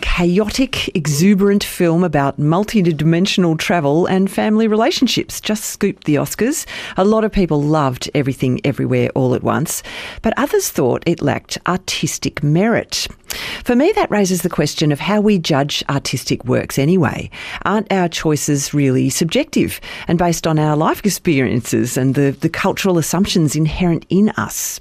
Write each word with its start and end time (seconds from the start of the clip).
chaotic, 0.00 0.94
exuberant 0.96 1.64
film 1.64 2.04
about 2.04 2.38
multi-dimensional 2.38 3.56
travel 3.56 4.06
and 4.06 4.30
family 4.30 4.68
relationships 4.68 5.40
just 5.40 5.64
scooped 5.64 6.04
the 6.04 6.16
Oscars. 6.16 6.66
A 6.96 7.04
lot 7.04 7.24
of 7.24 7.32
people 7.32 7.62
loved 7.62 8.10
Everything 8.14 8.60
Everywhere 8.64 9.10
All 9.14 9.34
at 9.34 9.42
Once, 9.42 9.82
but 10.22 10.34
others 10.36 10.70
thought 10.70 11.02
it 11.06 11.22
lacked 11.22 11.58
artistic 11.66 12.42
merit. 12.42 13.08
For 13.64 13.76
me, 13.76 13.92
that 13.92 14.10
raises 14.10 14.42
the 14.42 14.48
question 14.48 14.92
of 14.92 15.00
how 15.00 15.20
we 15.20 15.38
judge 15.38 15.82
artistic 15.88 16.44
works 16.44 16.78
anyway. 16.78 17.30
Aren't 17.64 17.92
our 17.92 18.08
choices 18.08 18.72
really 18.72 19.10
subjective 19.10 19.80
and 20.08 20.18
based 20.18 20.46
on 20.46 20.58
our 20.58 20.76
life 20.76 21.04
experiences 21.04 21.96
and 21.96 22.14
the, 22.14 22.36
the 22.40 22.48
cultural 22.48 22.98
assumptions 22.98 23.56
inherent 23.56 24.06
in 24.08 24.30
us? 24.30 24.80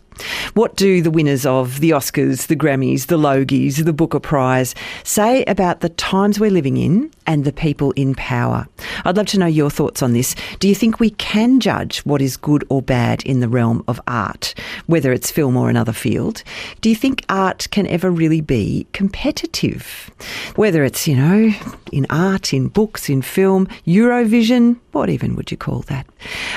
What 0.54 0.75
do 0.75 1.02
the 1.02 1.11
winners 1.11 1.45
of 1.45 1.79
the 1.79 1.91
Oscars, 1.91 2.47
the 2.47 2.55
Grammys, 2.55 3.07
the 3.07 3.18
Logies, 3.18 3.83
the 3.83 3.93
Booker 3.93 4.19
Prize 4.19 4.75
say 5.04 5.43
about 5.46 5.82
the 5.82 5.89
times 5.89 6.39
we're 6.39 6.51
living 6.51 6.78
in 6.78 7.11
and 7.28 7.46
the 7.46 7.54
people 7.54 7.92
in 7.92 8.15
power? 8.15 8.68
I'd 9.04 9.18
love 9.18 9.28
to 9.28 9.39
know 9.39 9.46
your 9.46 9.70
thoughts 9.70 10.02
on 10.02 10.14
this. 10.14 10.36
Do 10.60 10.68
you 10.68 10.75
think 10.75 11.00
we 11.00 11.11
can 11.11 11.60
judge 11.60 12.00
what 12.00 12.21
is 12.21 12.38
good 12.38 12.64
or 12.70 12.82
bad 12.82 13.24
in 13.24 13.39
the 13.39 13.50
realm 13.50 13.84
of 13.88 14.00
art, 14.07 14.54
whether 14.88 15.11
it's 15.11 15.32
film 15.32 15.57
or 15.57 15.70
another 15.70 15.93
field? 15.93 16.43
Do 16.82 16.89
you 16.89 16.96
think 16.96 17.24
art 17.29 17.68
can 17.71 17.88
ever 17.88 18.10
really 18.10 18.42
be 18.42 18.88
competitive? 18.93 20.11
Whether 20.56 20.84
it's, 20.84 21.07
you 21.07 21.15
know, 21.15 21.51
in 21.92 22.06
art, 22.10 22.54
in 22.54 22.68
books, 22.68 23.10
in 23.10 23.21
film, 23.21 23.68
Eurovision, 23.86 24.79
what 24.92 25.10
even 25.10 25.36
would 25.36 25.51
you 25.51 25.57
call 25.57 25.82
that? 25.82 26.06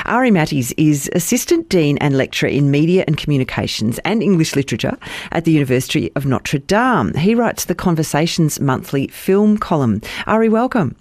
Ari 0.04 0.30
Mattes 0.30 0.72
is 0.76 1.10
Assistant 1.14 1.68
Dean 1.68 1.98
and 1.98 2.16
Lecturer 2.16 2.48
in 2.48 2.70
Media 2.70 3.04
and 3.06 3.16
Communications 3.16 3.98
and 4.04 4.22
English 4.22 4.54
Literature 4.54 4.96
at 5.32 5.44
the 5.44 5.52
University 5.52 6.12
of 6.14 6.24
Notre 6.24 6.60
Dame. 6.60 7.12
He 7.14 7.34
writes 7.34 7.64
the 7.64 7.74
Conversations 7.74 8.60
Monthly 8.60 9.08
film 9.08 9.58
column. 9.58 10.00
Ari, 10.26 10.48
welcome. 10.58 10.96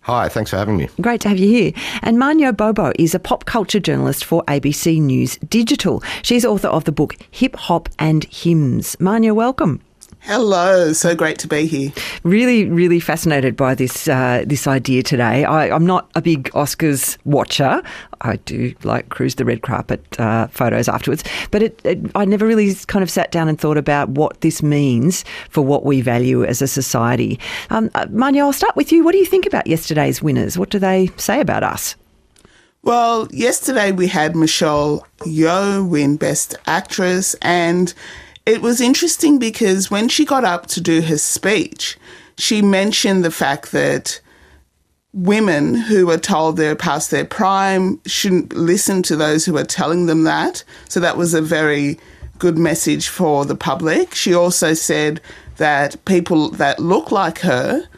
Hi, 0.00 0.30
thanks 0.30 0.50
for 0.50 0.56
having 0.56 0.78
me. 0.78 0.88
Great 0.98 1.20
to 1.22 1.28
have 1.28 1.38
you 1.38 1.48
here. 1.48 1.72
And 2.02 2.16
Mawunyo 2.16 2.52
Gbogbo 2.52 2.92
is 2.98 3.14
a 3.14 3.18
pop 3.18 3.44
culture 3.44 3.80
journalist 3.80 4.24
for 4.24 4.42
ABC 4.44 4.98
News 4.98 5.36
Digital. 5.48 6.02
She's 6.22 6.44
author 6.44 6.68
of 6.68 6.84
the 6.84 6.92
book 6.92 7.16
Hip 7.30 7.54
Hop 7.56 7.90
and 7.98 8.24
Hymns. 8.24 8.96
Mawunyo, 8.96 9.34
welcome. 9.34 9.82
Hello, 10.26 10.94
so 10.94 11.14
great 11.14 11.38
to 11.40 11.46
be 11.46 11.66
here. 11.66 11.92
Really, 12.22 12.64
really 12.64 12.98
fascinated 12.98 13.56
by 13.56 13.74
this 13.74 14.08
uh, 14.08 14.42
this 14.46 14.66
idea 14.66 15.02
today. 15.02 15.44
I, 15.44 15.66
am 15.66 15.84
not 15.84 16.10
a 16.14 16.22
big 16.22 16.44
Oscars 16.52 17.18
watcher. 17.26 17.82
I 18.22 18.36
do 18.36 18.74
like 18.84 19.10
cruise 19.10 19.34
the 19.34 19.44
red 19.44 19.60
carpet 19.60 20.02
uh, 20.18 20.46
photos 20.46 20.88
afterwards, 20.88 21.24
but 21.50 21.62
it, 21.62 21.78
it, 21.84 21.98
I 22.14 22.24
never 22.24 22.46
really 22.46 22.74
kind 22.86 23.02
of 23.02 23.10
sat 23.10 23.32
down 23.32 23.50
and 23.50 23.60
thought 23.60 23.76
about 23.76 24.08
what 24.08 24.40
this 24.40 24.62
means 24.62 25.26
for 25.50 25.60
what 25.60 25.84
we 25.84 26.00
value 26.00 26.42
as 26.42 26.62
a 26.62 26.68
society. 26.68 27.38
Um, 27.68 27.90
uh, 27.94 28.06
Mawunyo, 28.06 28.44
I'll 28.44 28.54
start 28.54 28.76
with 28.76 28.92
you. 28.92 29.04
What 29.04 29.12
do 29.12 29.18
you 29.18 29.26
think 29.26 29.44
about 29.44 29.66
yesterday's 29.66 30.22
winners? 30.22 30.56
What 30.56 30.70
do 30.70 30.78
they 30.78 31.10
say 31.18 31.38
about 31.38 31.64
us? 31.64 31.96
Well, 32.82 33.28
yesterday 33.30 33.92
we 33.92 34.06
had 34.08 34.34
Michelle 34.34 35.06
Yeoh 35.18 35.86
win 35.86 36.16
Best 36.16 36.54
Actress, 36.66 37.34
and 37.42 37.92
it 38.46 38.60
was 38.60 38.80
interesting 38.80 39.38
because 39.38 39.90
when 39.90 40.08
she 40.08 40.24
got 40.24 40.44
up 40.44 40.66
to 40.66 40.80
do 40.80 41.00
her 41.02 41.18
speech, 41.18 41.96
she 42.36 42.62
mentioned 42.62 43.24
the 43.24 43.30
fact 43.30 43.72
that 43.72 44.20
women 45.12 45.74
who 45.74 46.10
are 46.10 46.18
told 46.18 46.56
they're 46.56 46.74
past 46.74 47.10
their 47.10 47.24
prime 47.24 48.00
shouldn't 48.04 48.52
listen 48.52 49.02
to 49.02 49.16
those 49.16 49.44
who 49.44 49.56
are 49.56 49.64
telling 49.64 50.06
them 50.06 50.24
that. 50.24 50.64
So 50.88 51.00
that 51.00 51.16
was 51.16 51.32
a 51.34 51.40
very 51.40 51.98
good 52.38 52.58
message 52.58 53.08
for 53.08 53.44
the 53.44 53.54
public. 53.54 54.14
She 54.14 54.34
also 54.34 54.74
said 54.74 55.20
that 55.56 56.04
people 56.04 56.50
that 56.50 56.80
look 56.80 57.12
like 57.12 57.38
her 57.38 57.88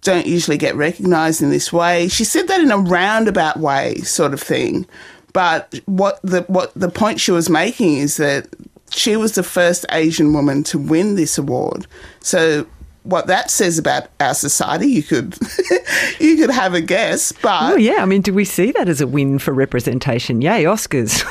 don't 0.00 0.26
usually 0.26 0.58
get 0.58 0.74
recognized 0.74 1.42
in 1.42 1.50
this 1.50 1.72
way. 1.72 2.08
She 2.08 2.24
said 2.24 2.48
that 2.48 2.60
in 2.60 2.70
a 2.70 2.78
roundabout 2.78 3.58
way, 3.58 3.96
sort 3.98 4.32
of 4.32 4.40
thing. 4.40 4.86
But 5.32 5.80
what 5.86 6.20
the 6.22 6.42
what 6.42 6.72
the 6.74 6.88
point 6.88 7.20
she 7.20 7.30
was 7.30 7.50
making 7.50 7.98
is 7.98 8.16
that 8.18 8.48
she 8.94 9.16
was 9.16 9.32
the 9.32 9.42
first 9.42 9.84
Asian 9.90 10.32
woman 10.32 10.62
to 10.64 10.78
win 10.78 11.14
this 11.16 11.38
award. 11.38 11.86
So 12.20 12.66
what 13.04 13.26
that 13.26 13.50
says 13.50 13.78
about 13.78 14.08
our 14.18 14.34
society, 14.34 14.88
you 14.88 15.02
could 15.02 15.38
you 16.20 16.36
could 16.36 16.50
have 16.50 16.74
a 16.74 16.80
guess. 16.80 17.32
But 17.32 17.72
oh 17.72 17.76
yeah, 17.76 18.02
I 18.02 18.04
mean, 18.06 18.22
do 18.22 18.34
we 18.34 18.44
see 18.44 18.72
that 18.72 18.88
as 18.88 19.00
a 19.00 19.06
win 19.06 19.38
for 19.38 19.52
representation? 19.52 20.40
Yay, 20.40 20.64
Oscars! 20.64 21.24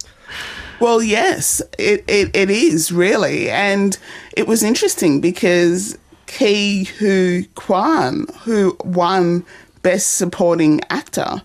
well, 0.80 1.02
yes, 1.02 1.60
it, 1.78 2.04
it, 2.08 2.34
it 2.34 2.50
is 2.50 2.92
really, 2.92 3.50
and 3.50 3.98
it 4.36 4.46
was 4.46 4.62
interesting 4.62 5.20
because 5.20 5.98
Ke 6.26 6.86
Huy 6.98 7.48
Quan, 7.56 8.26
who 8.44 8.76
won 8.84 9.44
Best 9.82 10.14
Supporting 10.14 10.80
Actor, 10.90 11.42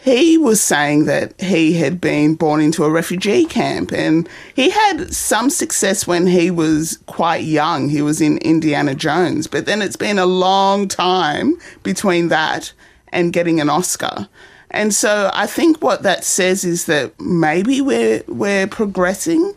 he 0.00 0.38
was 0.38 0.60
saying 0.60 1.06
that 1.06 1.38
he 1.40 1.74
had 1.74 2.00
been 2.00 2.36
born 2.36 2.60
into 2.60 2.84
a 2.84 2.90
refugee 2.90 3.44
camp 3.44 3.92
and 3.92 4.28
he 4.54 4.70
had 4.70 5.12
some 5.12 5.50
success 5.50 6.06
when 6.06 6.28
he 6.28 6.52
was 6.52 7.00
quite 7.06 7.42
young. 7.42 7.88
He 7.88 8.00
was 8.00 8.20
in 8.20 8.38
Indiana 8.38 8.94
Jones, 8.94 9.48
but 9.48 9.66
then 9.66 9.82
it's 9.82 9.96
been 9.96 10.18
a 10.18 10.26
long 10.26 10.86
time 10.86 11.58
between 11.82 12.28
that 12.28 12.72
and 13.12 13.32
getting 13.32 13.60
an 13.60 13.68
Oscar. 13.68 14.28
And 14.70 14.94
so 14.94 15.30
I 15.34 15.46
think 15.46 15.82
what 15.82 16.04
that 16.04 16.24
says 16.24 16.64
is 16.64 16.86
that 16.86 17.18
maybe 17.20 17.80
we're 17.80 18.22
we're 18.28 18.68
progressing 18.68 19.54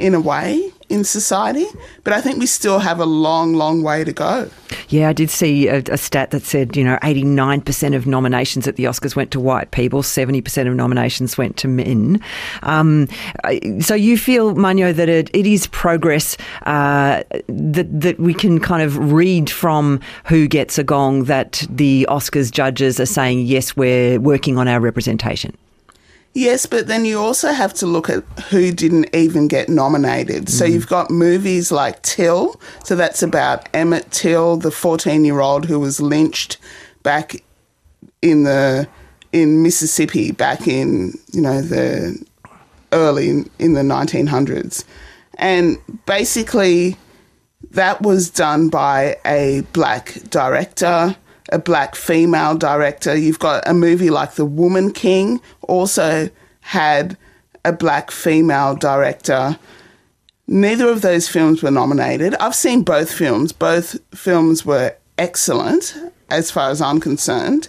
in 0.00 0.14
a 0.14 0.20
way 0.20 0.72
in 0.88 1.04
society, 1.04 1.66
but 2.02 2.12
I 2.12 2.20
think 2.20 2.38
we 2.38 2.46
still 2.46 2.80
have 2.80 2.98
a 2.98 3.06
long, 3.06 3.54
long 3.54 3.82
way 3.82 4.02
to 4.02 4.12
go. 4.12 4.50
Yeah, 4.88 5.08
I 5.08 5.12
did 5.12 5.30
see 5.30 5.68
a, 5.68 5.82
a 5.88 5.96
stat 5.96 6.32
that 6.32 6.42
said, 6.42 6.76
you 6.76 6.82
know, 6.82 6.98
89% 7.02 7.94
of 7.94 8.06
nominations 8.06 8.66
at 8.66 8.74
the 8.74 8.84
Oscars 8.84 9.14
went 9.14 9.30
to 9.30 9.40
white 9.40 9.70
people, 9.70 10.02
70% 10.02 10.66
of 10.66 10.74
nominations 10.74 11.38
went 11.38 11.56
to 11.58 11.68
men. 11.68 12.20
Um, 12.64 13.06
so 13.80 13.94
you 13.94 14.18
feel, 14.18 14.54
Mawunyo, 14.54 14.92
that 14.94 15.08
it, 15.08 15.30
it 15.32 15.46
is 15.46 15.68
progress 15.68 16.36
uh, 16.62 17.22
that, 17.46 18.00
that 18.00 18.18
we 18.18 18.34
can 18.34 18.58
kind 18.58 18.82
of 18.82 19.12
read 19.12 19.48
from 19.48 20.00
who 20.24 20.48
gets 20.48 20.76
a 20.76 20.82
gong 20.82 21.24
that 21.24 21.64
the 21.70 22.04
Oscars 22.08 22.50
judges 22.50 22.98
are 22.98 23.06
saying, 23.06 23.40
yes, 23.46 23.76
we're 23.76 24.18
working 24.18 24.58
on 24.58 24.66
our 24.66 24.80
representation? 24.80 25.56
Yes, 26.32 26.64
but 26.64 26.86
then 26.86 27.04
you 27.04 27.18
also 27.18 27.52
have 27.52 27.74
to 27.74 27.86
look 27.86 28.08
at 28.08 28.22
who 28.50 28.70
didn't 28.70 29.14
even 29.14 29.48
get 29.48 29.68
nominated. 29.68 30.48
So 30.48 30.64
mm. 30.64 30.72
you've 30.72 30.86
got 30.86 31.10
movies 31.10 31.72
like 31.72 32.02
Till. 32.02 32.60
So 32.84 32.94
that's 32.94 33.22
about 33.22 33.68
Emmett 33.74 34.10
Till, 34.12 34.56
the 34.56 34.70
14 34.70 35.24
year 35.24 35.40
old 35.40 35.66
who 35.66 35.80
was 35.80 36.00
lynched 36.00 36.58
back 37.02 37.42
in 38.22 38.44
the 38.44 38.88
in 39.32 39.62
Mississippi 39.62 40.32
back 40.32 40.66
in 40.66 41.12
you 41.32 41.40
know 41.40 41.60
the 41.60 42.22
early 42.92 43.30
in, 43.30 43.50
in 43.58 43.72
the 43.74 43.82
1900s, 43.82 44.84
and 45.38 45.78
basically 46.06 46.96
that 47.70 48.02
was 48.02 48.30
done 48.30 48.68
by 48.68 49.16
a 49.24 49.62
black 49.72 50.14
director 50.30 51.16
a 51.52 51.58
black 51.58 51.94
female 51.94 52.56
director. 52.56 53.14
You've 53.14 53.38
got 53.38 53.66
a 53.66 53.74
movie 53.74 54.10
like 54.10 54.34
The 54.34 54.44
Woman 54.44 54.92
King, 54.92 55.40
also 55.62 56.30
had 56.60 57.16
a 57.64 57.72
black 57.72 58.10
female 58.10 58.74
director. 58.74 59.58
Neither 60.46 60.88
of 60.88 61.02
those 61.02 61.28
films 61.28 61.62
were 61.62 61.70
nominated. 61.70 62.34
I've 62.36 62.54
seen 62.54 62.82
both 62.82 63.12
films. 63.12 63.52
Both 63.52 63.98
films 64.16 64.64
were 64.64 64.96
excellent 65.18 65.96
as 66.30 66.50
far 66.50 66.70
as 66.70 66.80
I'm 66.80 67.00
concerned. 67.00 67.68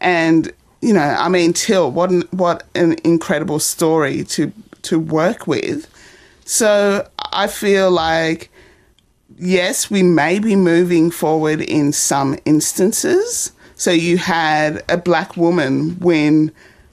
And, 0.00 0.52
you 0.80 0.92
know, 0.92 1.00
I 1.00 1.28
mean, 1.28 1.52
Till, 1.52 1.90
what 1.90 2.10
an, 2.10 2.22
what 2.30 2.64
an 2.74 2.96
incredible 3.04 3.58
story 3.58 4.24
to, 4.24 4.52
to 4.82 4.98
work 4.98 5.46
with. 5.46 5.88
So 6.44 7.08
I 7.32 7.46
feel 7.46 7.90
like 7.90 8.50
yes, 9.42 9.90
we 9.90 10.02
may 10.02 10.38
be 10.38 10.54
moving 10.56 11.10
forward 11.10 11.60
in 11.60 11.92
some 11.92 12.38
instances. 12.44 13.52
So 13.74 13.90
you 13.90 14.16
had 14.16 14.82
a 14.88 14.96
black 14.96 15.36
woman 15.36 15.98
win 15.98 16.52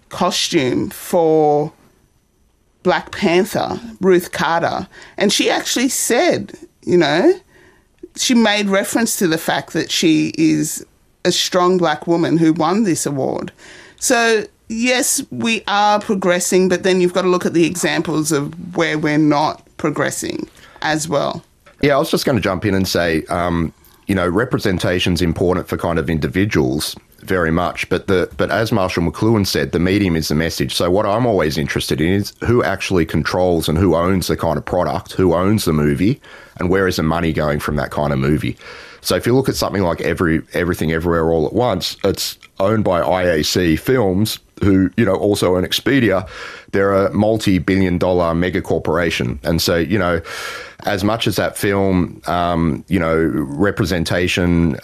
costume 0.10 0.90
for 0.90 1.72
Black 2.81 3.12
Panther, 3.12 3.80
Ruth 4.01 4.31
Carter, 4.31 4.88
and 5.18 5.31
she 5.31 5.50
actually 5.50 5.90
said, 5.90 6.57
you 6.81 6.98
know, 6.98 7.34
she 8.16 8.34
made 8.34 8.68
reference 8.68 9.18
to 9.18 9.28
the 9.28 9.38
fact 9.38 9.74
that 9.74 9.92
she 9.92 10.34
is 10.38 10.86
a 11.25 11.31
strong 11.31 11.78
black 11.78 12.07
woman 12.07 12.38
who 12.38 12.54
won 12.54 12.84
this 12.84 13.06
award. 13.06 13.52
So, 13.98 14.45
yes, 14.69 15.22
we 15.30 15.63
are 15.68 16.00
progressing, 16.00 16.69
but 16.69 16.81
then 16.84 17.02
you've 17.02 17.13
got 17.13 17.22
to 17.24 17.28
look 17.28 17.45
at 17.45 17.54
the 17.54 17.66
examples 17.66 18.31
of 18.31 18.75
where 18.75 18.98
we're 18.98 19.18
not 19.18 19.68
progressing 19.78 20.50
as 20.81 21.07
well. 21.07 21.44
Yeah, 21.81 21.96
I 21.96 22.00
was 22.00 22.12
just 22.12 22.26
going 22.26 22.36
to 22.36 22.42
jump 22.42 22.66
in 22.66 22.74
and 22.74 22.88
say, 22.88 23.24
um, 23.26 23.74
you 24.08 24.16
know, 24.16 24.28
representation 24.28 25.14
is 25.14 25.22
important 25.22 25.68
for 25.68 25.78
kind 25.78 26.00
of 26.00 26.10
individuals 26.10 26.96
very 27.22 27.52
much. 27.52 27.88
But 27.90 28.08
the 28.08 28.30
but 28.38 28.52
as 28.52 28.72
Marshall 28.72 29.04
McLuhan 29.04 29.46
said, 29.46 29.72
the 29.72 29.80
medium 29.80 30.16
is 30.16 30.30
the 30.30 30.36
message. 30.36 30.74
So 30.74 30.90
what 30.90 31.06
I'm 31.06 31.26
always 31.26 31.58
interested 31.58 32.02
in 32.02 32.14
is 32.14 32.34
who 32.44 32.64
actually 32.64 33.06
controls 33.06 33.70
and 33.70 33.78
who 33.78 33.96
owns 33.96 34.28
the 34.28 34.38
kind 34.38 34.58
of 34.58 34.66
product, 34.66 35.14
who 35.14 35.34
owns 35.34 35.66
the 35.66 35.74
movie, 35.74 36.22
and 36.58 36.70
where 36.70 36.88
is 36.88 36.98
the 36.98 37.04
money 37.04 37.31
going 37.31 37.60
from 37.60 37.76
that 37.78 37.92
kind 37.92 38.12
of 38.12 38.20
movie. 38.20 38.58
So 39.02 39.16
if 39.16 39.26
you 39.26 39.34
look 39.34 39.48
at 39.48 39.56
something 39.56 39.84
like 39.84 40.02
every 40.02 40.42
everything 40.54 40.92
everywhere 40.92 41.31
all 41.31 41.46
at 41.46 41.54
once, 41.54 41.98
it's 42.04 42.38
owned 42.60 42.84
by 42.84 43.02
IAC 43.02 43.80
Films, 43.80 44.40
who 44.64 44.90
you 44.98 45.06
know 45.06 45.16
also 45.16 45.56
own 45.56 45.64
Expedia. 45.64 46.28
They're 46.72 46.94
a 46.94 47.14
multi-billion-dollar 47.14 48.36
mega 48.36 48.62
corporation, 48.62 49.40
and 49.44 49.62
so 49.62 49.76
you 49.78 50.00
know, 50.00 50.22
as 50.86 51.04
much 51.04 51.28
as 51.28 51.36
that 51.36 51.58
film, 51.58 52.22
um, 52.28 52.84
you 52.88 53.00
know, 53.00 53.16
representation 53.34 54.78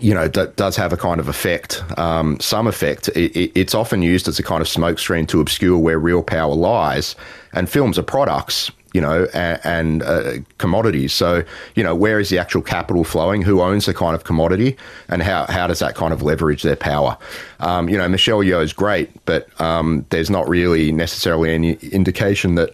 you 0.00 0.12
know, 0.12 0.28
does 0.28 0.76
have 0.76 0.92
a 0.92 0.96
kind 0.96 1.20
of 1.20 1.28
effect, 1.28 1.82
um, 1.98 2.38
some 2.38 2.66
effect. 2.66 3.08
It, 3.08 3.34
it, 3.36 3.52
it's 3.54 3.74
often 3.74 4.02
used 4.02 4.28
as 4.28 4.38
a 4.38 4.42
kind 4.42 4.60
of 4.60 4.66
smokescreen 4.66 5.26
to 5.28 5.40
obscure 5.40 5.78
where 5.78 5.98
real 5.98 6.22
power 6.22 6.54
lies. 6.54 7.16
And 7.52 7.68
films 7.68 7.98
are 7.98 8.02
products, 8.02 8.70
you 8.96 9.02
know, 9.02 9.26
and, 9.34 9.60
and 9.62 10.02
uh, 10.02 10.32
commodities. 10.56 11.12
So, 11.12 11.44
you 11.74 11.84
know, 11.84 11.94
where 11.94 12.18
is 12.18 12.30
the 12.30 12.38
actual 12.38 12.62
capital 12.62 13.04
flowing? 13.04 13.42
Who 13.42 13.60
owns 13.60 13.84
the 13.84 13.92
kind 13.92 14.14
of 14.14 14.24
commodity? 14.24 14.74
And 15.10 15.22
how, 15.22 15.44
how 15.50 15.66
does 15.66 15.80
that 15.80 15.94
kind 15.94 16.14
of 16.14 16.22
leverage 16.22 16.62
their 16.62 16.76
power? 16.76 17.18
Um, 17.60 17.90
you 17.90 17.98
know, 17.98 18.08
Michelle 18.08 18.38
Yeoh 18.38 18.62
is 18.62 18.72
great, 18.72 19.10
but 19.26 19.48
um, 19.60 20.06
there's 20.08 20.30
not 20.30 20.48
really 20.48 20.92
necessarily 20.92 21.52
any 21.52 21.74
indication 21.92 22.54
that 22.54 22.70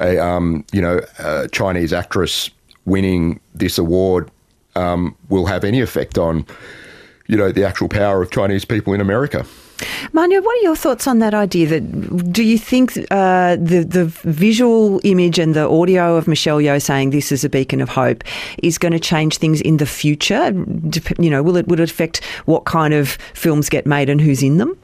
a, 0.00 0.18
um, 0.18 0.64
you 0.72 0.80
know, 0.80 1.02
a 1.18 1.48
Chinese 1.48 1.92
actress 1.92 2.48
winning 2.86 3.38
this 3.54 3.76
award 3.76 4.30
um, 4.74 5.14
will 5.28 5.44
have 5.44 5.64
any 5.64 5.82
effect 5.82 6.16
on, 6.16 6.46
you 7.26 7.36
know, 7.36 7.52
the 7.52 7.62
actual 7.62 7.90
power 7.90 8.22
of 8.22 8.30
Chinese 8.30 8.64
people 8.64 8.94
in 8.94 9.02
America. 9.02 9.44
Mawunyo, 10.12 10.42
what 10.42 10.58
are 10.58 10.62
your 10.62 10.76
thoughts 10.76 11.06
on 11.06 11.20
that 11.20 11.34
idea? 11.34 11.66
That 11.68 12.32
do 12.32 12.42
you 12.42 12.58
think 12.58 12.96
uh, 13.10 13.56
the 13.56 13.84
the 13.88 14.06
visual 14.24 15.00
image 15.04 15.38
and 15.38 15.54
the 15.54 15.68
audio 15.68 16.16
of 16.16 16.26
Michelle 16.26 16.58
Yeoh 16.58 16.82
saying 16.82 17.10
this 17.10 17.30
is 17.30 17.44
a 17.44 17.48
beacon 17.48 17.80
of 17.80 17.88
hope 17.88 18.24
is 18.62 18.78
going 18.78 18.92
to 18.92 18.98
change 18.98 19.38
things 19.38 19.60
in 19.60 19.76
the 19.76 19.86
future? 19.86 20.50
You 21.18 21.30
know, 21.30 21.42
will 21.42 21.56
it 21.56 21.68
would 21.68 21.80
it 21.80 21.90
affect 21.90 22.24
what 22.46 22.64
kind 22.64 22.92
of 22.92 23.10
films 23.34 23.68
get 23.68 23.86
made 23.86 24.08
and 24.08 24.20
who's 24.20 24.42
in 24.42 24.58
them? 24.58 24.76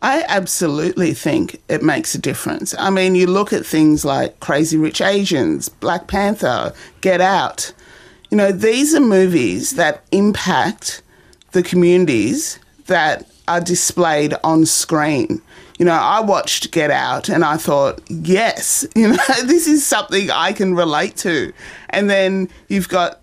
I 0.00 0.24
absolutely 0.28 1.14
think 1.14 1.60
it 1.68 1.82
makes 1.82 2.14
a 2.14 2.18
difference. 2.18 2.74
I 2.78 2.90
mean, 2.90 3.14
you 3.14 3.26
look 3.26 3.54
at 3.54 3.64
things 3.64 4.04
like 4.04 4.38
Crazy 4.40 4.76
Rich 4.76 5.00
Asians, 5.00 5.70
Black 5.70 6.08
Panther, 6.08 6.74
Get 7.00 7.22
Out. 7.22 7.72
You 8.30 8.36
know, 8.36 8.52
these 8.52 8.94
are 8.94 9.00
movies 9.00 9.76
that 9.76 10.04
impact 10.12 11.00
the 11.52 11.62
communities 11.62 12.58
that 12.86 13.26
are 13.48 13.60
displayed 13.60 14.34
on 14.42 14.66
screen. 14.66 15.42
You 15.78 15.84
know, 15.86 15.92
I 15.92 16.20
watched 16.20 16.70
Get 16.70 16.90
Out 16.90 17.28
and 17.28 17.44
I 17.44 17.56
thought, 17.56 18.00
yes, 18.08 18.86
you 18.94 19.08
know, 19.08 19.42
this 19.44 19.66
is 19.66 19.86
something 19.86 20.30
I 20.30 20.52
can 20.52 20.74
relate 20.74 21.16
to. 21.18 21.52
And 21.90 22.08
then 22.08 22.48
you've 22.68 22.88
got, 22.88 23.20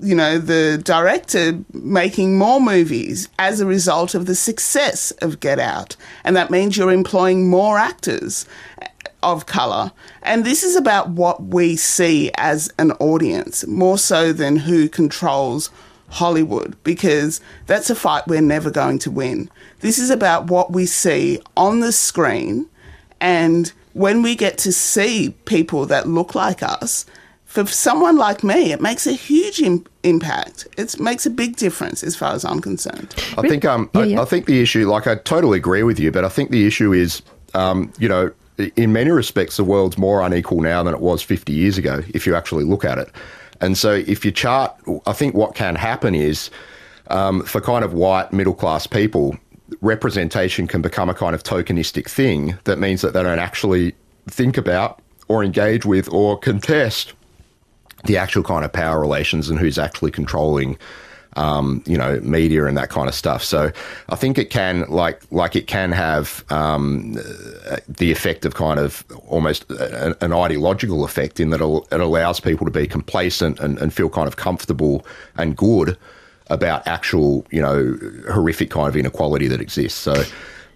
you 0.00 0.14
know, 0.14 0.38
the 0.38 0.80
director 0.84 1.58
making 1.72 2.38
more 2.38 2.60
movies 2.60 3.28
as 3.38 3.60
a 3.60 3.66
result 3.66 4.14
of 4.14 4.26
the 4.26 4.34
success 4.34 5.10
of 5.22 5.40
Get 5.40 5.58
Out. 5.58 5.96
And 6.24 6.36
that 6.36 6.50
means 6.50 6.76
you're 6.76 6.92
employing 6.92 7.48
more 7.48 7.78
actors 7.78 8.46
of 9.22 9.46
colour. 9.46 9.90
And 10.22 10.44
this 10.44 10.62
is 10.62 10.76
about 10.76 11.10
what 11.10 11.42
we 11.42 11.74
see 11.76 12.30
as 12.36 12.72
an 12.78 12.92
audience, 12.92 13.66
more 13.66 13.98
so 13.98 14.32
than 14.32 14.56
who 14.56 14.88
controls 14.88 15.70
Hollywood, 16.08 16.76
because 16.84 17.40
that's 17.66 17.90
a 17.90 17.94
fight 17.94 18.26
we're 18.26 18.40
never 18.40 18.70
going 18.70 18.98
to 19.00 19.10
win. 19.10 19.50
This 19.80 19.98
is 19.98 20.10
about 20.10 20.46
what 20.46 20.72
we 20.72 20.86
see 20.86 21.40
on 21.56 21.80
the 21.80 21.92
screen. 21.92 22.66
And 23.20 23.72
when 23.92 24.22
we 24.22 24.34
get 24.34 24.58
to 24.58 24.72
see 24.72 25.34
people 25.44 25.86
that 25.86 26.08
look 26.08 26.34
like 26.34 26.62
us, 26.62 27.04
for 27.44 27.66
someone 27.66 28.16
like 28.18 28.44
me, 28.44 28.72
it 28.72 28.80
makes 28.80 29.06
a 29.06 29.12
huge 29.12 29.60
Im- 29.60 29.86
impact. 30.02 30.68
It 30.76 31.00
makes 31.00 31.24
a 31.24 31.30
big 31.30 31.56
difference 31.56 32.04
as 32.04 32.14
far 32.14 32.34
as 32.34 32.44
I'm 32.44 32.60
concerned. 32.60 33.14
I 33.38 33.48
think 33.48 33.64
um, 33.64 33.88
yeah, 33.94 34.02
yeah. 34.04 34.18
I, 34.18 34.22
I, 34.22 34.24
think 34.26 34.46
the 34.46 34.60
issue, 34.60 34.88
like 34.88 35.06
I 35.06 35.16
totally 35.16 35.56
agree 35.56 35.82
with 35.82 35.98
you, 35.98 36.12
but 36.12 36.24
I 36.24 36.28
think 36.28 36.50
the 36.50 36.66
issue 36.66 36.92
is, 36.92 37.22
um, 37.54 37.90
you 37.98 38.08
know, 38.08 38.30
in 38.76 38.92
many 38.92 39.10
respects, 39.10 39.56
the 39.56 39.64
world's 39.64 39.96
more 39.96 40.20
unequal 40.20 40.60
now 40.60 40.82
than 40.82 40.92
it 40.92 41.00
was 41.00 41.22
50 41.22 41.52
years 41.52 41.78
ago, 41.78 42.02
if 42.10 42.26
you 42.26 42.34
actually 42.34 42.64
look 42.64 42.84
at 42.84 42.98
it. 42.98 43.10
And 43.60 43.76
so, 43.76 43.92
if 43.92 44.24
you 44.24 44.30
chart, 44.30 44.74
I 45.06 45.12
think 45.12 45.34
what 45.34 45.54
can 45.54 45.74
happen 45.74 46.14
is 46.14 46.50
um, 47.08 47.42
for 47.42 47.60
kind 47.60 47.84
of 47.84 47.92
white 47.92 48.32
middle 48.32 48.54
class 48.54 48.86
people, 48.86 49.36
representation 49.80 50.66
can 50.66 50.82
become 50.82 51.08
a 51.08 51.14
kind 51.14 51.34
of 51.34 51.42
tokenistic 51.42 52.08
thing 52.08 52.58
that 52.64 52.78
means 52.78 53.02
that 53.02 53.12
they 53.12 53.22
don't 53.22 53.38
actually 53.38 53.94
think 54.26 54.56
about 54.56 55.00
or 55.28 55.44
engage 55.44 55.84
with 55.84 56.08
or 56.12 56.38
contest 56.38 57.12
the 58.04 58.16
actual 58.16 58.42
kind 58.42 58.64
of 58.64 58.72
power 58.72 59.00
relations 59.00 59.50
and 59.50 59.58
who's 59.58 59.78
actually 59.78 60.10
controlling 60.10 60.78
um, 61.38 61.82
you 61.86 61.96
know, 61.96 62.20
media 62.20 62.66
and 62.66 62.76
that 62.76 62.90
kind 62.90 63.08
of 63.08 63.14
stuff. 63.14 63.42
So 63.44 63.70
I 64.08 64.16
think 64.16 64.38
it 64.38 64.50
can, 64.50 64.84
like, 64.88 65.22
like 65.30 65.54
it 65.56 65.66
can 65.68 65.92
have 65.92 66.44
um, 66.50 67.14
the 67.88 68.10
effect 68.10 68.44
of 68.44 68.54
kind 68.54 68.80
of 68.80 69.04
almost 69.28 69.70
an, 69.70 70.14
an 70.20 70.32
ideological 70.32 71.04
effect 71.04 71.40
in 71.40 71.50
that 71.50 71.60
it 71.92 72.00
allows 72.00 72.40
people 72.40 72.66
to 72.66 72.72
be 72.72 72.86
complacent 72.86 73.60
and, 73.60 73.78
and 73.78 73.92
feel 73.92 74.10
kind 74.10 74.26
of 74.26 74.36
comfortable 74.36 75.06
and 75.36 75.56
good 75.56 75.96
about 76.50 76.86
actual, 76.86 77.46
you 77.50 77.62
know, 77.62 77.96
horrific 78.32 78.70
kind 78.70 78.88
of 78.88 78.96
inequality 78.96 79.48
that 79.48 79.60
exists. 79.60 79.98
So 79.98 80.24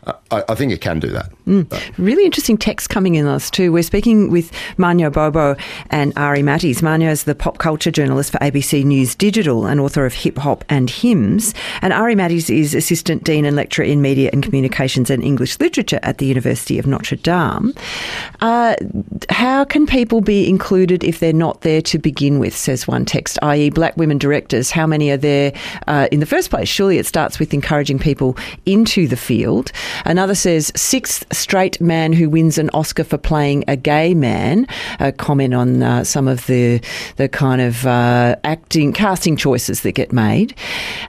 I, 0.04 0.42
I, 0.48 0.54
think 0.56 0.72
it 0.72 0.80
can 0.80 0.98
do 0.98 1.08
that. 1.08 1.30
Mm. 1.46 1.96
Really 1.96 2.24
interesting 2.24 2.56
text 2.56 2.88
coming 2.90 3.14
in 3.14 3.26
us 3.26 3.48
too. 3.48 3.70
We're 3.70 3.84
speaking 3.84 4.32
with 4.32 4.50
Mawunyo 4.76 5.12
Gbogbo 5.12 5.60
and 5.90 6.12
Ari 6.16 6.40
Mattes. 6.40 6.82
Mawunyo 6.82 7.10
is 7.10 7.22
the 7.22 7.36
pop 7.36 7.58
culture 7.58 7.92
journalist 7.92 8.32
for 8.32 8.38
ABC 8.38 8.84
News 8.84 9.14
Digital 9.14 9.66
and 9.66 9.78
author 9.78 10.04
of 10.04 10.12
Hip 10.12 10.38
Hop 10.38 10.64
and 10.68 10.90
Hymns. 10.90 11.54
And 11.82 11.92
Ari 11.92 12.16
Mattes 12.16 12.52
is 12.52 12.74
Assistant 12.74 13.22
Dean 13.22 13.44
and 13.44 13.54
Lecturer 13.54 13.84
in 13.84 14.02
Media 14.02 14.28
and 14.32 14.42
Communications 14.42 15.08
and 15.08 15.22
English 15.22 15.60
Literature 15.60 16.00
at 16.02 16.18
the 16.18 16.26
University 16.26 16.80
of 16.80 16.86
Notre 16.86 17.16
Dame. 17.16 17.72
Uh, 18.40 18.74
how 19.30 19.64
can 19.64 19.86
people 19.86 20.20
be 20.20 20.48
included 20.48 21.04
if 21.04 21.20
they're 21.20 21.32
not 21.32 21.60
there 21.60 21.82
to 21.82 21.98
begin 21.98 22.40
with, 22.40 22.56
says 22.56 22.88
one 22.88 23.04
text, 23.04 23.38
i.e., 23.42 23.70
black 23.70 23.96
women 23.96 24.18
directors? 24.18 24.72
How 24.72 24.86
many 24.86 25.10
are 25.10 25.16
there 25.16 25.52
uh, 25.86 26.08
in 26.10 26.18
the 26.18 26.26
first 26.26 26.50
place? 26.50 26.68
Surely 26.68 26.98
it 26.98 27.06
starts 27.06 27.38
with 27.38 27.54
encouraging 27.54 28.00
people 28.00 28.36
into 28.66 29.06
the 29.06 29.16
field. 29.16 29.70
Another 30.04 30.34
says, 30.34 30.72
sixth 30.76 31.24
straight 31.32 31.80
man 31.80 32.12
who 32.12 32.28
wins 32.28 32.58
an 32.58 32.70
Oscar 32.74 33.04
for 33.04 33.18
playing 33.18 33.64
a 33.68 33.76
gay 33.76 34.14
man. 34.14 34.66
A 35.00 35.12
comment 35.12 35.54
on 35.54 35.82
uh, 35.82 36.04
some 36.04 36.28
of 36.28 36.46
the, 36.46 36.80
the 37.16 37.28
kind 37.28 37.60
of 37.60 37.86
uh, 37.86 38.36
acting, 38.44 38.92
casting 38.92 39.36
choices 39.36 39.82
that 39.82 39.92
get 39.92 40.12
made. 40.12 40.54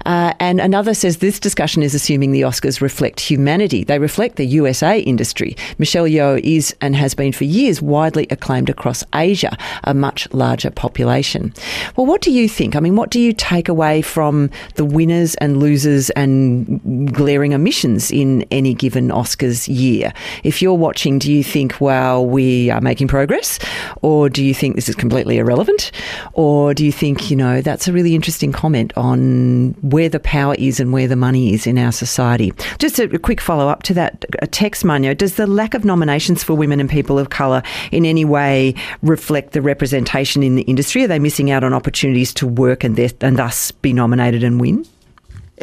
Uh, 0.05 0.34
and 0.39 0.60
another 0.60 0.93
says, 0.93 1.17
this 1.17 1.39
discussion 1.39 1.84
is 1.84 1.93
assuming 1.93 2.31
the 2.31 2.41
Oscars 2.41 2.81
reflect 2.81 3.19
humanity. 3.19 3.84
They 3.84 4.00
reflect 4.00 4.36
the 4.36 4.46
USA 4.46 5.00
industry. 5.00 5.55
Michelle 5.77 6.05
Yeoh 6.05 6.39
is 6.43 6.75
and 6.81 6.96
has 6.96 7.13
been 7.13 7.31
for 7.31 7.43
years 7.43 7.81
widely 7.81 8.27
acclaimed 8.29 8.69
across 8.69 9.03
Asia, 9.13 9.58
a 9.84 9.93
much 9.93 10.31
larger 10.34 10.72
population. 10.72 11.53
Well, 11.96 12.05
what 12.05 12.22
do 12.22 12.31
you 12.31 12.50
think? 12.50 12.75
I 12.75 12.79
mean, 12.79 12.96
what 12.96 13.10
do 13.10 13.19
you 13.19 13.34
take 13.34 13.69
away 13.69 14.01
from 14.01 14.50
the 14.75 14.86
winners 14.86 15.36
and 15.36 15.58
losers 15.58 16.10
and 16.12 17.13
glaring 17.13 17.53
omissions 17.53 18.12
in 18.12 18.46
any 18.51 18.73
given 18.74 19.10
Oscars 19.10 19.68
year. 19.68 20.13
If 20.44 20.62
you're 20.62 20.74
watching, 20.74 21.20
do 21.20 21.32
you 21.32 21.44
think, 21.44 21.80
wow, 21.80 22.22
we 22.22 22.70
are 22.70 22.82
making 22.82 23.08
progress? 23.08 23.60
Or 24.01 24.30
do 24.30 24.44
you 24.44 24.53
think 24.53 24.75
this 24.75 24.89
is 24.89 24.96
completely 24.96 25.38
irrelevant? 25.38 25.92
Or 26.34 26.74
do 26.74 26.86
you 26.86 26.92
think, 26.92 27.30
you 27.30 27.36
know, 27.36 27.62
that's 27.62 27.88
a 27.88 27.94
really 27.94 28.15
interesting 28.15 28.51
comment 28.51 28.94
on 28.96 29.72
where 29.82 30.10
the 30.10 30.20
power 30.20 30.56
is 30.58 30.80
and 30.80 30.92
where 30.92 31.08
the 31.08 31.15
money 31.15 31.53
is 31.53 31.68
in 31.68 31.77
our 31.77 31.92
society? 31.92 32.53
Just 32.80 33.00
a, 33.00 33.20
quick 33.20 33.39
follow 33.39 33.70
up 33.70 33.84
to 33.84 33.94
that 33.94 34.25
text, 34.51 34.84
Mawunyo. 34.84 35.18
Does 35.18 35.36
the 35.36 35.48
lack 35.48 35.74
of 35.74 35.86
nominations 35.86 36.44
for 36.44 36.53
women 36.53 36.80
and 36.80 36.89
people 36.89 37.18
of 37.18 37.30
colour 37.30 37.63
in 37.92 38.06
any 38.06 38.25
way 38.25 38.75
reflect 39.01 39.53
the 39.53 39.62
representation 39.62 40.44
in 40.44 40.56
the 40.56 40.63
industry? 40.63 41.03
Are 41.03 41.08
they 41.08 41.20
missing 41.20 41.51
out 41.51 41.63
on 41.63 41.74
opportunities 41.74 42.34
to 42.36 42.48
work 42.48 42.84
and, 42.84 42.98
and 43.22 43.38
thus 43.38 43.72
be 43.72 43.94
nominated 43.94 44.44
and 44.44 44.60
win? 44.60 44.86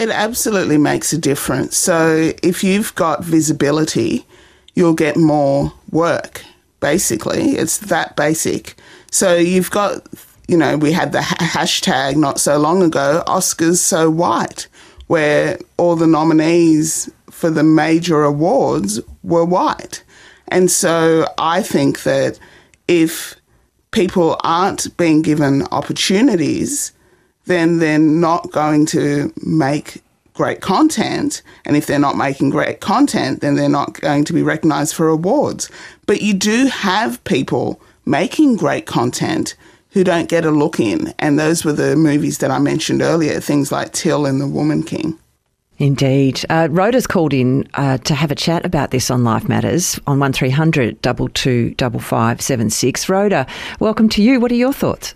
It 0.01 0.09
absolutely 0.09 0.79
makes 0.79 1.13
a 1.13 1.19
difference. 1.19 1.77
So 1.77 2.33
if 2.43 2.65
you've 2.65 2.95
got 2.95 3.23
visibility, 3.23 4.25
you'll 4.75 4.95
get 4.95 5.19
more 5.19 5.75
work. 5.91 6.43
Basically, 6.81 7.51
it's 7.51 7.77
that 7.77 8.17
basic. 8.17 8.77
So 9.11 9.37
you've 9.37 9.71
got, 9.71 10.07
you 10.49 10.57
know, 10.57 10.79
we 10.79 10.93
had 10.93 11.13
the 11.13 11.19
hashtag 11.19 12.17
not 12.17 12.41
so 12.41 12.57
long 12.57 12.83
ago, 12.83 13.23
Oscars 13.27 13.77
so 13.77 14.09
white, 14.09 14.69
where 15.09 15.59
all 15.77 15.97
the 15.97 16.07
nominees 16.07 17.11
for 17.31 17.51
the 17.51 17.63
major 17.63 18.23
awards 18.23 19.01
were 19.23 19.45
white. 19.45 20.03
And 20.49 20.71
so 20.71 21.27
I 21.37 21.61
think 21.61 22.05
that 22.05 22.39
if 22.89 23.37
people 23.91 24.41
aren't 24.45 24.97
being 24.97 25.21
given 25.21 25.65
opportunities, 25.73 26.93
then 27.51 27.79
they're 27.79 27.99
not 27.99 28.51
going 28.53 28.87
to 28.87 29.33
make 29.43 30.03
great 30.35 30.61
content. 30.61 31.43
And 31.65 31.77
if 31.77 31.87
they're 31.87 31.99
not 31.99 32.17
making 32.17 32.51
great 32.51 32.81
content, 32.81 33.41
then 33.41 33.57
they're 33.57 33.69
not 33.69 34.01
going 34.01 34.25
to 34.25 34.33
be 34.33 34.43
recognized 34.43 34.95
for 34.95 35.09
awards. 35.09 35.71
But 36.07 36.23
you 36.23 36.33
do 36.35 36.67
have 36.67 37.23
people 37.25 37.81
making 38.07 38.57
great 38.57 38.87
content 38.87 39.55
who 39.91 40.05
don't 40.05 40.29
get 40.29 40.45
a 40.45 40.51
look 40.51 40.79
in. 40.79 41.13
And 41.19 41.39
those 41.39 41.65
were 41.65 41.73
the 41.73 41.97
movies 41.97 42.39
that 42.39 42.51
I 42.51 42.59
mentioned 42.59 43.03
earlier, 43.03 43.41
things 43.41 43.73
like 43.73 43.93
Till 43.93 44.25
and 44.25 44.41
The 44.41 44.47
Woman 44.47 44.83
King. 44.83 45.19
Indeed. 45.79 46.45
Uh, 46.51 46.69
Rhoda's 46.71 47.07
called 47.07 47.33
in 47.33 47.67
uh, 47.75 47.97
to 47.99 48.15
have 48.15 48.31
a 48.31 48.35
chat 48.35 48.67
about 48.67 48.91
this 48.91 49.11
on 49.11 49.25
Life 49.25 49.49
Matters 49.49 49.99
on 50.07 50.21
1300 50.21 51.03
22 51.03 51.75
5576. 51.79 53.09
Rhoda, 53.09 53.47
welcome 53.79 54.09
to 54.11 54.23
you. 54.23 54.41
What 54.41 54.53
are 54.53 54.57
your 54.57 54.75
thoughts? 54.75 55.15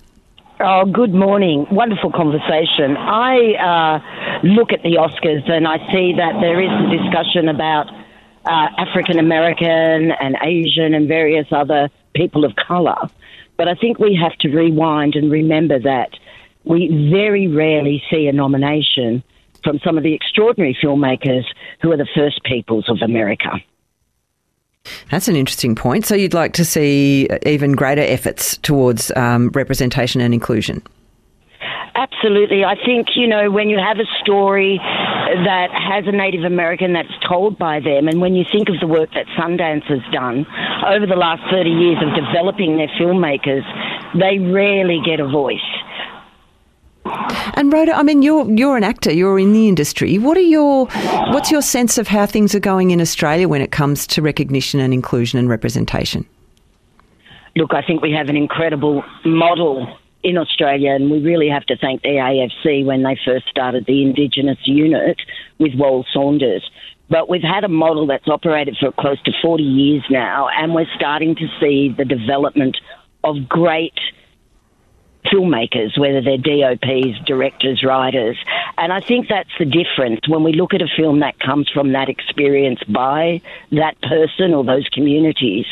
Oh, 0.60 0.84
good 0.84 1.12
morning. 1.12 1.66
Wonderful 1.68 2.12
conversation. 2.12 2.96
I 2.96 3.54
uh, 3.58 4.46
look 4.46 4.72
at 4.72 4.84
the 4.84 4.98
Oscars 5.00 5.50
and 5.50 5.66
I 5.66 5.78
see 5.90 6.14
that 6.16 6.40
there 6.40 6.60
is 6.62 6.70
a 6.70 6.96
discussion 6.96 7.48
about 7.48 7.88
uh, 8.46 8.68
African 8.78 9.18
American 9.18 10.12
and 10.12 10.36
Asian 10.42 10.94
and 10.94 11.08
various 11.08 11.48
other 11.50 11.90
people 12.14 12.44
of 12.44 12.54
colour. 12.54 12.94
But 13.56 13.66
I 13.66 13.74
think 13.74 13.98
we 13.98 14.14
have 14.14 14.38
to 14.38 14.48
rewind 14.48 15.16
and 15.16 15.28
remember 15.28 15.80
that 15.80 16.10
we 16.62 17.10
very 17.10 17.48
rarely 17.48 18.00
see 18.08 18.28
a 18.28 18.32
nomination 18.32 19.24
from 19.64 19.80
some 19.84 19.98
of 19.98 20.04
the 20.04 20.14
extraordinary 20.14 20.78
filmmakers 20.80 21.46
who 21.82 21.90
are 21.90 21.96
the 21.96 22.08
first 22.14 22.44
peoples 22.44 22.88
of 22.88 22.98
America. 23.02 23.60
That's 25.10 25.28
an 25.28 25.36
interesting 25.36 25.74
point. 25.74 26.06
So 26.06 26.14
you'd 26.14 26.34
like 26.34 26.52
to 26.54 26.64
see 26.64 27.28
even 27.46 27.72
greater 27.72 28.02
efforts 28.02 28.56
towards 28.58 29.10
um, 29.16 29.50
representation 29.54 30.20
and 30.20 30.34
inclusion? 30.34 30.82
Absolutely. 31.94 32.64
I 32.64 32.74
think, 32.74 33.14
you 33.14 33.28
know, 33.28 33.50
when 33.50 33.68
you 33.68 33.78
have 33.78 33.98
a 33.98 34.08
story 34.20 34.80
that 34.82 35.70
has 35.70 36.04
a 36.06 36.12
Native 36.12 36.42
American 36.42 36.92
that's 36.92 37.12
told 37.26 37.56
by 37.56 37.78
them, 37.78 38.08
and 38.08 38.20
when 38.20 38.34
you 38.34 38.44
think 38.50 38.68
of 38.68 38.80
the 38.80 38.86
work 38.86 39.10
that 39.14 39.26
Sundance 39.38 39.84
has 39.84 40.02
done 40.12 40.44
over 40.86 41.06
the 41.06 41.14
last 41.14 41.42
30 41.52 41.70
years 41.70 41.98
of 42.02 42.10
developing 42.14 42.76
their 42.76 42.90
filmmakers, 42.98 43.62
they 44.18 44.38
rarely 44.38 45.00
get 45.04 45.20
a 45.20 45.28
voice. 45.28 45.62
And 47.04 47.72
Rhoda, 47.72 47.96
I 47.96 48.02
mean, 48.02 48.22
you're 48.22 48.50
you're 48.50 48.76
an 48.76 48.84
actor. 48.84 49.12
You're 49.12 49.38
in 49.38 49.52
the 49.52 49.68
industry. 49.68 50.18
What 50.18 50.36
are 50.36 50.40
your 50.40 50.86
what's 51.32 51.50
your 51.50 51.62
sense 51.62 51.98
of 51.98 52.08
how 52.08 52.26
things 52.26 52.54
are 52.54 52.60
going 52.60 52.90
in 52.90 53.00
Australia 53.00 53.48
when 53.48 53.60
it 53.60 53.70
comes 53.70 54.06
to 54.08 54.22
recognition 54.22 54.80
and 54.80 54.94
inclusion 54.94 55.38
and 55.38 55.48
representation? 55.48 56.26
Look, 57.56 57.72
I 57.72 57.82
think 57.82 58.02
we 58.02 58.12
have 58.12 58.28
an 58.28 58.36
incredible 58.36 59.04
model 59.24 59.96
in 60.24 60.38
Australia, 60.38 60.92
and 60.92 61.10
we 61.10 61.20
really 61.20 61.48
have 61.48 61.64
to 61.66 61.76
thank 61.76 62.02
the 62.02 62.08
AFC 62.08 62.84
when 62.84 63.02
they 63.02 63.16
first 63.24 63.46
started 63.48 63.84
the 63.86 64.02
Indigenous 64.02 64.58
unit 64.64 65.20
with 65.58 65.74
Wal 65.76 66.04
Saunders. 66.12 66.68
But 67.10 67.28
we've 67.28 67.42
had 67.42 67.62
a 67.62 67.68
model 67.68 68.06
that's 68.06 68.26
operated 68.26 68.76
for 68.80 68.90
close 68.90 69.22
to 69.24 69.32
40 69.42 69.62
years 69.62 70.02
now, 70.10 70.48
and 70.48 70.74
we're 70.74 70.86
starting 70.96 71.36
to 71.36 71.46
see 71.60 71.94
the 71.96 72.06
development 72.06 72.78
of 73.22 73.48
great 73.48 73.92
filmmakers, 75.32 75.98
whether 75.98 76.20
they're 76.20 76.38
DOPs, 76.38 77.18
directors, 77.26 77.82
writers. 77.82 78.36
And 78.78 78.92
I 78.92 79.00
think 79.00 79.28
that's 79.28 79.50
the 79.58 79.64
difference 79.64 80.20
when 80.28 80.42
we 80.42 80.52
look 80.52 80.74
at 80.74 80.82
a 80.82 80.88
film 80.96 81.20
that 81.20 81.38
comes 81.40 81.68
from 81.68 81.92
that 81.92 82.08
experience 82.08 82.80
by 82.88 83.40
that 83.72 84.00
person 84.02 84.52
or 84.54 84.64
those 84.64 84.88
communities 84.88 85.66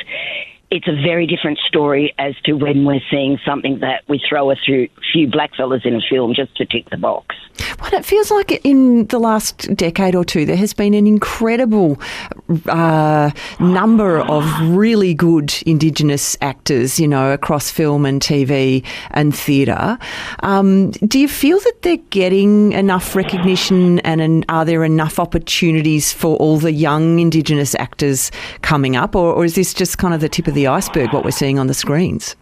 it's 0.73 0.89
a 0.89 0.95
very 0.95 1.27
different 1.27 1.59
story 1.59 2.15
as 2.19 2.35
to 2.45 2.55
when 2.55 2.87
we're 2.87 3.03
seeing 3.11 3.39
something 3.45 3.81
that 3.81 4.05
we 4.09 4.19
throw 4.27 4.51
a 4.51 4.57
few, 4.57 4.89
blackfellas 5.15 5.85
in 5.85 5.95
a 5.95 6.01
film 6.01 6.33
just 6.35 6.57
to 6.57 6.65
tick 6.65 6.89
the 6.89 6.97
box. 6.97 7.37
Well, 7.79 7.93
it 7.93 8.07
feels 8.07 8.31
like 8.31 8.65
in 8.65 9.07
the 9.09 9.19
last 9.19 9.75
decade 9.77 10.15
or 10.15 10.25
two, 10.25 10.47
there 10.47 10.57
has 10.57 10.73
been 10.73 10.95
an 10.95 11.07
incredible 11.07 12.01
uh, 12.67 13.31
number 13.61 14.21
of 14.21 14.45
really 14.71 15.13
good 15.13 15.55
Indigenous 15.67 16.39
actors, 16.41 16.99
you 16.99 17.07
know, 17.07 17.33
across 17.33 17.71
film 17.71 18.07
and 18.07 18.23
TV 18.23 18.83
and 19.11 19.37
theatre. 19.37 19.99
Um, 20.41 20.93
do 20.93 21.19
you 21.19 21.29
feel 21.29 21.61
that 21.61 21.83
they're 21.83 21.97
getting 22.09 22.73
enough 22.73 23.15
recognition 23.15 23.99
and 24.01 24.23
an, 24.23 24.45
are 24.49 24.65
there 24.65 24.85
enough 24.85 25.19
opportunities 25.19 26.15
for 26.15 26.37
all 26.39 26.57
the 26.57 26.73
young 26.73 27.19
Indigenous 27.19 27.75
actors 27.75 28.31
coming 28.63 28.97
up, 28.97 29.15
or, 29.15 29.35
or 29.35 29.45
is 29.45 29.55
this 29.55 29.75
just 29.75 29.99
kind 29.99 30.15
of 30.15 30.21
the 30.21 30.31
tip 30.31 30.47
of 30.47 30.55
the 30.55 30.62
the 30.63 30.69
iceberg, 30.69 31.13
what 31.13 31.25
we're 31.25 31.33
seeing 31.33 31.59
on 31.59 31.67
the 31.67 31.75
screens? 31.75 32.37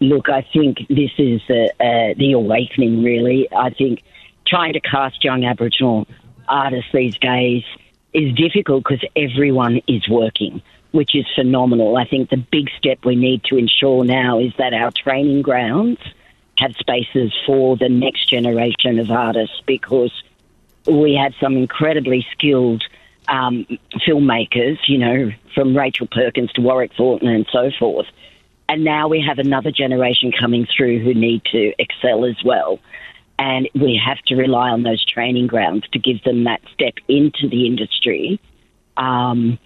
Look, 0.00 0.28
I 0.28 0.44
think 0.52 0.78
this 0.88 1.12
is 1.18 1.40
uh, 1.48 1.54
uh, 1.80 2.14
the 2.18 2.32
awakening, 2.32 3.04
really. 3.04 3.48
I 3.54 3.70
think 3.70 4.02
trying 4.44 4.72
to 4.72 4.80
cast 4.80 5.22
young 5.22 5.44
Aboriginal 5.44 6.08
artists 6.48 6.90
these 6.92 7.16
days 7.18 7.62
is 8.12 8.34
difficult 8.34 8.84
because 8.84 9.04
everyone 9.14 9.80
is 9.86 10.08
working, 10.08 10.62
which 10.90 11.14
is 11.14 11.26
phenomenal. 11.36 11.96
I 11.96 12.06
think 12.06 12.30
the 12.30 12.36
big 12.38 12.70
step 12.76 13.04
we 13.04 13.14
need 13.14 13.44
to 13.44 13.56
ensure 13.56 14.04
now 14.04 14.40
is 14.40 14.52
that 14.58 14.74
our 14.74 14.90
training 14.90 15.42
grounds 15.42 16.00
have 16.58 16.72
spaces 16.74 17.32
for 17.46 17.76
the 17.76 17.88
next 17.88 18.28
generation 18.28 18.98
of 18.98 19.12
artists 19.12 19.60
because 19.64 20.12
we 20.86 21.14
have 21.14 21.34
some 21.40 21.56
incredibly 21.56 22.26
skilled 22.32 22.82
um, 23.28 23.66
filmmakers, 24.06 24.78
you 24.86 24.98
know, 24.98 25.30
from 25.54 25.76
Rachel 25.76 26.06
Perkins 26.10 26.52
to 26.52 26.60
Warwick 26.60 26.92
Thornton 26.96 27.28
and 27.28 27.46
so 27.52 27.70
forth. 27.78 28.06
And 28.68 28.84
now 28.84 29.08
we 29.08 29.22
have 29.26 29.38
another 29.38 29.70
generation 29.70 30.32
coming 30.32 30.66
through 30.74 31.02
who 31.02 31.14
need 31.14 31.42
to 31.52 31.72
excel 31.78 32.24
as 32.24 32.36
well. 32.44 32.78
And 33.38 33.68
we 33.74 34.00
have 34.04 34.18
to 34.26 34.36
rely 34.36 34.70
on 34.70 34.84
those 34.84 35.04
training 35.04 35.48
grounds 35.48 35.84
to 35.92 35.98
give 35.98 36.22
them 36.22 36.44
that 36.44 36.60
step 36.72 36.94
into 37.08 37.48
the 37.48 37.66
industry. 37.66 38.40
Um, 38.96 39.58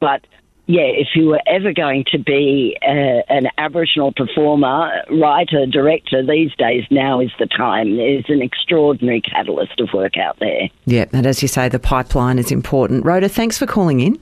but 0.00 0.24
yeah, 0.68 0.82
if 0.82 1.08
you 1.14 1.26
were 1.26 1.40
ever 1.46 1.72
going 1.72 2.04
to 2.12 2.18
be 2.18 2.76
a, 2.82 3.24
an 3.30 3.48
Aboriginal 3.56 4.12
performer, 4.12 5.02
writer, 5.10 5.64
director, 5.64 6.24
these 6.24 6.54
days, 6.56 6.84
now 6.90 7.20
is 7.20 7.30
the 7.38 7.46
time. 7.46 7.96
There's 7.96 8.26
an 8.28 8.42
extraordinary 8.42 9.22
catalyst 9.22 9.80
of 9.80 9.88
work 9.94 10.18
out 10.18 10.38
there. 10.40 10.68
Yeah, 10.84 11.06
and 11.14 11.26
as 11.26 11.40
you 11.40 11.48
say, 11.48 11.70
the 11.70 11.78
pipeline 11.78 12.38
is 12.38 12.52
important. 12.52 13.06
Rhoda, 13.06 13.30
thanks 13.30 13.56
for 13.56 13.64
calling 13.66 14.00
in. 14.00 14.20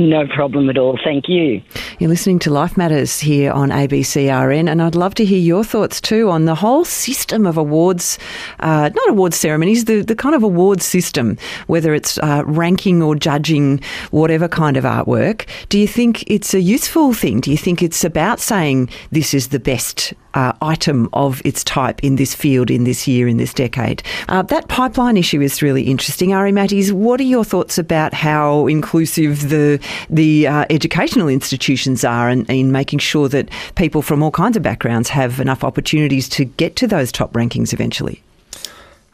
No 0.00 0.26
problem 0.26 0.70
at 0.70 0.78
all. 0.78 0.98
Thank 1.04 1.28
you. 1.28 1.60
You're 1.98 2.08
listening 2.08 2.38
to 2.40 2.50
Life 2.50 2.78
Matters 2.78 3.20
here 3.20 3.52
on 3.52 3.68
ABCRN, 3.68 4.66
and 4.66 4.80
I'd 4.80 4.94
love 4.94 5.14
to 5.16 5.26
hear 5.26 5.38
your 5.38 5.62
thoughts 5.62 6.00
too 6.00 6.30
on 6.30 6.46
the 6.46 6.54
whole 6.54 6.86
system 6.86 7.44
of 7.44 7.58
awards, 7.58 8.18
uh, 8.60 8.88
not 8.94 9.10
awards 9.10 9.36
ceremonies, 9.36 9.84
the, 9.84 10.00
the 10.00 10.16
kind 10.16 10.34
of 10.34 10.42
awards 10.42 10.86
system, 10.86 11.36
whether 11.66 11.92
it's 11.92 12.16
uh, 12.16 12.44
ranking 12.46 13.02
or 13.02 13.14
judging 13.14 13.82
whatever 14.10 14.48
kind 14.48 14.78
of 14.78 14.84
artwork. 14.84 15.46
Do 15.68 15.78
you 15.78 15.86
think 15.86 16.24
it's 16.30 16.54
a 16.54 16.62
useful 16.62 17.12
thing? 17.12 17.40
Do 17.40 17.50
you 17.50 17.58
think 17.58 17.82
it's 17.82 18.02
about 18.02 18.40
saying 18.40 18.88
this 19.10 19.34
is 19.34 19.48
the 19.48 19.60
best 19.60 20.14
uh, 20.34 20.52
item 20.62 21.08
of 21.12 21.42
its 21.44 21.64
type 21.64 22.02
in 22.02 22.16
this 22.16 22.34
field, 22.34 22.70
in 22.70 22.84
this 22.84 23.06
year, 23.06 23.28
in 23.28 23.36
this 23.36 23.52
decade. 23.52 24.02
Uh, 24.28 24.42
that 24.42 24.68
pipeline 24.68 25.16
issue 25.16 25.40
is 25.40 25.62
really 25.62 25.84
interesting. 25.84 26.32
Ari 26.32 26.52
Mattes, 26.52 26.92
what 26.92 27.20
are 27.20 27.24
your 27.24 27.44
thoughts 27.44 27.78
about 27.78 28.14
how 28.14 28.66
inclusive 28.66 29.48
the 29.48 29.80
the 30.08 30.46
uh, 30.46 30.64
educational 30.70 31.28
institutions 31.28 32.04
are 32.04 32.30
in, 32.30 32.46
in 32.46 32.72
making 32.72 32.98
sure 32.98 33.28
that 33.28 33.48
people 33.74 34.02
from 34.02 34.22
all 34.22 34.30
kinds 34.30 34.56
of 34.56 34.62
backgrounds 34.62 35.08
have 35.08 35.40
enough 35.40 35.64
opportunities 35.64 36.28
to 36.28 36.44
get 36.44 36.76
to 36.76 36.86
those 36.86 37.12
top 37.12 37.32
rankings 37.32 37.72
eventually? 37.72 38.22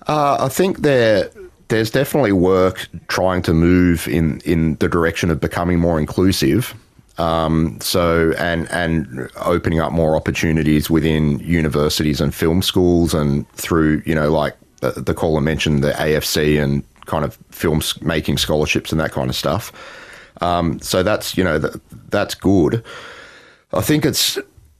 Uh, 0.06 0.36
I 0.40 0.48
think 0.48 0.78
there 0.78 1.30
there's 1.68 1.90
definitely 1.90 2.32
work 2.32 2.88
trying 3.08 3.42
to 3.42 3.52
move 3.52 4.06
in 4.08 4.40
in 4.44 4.76
the 4.76 4.88
direction 4.88 5.30
of 5.30 5.40
becoming 5.40 5.80
more 5.80 5.98
inclusive. 5.98 6.74
Um, 7.18 7.78
so 7.80 8.32
and 8.38 8.70
and 8.70 9.30
opening 9.36 9.80
up 9.80 9.90
more 9.90 10.16
opportunities 10.16 10.90
within 10.90 11.38
universities 11.38 12.20
and 12.20 12.34
film 12.34 12.60
schools 12.60 13.14
and 13.14 13.50
through 13.52 14.02
you 14.04 14.14
know 14.14 14.30
like 14.30 14.54
the, 14.80 14.90
the 14.90 15.14
caller 15.14 15.40
mentioned 15.40 15.82
the 15.82 15.92
AFC 15.92 16.62
and 16.62 16.84
kind 17.06 17.24
of 17.24 17.38
film 17.50 17.80
making 18.02 18.36
scholarships 18.36 18.92
and 18.92 19.00
that 19.00 19.12
kind 19.12 19.30
of 19.30 19.36
stuff. 19.36 19.72
Um, 20.42 20.78
so 20.80 21.02
that's 21.02 21.36
you 21.36 21.44
know 21.44 21.58
that, 21.58 21.80
that's 22.10 22.34
good. 22.34 22.84
I 23.72 23.80
think 23.80 24.04
it's 24.04 24.38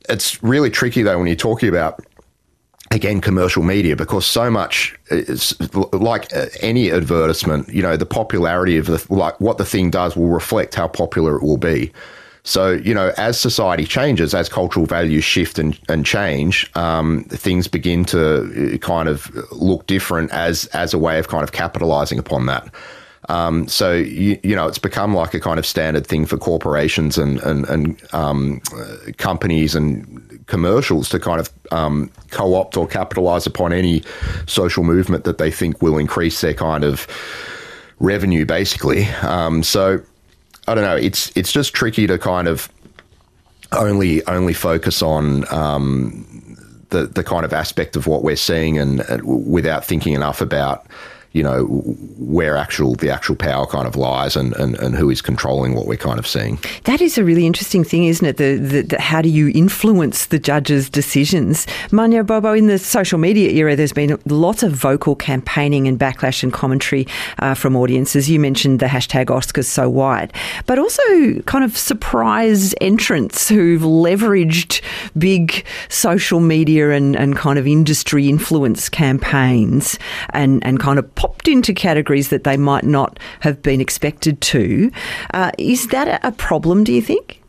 it's 0.08 0.42
really 0.42 0.70
tricky 0.70 1.02
though 1.02 1.18
when 1.18 1.26
you're 1.26 1.36
talking 1.36 1.68
about 1.68 2.04
again 2.90 3.20
commercial 3.20 3.62
media 3.62 3.96
because 3.96 4.26
so 4.26 4.50
much 4.50 4.94
is 5.10 5.56
like 5.92 6.30
any 6.60 6.90
advertisement 6.92 7.68
you 7.68 7.82
know 7.82 7.96
the 7.96 8.06
popularity 8.06 8.76
of 8.76 8.86
the 8.86 9.04
like 9.10 9.38
what 9.40 9.58
the 9.58 9.64
thing 9.64 9.90
does 9.90 10.16
will 10.16 10.28
reflect 10.28 10.74
how 10.76 10.86
popular 10.86 11.36
it 11.36 11.42
will 11.42 11.56
be 11.56 11.92
so, 12.46 12.70
you 12.70 12.94
know, 12.94 13.12
as 13.16 13.40
society 13.40 13.84
changes, 13.84 14.32
as 14.32 14.48
cultural 14.48 14.86
values 14.86 15.24
shift 15.24 15.58
and, 15.58 15.76
and 15.88 16.06
change, 16.06 16.70
um, 16.76 17.24
things 17.24 17.66
begin 17.66 18.04
to 18.04 18.74
uh, 18.74 18.78
kind 18.78 19.08
of 19.08 19.34
look 19.50 19.84
different 19.88 20.30
as, 20.30 20.66
as 20.66 20.94
a 20.94 20.98
way 20.98 21.18
of 21.18 21.26
kind 21.26 21.42
of 21.42 21.50
capitalizing 21.50 22.20
upon 22.20 22.46
that. 22.46 22.72
Um, 23.28 23.66
so 23.66 23.94
you, 23.94 24.38
you 24.44 24.54
know, 24.54 24.68
it's 24.68 24.78
become 24.78 25.12
like 25.12 25.34
a 25.34 25.40
kind 25.40 25.58
of 25.58 25.66
standard 25.66 26.06
thing 26.06 26.24
for 26.24 26.38
corporations 26.38 27.18
and 27.18 27.40
and, 27.40 27.68
and 27.68 28.00
um, 28.14 28.60
uh, 28.76 29.10
companies 29.16 29.74
and 29.74 30.46
commercials 30.46 31.08
to 31.08 31.18
kind 31.18 31.40
of 31.40 31.50
um, 31.72 32.12
co-opt 32.30 32.76
or 32.76 32.86
capitalize 32.86 33.44
upon 33.44 33.72
any 33.72 34.04
social 34.46 34.84
movement 34.84 35.24
that 35.24 35.38
they 35.38 35.50
think 35.50 35.82
will 35.82 35.98
increase 35.98 36.40
their 36.40 36.54
kind 36.54 36.84
of 36.84 37.08
revenue, 37.98 38.44
basically. 38.46 39.06
Um, 39.22 39.64
so 39.64 40.00
I 40.66 40.74
don't 40.74 40.84
know. 40.84 40.96
It's 40.96 41.30
it's 41.36 41.52
just 41.52 41.74
tricky 41.74 42.06
to 42.06 42.18
kind 42.18 42.48
of 42.48 42.68
only 43.72 44.24
only 44.26 44.52
focus 44.52 45.02
on 45.02 45.52
um, 45.52 46.26
the 46.90 47.06
the 47.06 47.24
kind 47.24 47.44
of 47.44 47.52
aspect 47.52 47.96
of 47.96 48.06
what 48.06 48.22
we're 48.22 48.36
seeing 48.36 48.78
and, 48.78 49.00
and 49.00 49.22
without 49.50 49.84
thinking 49.84 50.12
enough 50.12 50.40
about 50.40 50.86
you 51.32 51.42
know 51.42 51.64
where 52.18 52.56
actual 52.56 52.94
the 52.94 53.10
actual 53.10 53.36
power 53.36 53.66
kind 53.66 53.86
of 53.86 53.96
lies 53.96 54.36
and, 54.36 54.54
and, 54.56 54.76
and 54.78 54.94
who 54.94 55.10
is 55.10 55.20
controlling 55.20 55.74
what 55.74 55.86
we're 55.86 55.96
kind 55.96 56.18
of 56.18 56.26
seeing. 56.26 56.58
That 56.84 57.00
is 57.00 57.18
a 57.18 57.24
really 57.24 57.46
interesting 57.46 57.84
thing, 57.84 58.04
isn't 58.04 58.26
it? 58.26 58.36
The, 58.36 58.56
the, 58.56 58.82
the 58.82 59.00
how 59.00 59.22
do 59.22 59.28
you 59.28 59.52
influence 59.54 60.26
the 60.26 60.38
judges' 60.38 60.88
decisions? 60.88 61.66
Mawunyo 61.90 62.24
Gbogbo, 62.24 62.56
in 62.56 62.66
the 62.66 62.78
social 62.78 63.18
media 63.18 63.50
era, 63.50 63.76
there's 63.76 63.92
been 63.92 64.18
lots 64.26 64.62
of 64.62 64.72
vocal 64.72 65.14
campaigning 65.14 65.86
and 65.86 65.98
backlash 65.98 66.42
and 66.42 66.52
commentary 66.52 67.06
uh, 67.38 67.54
from 67.54 67.76
audiences. 67.76 68.30
You 68.30 68.40
mentioned 68.40 68.80
the 68.80 68.86
hashtag 68.86 69.26
Oscars 69.26 69.66
so 69.66 69.88
white, 69.88 70.32
but 70.66 70.78
also 70.78 71.40
kind 71.42 71.64
of 71.64 71.76
surprise 71.76 72.74
entrants 72.80 73.48
who've 73.48 73.82
leveraged 73.82 74.80
big 75.18 75.64
social 75.88 76.40
media 76.40 76.90
and, 76.90 77.16
and 77.16 77.36
kind 77.36 77.58
of 77.58 77.66
industry 77.66 78.28
influence 78.28 78.88
campaigns 78.88 79.98
and, 80.30 80.64
and 80.64 80.80
kind 80.80 80.98
of 80.98 81.14
popped 81.26 81.48
into 81.48 81.74
categories 81.74 82.28
that 82.28 82.44
they 82.44 82.56
might 82.56 82.84
not 82.84 83.18
have 83.40 83.60
been 83.60 83.80
expected 83.80 84.40
to. 84.40 84.92
Uh, 85.34 85.50
is 85.58 85.88
that 85.88 86.20
a 86.22 86.30
problem, 86.30 86.84
do 86.84 86.92
you 86.92 87.02
think? 87.02 87.42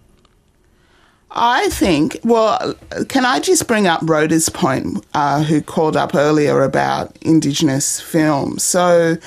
I 1.29 1.69
think, 1.69 2.17
well, 2.23 2.73
can 3.07 3.23
I 3.23 3.39
just 3.39 3.67
bring 3.67 3.85
up 3.85 4.01
Rhoda's 4.01 4.49
point, 4.49 5.05
uh, 5.13 5.43
who 5.43 5.61
called 5.61 5.95
up 5.95 6.15
earlier 6.15 6.63
about 6.63 7.15
Indigenous 7.21 8.01
films? 8.01 8.63
So, 8.63 9.17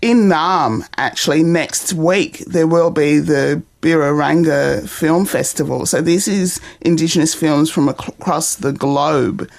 in 0.00 0.28
Naarm, 0.28 0.86
actually, 0.96 1.42
next 1.42 1.92
week, 1.92 2.38
there 2.46 2.68
will 2.68 2.92
be 2.92 3.18
the 3.18 3.60
Birrarangga 3.80 4.88
Film 4.88 5.24
Festival. 5.24 5.86
So, 5.86 6.00
this 6.00 6.28
is 6.28 6.60
Indigenous 6.82 7.34
films 7.34 7.68
from 7.68 7.88
across 7.88 8.54
the 8.54 8.72
globe. 8.72 9.50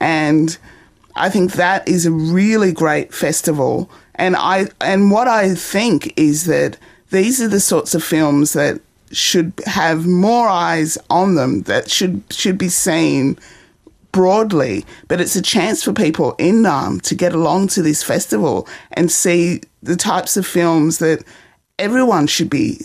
And 0.00 0.58
I 1.16 1.28
think 1.28 1.52
that 1.52 1.86
is 1.88 2.06
a 2.06 2.12
really 2.12 2.72
great 2.72 3.12
festival. 3.12 3.90
And 4.14 4.36
I 4.36 4.68
and 4.80 5.10
what 5.10 5.28
I 5.28 5.54
think 5.54 6.12
is 6.16 6.44
that 6.46 6.76
these 7.10 7.40
are 7.40 7.48
the 7.48 7.60
sorts 7.60 7.94
of 7.94 8.04
films 8.04 8.52
that 8.52 8.80
should 9.12 9.52
have 9.66 10.06
more 10.06 10.48
eyes 10.48 10.96
on 11.08 11.34
them 11.34 11.62
that 11.62 11.90
should 11.90 12.22
should 12.30 12.58
be 12.58 12.68
seen 12.68 13.38
broadly, 14.12 14.84
but 15.08 15.20
it's 15.20 15.36
a 15.36 15.42
chance 15.42 15.82
for 15.82 15.92
people 15.92 16.34
in 16.38 16.62
Naarm 16.62 17.00
to 17.02 17.14
get 17.14 17.32
along 17.32 17.68
to 17.68 17.82
this 17.82 18.02
festival 18.02 18.66
and 18.92 19.10
see 19.10 19.62
the 19.82 19.96
types 19.96 20.36
of 20.36 20.46
films 20.46 20.98
that 20.98 21.24
everyone 21.78 22.26
should 22.26 22.50
be 22.50 22.78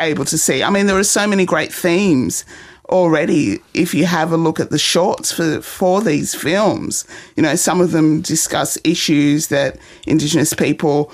able 0.00 0.24
to 0.24 0.38
see. 0.38 0.62
I 0.62 0.70
mean, 0.70 0.86
there 0.86 0.98
are 0.98 1.04
so 1.04 1.26
many 1.26 1.44
great 1.44 1.72
themes 1.72 2.44
already 2.88 3.58
if 3.74 3.94
you 3.94 4.06
have 4.06 4.32
a 4.32 4.36
look 4.36 4.60
at 4.60 4.70
the 4.70 4.78
shorts 4.78 5.32
for 5.32 5.60
for 5.60 6.00
these 6.00 6.34
films 6.34 7.04
you 7.34 7.42
know 7.42 7.56
some 7.56 7.80
of 7.80 7.90
them 7.90 8.20
discuss 8.20 8.78
issues 8.84 9.48
that 9.48 9.76
indigenous 10.06 10.54
people 10.54 11.12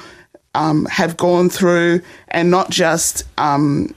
um, 0.55 0.85
have 0.87 1.17
gone 1.17 1.49
through 1.49 2.03
and 2.29 2.51
not 2.51 2.69
just 2.71 3.25
um, 3.39 3.95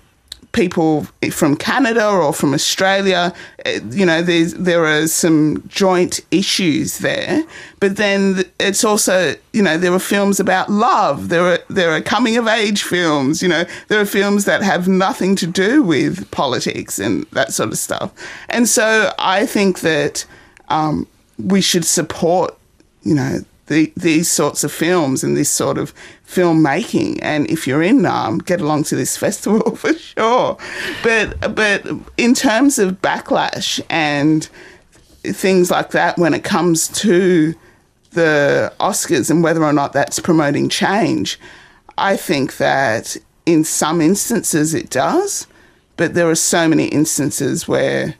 people 0.55 1.05
from 1.31 1.55
Canada 1.55 2.07
or 2.07 2.33
from 2.33 2.53
Australia. 2.53 3.33
Eh, 3.65 3.81
you 3.91 4.05
know, 4.05 4.21
there's, 4.21 4.53
there 4.53 4.85
are 4.85 5.05
some 5.05 5.61
joint 5.67 6.21
issues 6.31 6.99
there. 6.99 7.43
But 7.79 7.97
then 7.97 8.45
it's 8.59 8.83
also, 8.83 9.35
you 9.53 9.61
know, 9.61 9.77
there 9.77 9.93
are 9.93 9.99
films 9.99 10.39
about 10.39 10.71
love. 10.71 11.29
There 11.29 11.45
are 11.45 11.59
there 11.69 11.91
are 11.91 12.01
coming 12.01 12.37
of 12.37 12.47
age 12.47 12.83
films. 12.83 13.43
You 13.43 13.49
know, 13.49 13.65
there 13.89 13.99
are 13.99 14.05
films 14.05 14.45
that 14.45 14.63
have 14.63 14.87
nothing 14.87 15.35
to 15.35 15.47
do 15.47 15.83
with 15.83 16.31
politics 16.31 16.97
and 16.97 17.25
that 17.33 17.53
sort 17.53 17.69
of 17.69 17.77
stuff. 17.77 18.11
And 18.49 18.67
so 18.67 19.11
I 19.19 19.45
think 19.45 19.81
that 19.81 20.25
um, 20.69 21.05
we 21.37 21.61
should 21.61 21.85
support, 21.85 22.57
you 23.03 23.13
know, 23.13 23.39
the, 23.67 23.91
these 23.95 24.29
sorts 24.29 24.63
of 24.63 24.71
films 24.71 25.23
and 25.23 25.35
this 25.35 25.49
sort 25.49 25.77
of 25.77 25.93
filmmaking. 26.27 27.19
And 27.21 27.49
if 27.49 27.67
you're 27.67 27.81
in 27.81 27.99
Naarm, 27.99 28.45
get 28.45 28.61
along 28.61 28.83
to 28.85 28.95
this 28.95 29.17
festival 29.25 29.75
for 29.75 29.93
sure. 29.93 30.57
But 31.03 31.55
but 31.55 31.85
in 32.17 32.33
terms 32.33 32.79
of 32.79 33.01
backlash 33.01 33.81
and 33.89 34.47
things 35.23 35.71
like 35.71 35.91
that, 35.91 36.17
when 36.17 36.33
it 36.33 36.43
comes 36.43 36.87
to 36.99 37.55
the 38.11 38.71
Oscars 38.79 39.29
and 39.29 39.43
whether 39.43 39.63
or 39.63 39.73
not 39.73 39.93
that's 39.93 40.19
promoting 40.19 40.69
change, 40.69 41.39
I 41.97 42.17
think 42.17 42.57
that 42.57 43.17
in 43.45 43.63
some 43.63 44.01
instances 44.01 44.73
it 44.73 44.89
does, 44.89 45.47
but 45.97 46.13
there 46.13 46.29
are 46.29 46.35
so 46.35 46.67
many 46.67 46.85
instances 46.87 47.67
where 47.67 48.15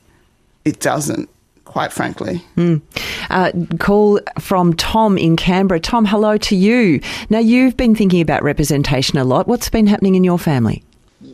it 0.65 0.79
doesn't 0.79 1.29
quite 1.75 1.91
frankly. 1.91 2.41
Mm. 2.55 2.81
Uh, 3.29 3.51
call 3.79 4.21
from 4.39 4.73
Tom 4.75 5.17
in 5.17 5.35
Canberra. 5.35 5.77
Tom, 5.77 6.05
hello 6.05 6.38
to 6.38 6.55
you. 6.55 7.01
Now, 7.29 7.39
you've 7.39 7.75
been 7.75 7.93
thinking 7.93 8.21
about 8.21 8.43
representation 8.43 9.17
a 9.17 9.25
lot. 9.25 9.45
What's 9.45 9.67
been 9.67 9.85
happening 9.85 10.15
in 10.15 10.23
your 10.23 10.39
family? 10.39 10.85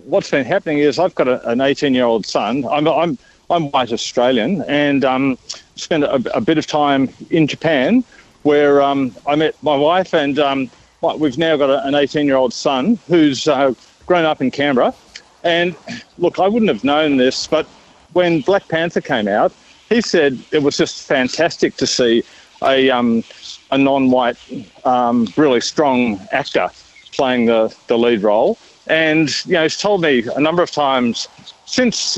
What's 0.05 0.31
been 0.31 0.43
happening 0.43 0.79
is 0.79 0.97
I've 0.97 1.13
got 1.13 1.27
a, 1.27 1.47
an 1.47 1.61
18 1.61 1.93
year 1.93 2.05
old 2.05 2.25
son. 2.25 2.65
I'm, 2.71 2.87
I'm, 2.87 3.19
I'm 3.51 3.69
white 3.69 3.93
Australian 3.93 4.63
and 4.63 5.05
um, 5.05 5.37
spent 5.75 6.05
a, 6.05 6.15
a, 6.35 6.41
bit 6.41 6.57
of 6.57 6.65
time 6.65 7.07
in 7.29 7.45
Japan 7.45 8.03
where 8.41 8.81
um, 8.81 9.15
I 9.27 9.35
met 9.35 9.53
my 9.61 9.75
wife 9.75 10.11
and 10.15 10.39
um, 10.39 10.71
we've 11.19 11.37
now 11.37 11.55
got 11.55 11.69
a, 11.69 11.85
an 11.85 11.93
18 11.93 12.25
year 12.25 12.37
old 12.37 12.51
son 12.51 12.97
who's 13.07 13.47
uh, 13.47 13.75
grown 14.07 14.25
up 14.25 14.41
in 14.41 14.49
Canberra. 14.49 14.91
And 15.43 15.75
look, 16.17 16.39
I 16.39 16.47
wouldn't 16.47 16.69
have 16.69 16.83
known 16.83 17.17
this, 17.17 17.45
but 17.45 17.67
when 18.13 18.41
Black 18.41 18.67
Panther 18.69 19.01
came 19.01 19.27
out, 19.27 19.53
he 19.91 20.01
said 20.01 20.39
it 20.51 20.63
was 20.63 20.77
just 20.77 21.05
fantastic 21.05 21.75
to 21.75 21.85
see 21.85 22.23
a 22.63 22.89
um, 22.89 23.23
a 23.71 23.77
non-white, 23.77 24.37
um, 24.85 25.27
really 25.35 25.61
strong 25.61 26.19
actor 26.31 26.69
playing 27.13 27.45
the, 27.45 27.75
the 27.87 27.97
lead 27.97 28.23
role. 28.23 28.57
And 28.87 29.29
you 29.45 29.53
know, 29.53 29.63
he's 29.63 29.77
told 29.77 30.01
me 30.01 30.23
a 30.35 30.39
number 30.39 30.61
of 30.63 30.71
times 30.71 31.27
since 31.65 32.17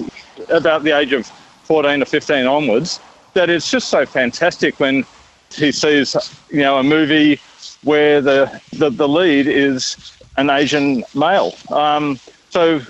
about 0.50 0.84
the 0.84 0.92
age 0.92 1.14
of 1.14 1.26
14 1.64 2.02
or 2.02 2.06
15 2.06 2.46
onwards 2.46 3.00
that 3.34 3.50
it's 3.50 3.70
just 3.70 3.88
so 3.90 4.06
fantastic 4.06 4.80
when 4.80 5.04
he 5.52 5.72
sees 5.72 6.16
you 6.50 6.60
know 6.60 6.78
a 6.78 6.84
movie 6.84 7.40
where 7.84 8.22
the 8.22 8.62
the, 8.74 8.90
the 8.92 9.08
lead 9.08 9.48
is 9.48 10.16
an 10.38 10.50
Asian 10.50 11.04
male. 11.16 11.56
Um, 11.70 12.20
so 12.50 12.82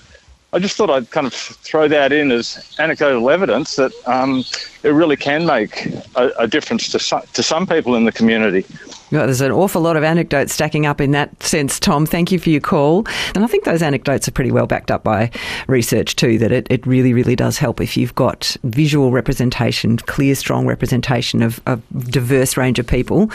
I 0.53 0.59
just 0.59 0.77
thought 0.77 0.91
I'd 0.91 1.09
kind 1.09 1.25
of 1.25 1.33
throw 1.33 1.87
that 1.87 2.11
in 2.11 2.31
as 2.31 2.75
anecdotal 2.77 3.27
evidence 3.31 3.75
that 3.77 3.91
um, 4.05 4.43
it 4.83 4.89
really 4.89 5.17
can 5.17 5.47
make 5.47 5.87
a, 6.15 6.31
a 6.37 6.47
difference 6.47 6.89
to 6.91 6.99
some, 6.99 7.23
to 7.33 7.41
some 7.41 7.65
people 7.65 7.95
in 7.95 8.05
the 8.05 8.11
community. 8.11 8.63
Well, 9.11 9.25
there's 9.25 9.41
an 9.41 9.51
awful 9.51 9.81
lot 9.81 9.95
of 9.95 10.03
anecdotes 10.03 10.53
stacking 10.53 10.85
up 10.85 11.01
in 11.01 11.09
that 11.11 11.41
sense, 11.41 11.79
Tom. 11.79 12.05
Thank 12.05 12.31
you 12.31 12.37
for 12.37 12.51
your 12.51 12.61
call. 12.61 13.05
And 13.33 13.43
I 13.43 13.47
think 13.47 13.63
those 13.63 13.81
anecdotes 13.81 14.27
are 14.27 14.31
pretty 14.31 14.51
well 14.51 14.67
backed 14.67 14.91
up 14.91 15.03
by 15.03 15.31
research 15.67 16.15
too, 16.15 16.37
that 16.37 16.51
it, 16.51 16.67
it 16.69 16.85
really, 16.85 17.13
really 17.13 17.35
does 17.35 17.57
help 17.57 17.81
if 17.81 17.97
you've 17.97 18.13
got 18.13 18.55
visual 18.63 19.11
representation, 19.11 19.97
clear, 19.97 20.35
strong 20.35 20.67
representation 20.67 21.41
of 21.41 21.61
a 21.65 21.77
diverse 22.09 22.57
range 22.57 22.77
of 22.77 22.85
people 22.85 23.31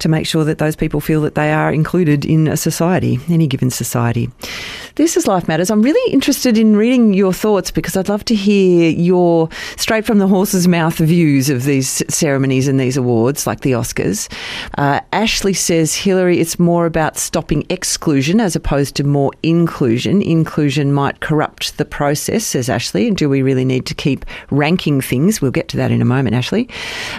to 0.00 0.08
make 0.08 0.26
sure 0.26 0.44
that 0.44 0.58
those 0.58 0.74
people 0.74 1.00
feel 1.00 1.20
that 1.20 1.34
they 1.34 1.52
are 1.52 1.72
included 1.72 2.24
in 2.24 2.48
a 2.48 2.56
society, 2.56 3.20
any 3.28 3.46
given 3.46 3.70
society. 3.70 4.30
This 4.96 5.16
is 5.16 5.28
Life 5.28 5.46
Matters. 5.46 5.70
I'm 5.70 5.82
really 5.82 6.12
interested 6.12 6.58
in 6.58 6.74
reading 6.74 7.14
your 7.14 7.32
thoughts 7.32 7.70
because 7.70 7.96
I'd 7.96 8.08
love 8.08 8.24
to 8.24 8.34
hear 8.34 8.90
your 8.90 9.48
straight 9.76 10.04
from 10.04 10.18
the 10.18 10.26
horse's 10.26 10.66
mouth 10.66 10.98
views 10.98 11.48
of 11.48 11.62
these 11.62 12.02
ceremonies 12.12 12.66
and 12.66 12.80
these 12.80 12.96
awards, 12.96 13.46
like 13.46 13.60
the 13.60 13.72
Oscars. 13.72 14.30
Uh, 14.78 15.00
Ashley 15.12 15.54
says, 15.54 15.94
Hilary, 15.94 16.40
it's 16.40 16.58
more 16.58 16.86
about 16.86 17.16
stopping 17.16 17.64
exclusion 17.68 18.40
as 18.40 18.56
opposed 18.56 18.96
to 18.96 19.04
more 19.04 19.30
inclusion. 19.44 20.22
Inclusion 20.22 20.92
might 20.92 21.20
corrupt 21.20 21.78
the 21.78 21.84
process, 21.84 22.44
says 22.44 22.68
Ashley. 22.68 23.06
And 23.06 23.16
do 23.16 23.28
we 23.28 23.42
really 23.42 23.64
need 23.64 23.86
to 23.86 23.94
keep 23.94 24.26
ranking 24.50 25.00
things? 25.00 25.40
We'll 25.40 25.52
get 25.52 25.68
to 25.68 25.76
that 25.76 25.92
in 25.92 26.02
a 26.02 26.06
moment, 26.06 26.34
Ashley. 26.34 26.68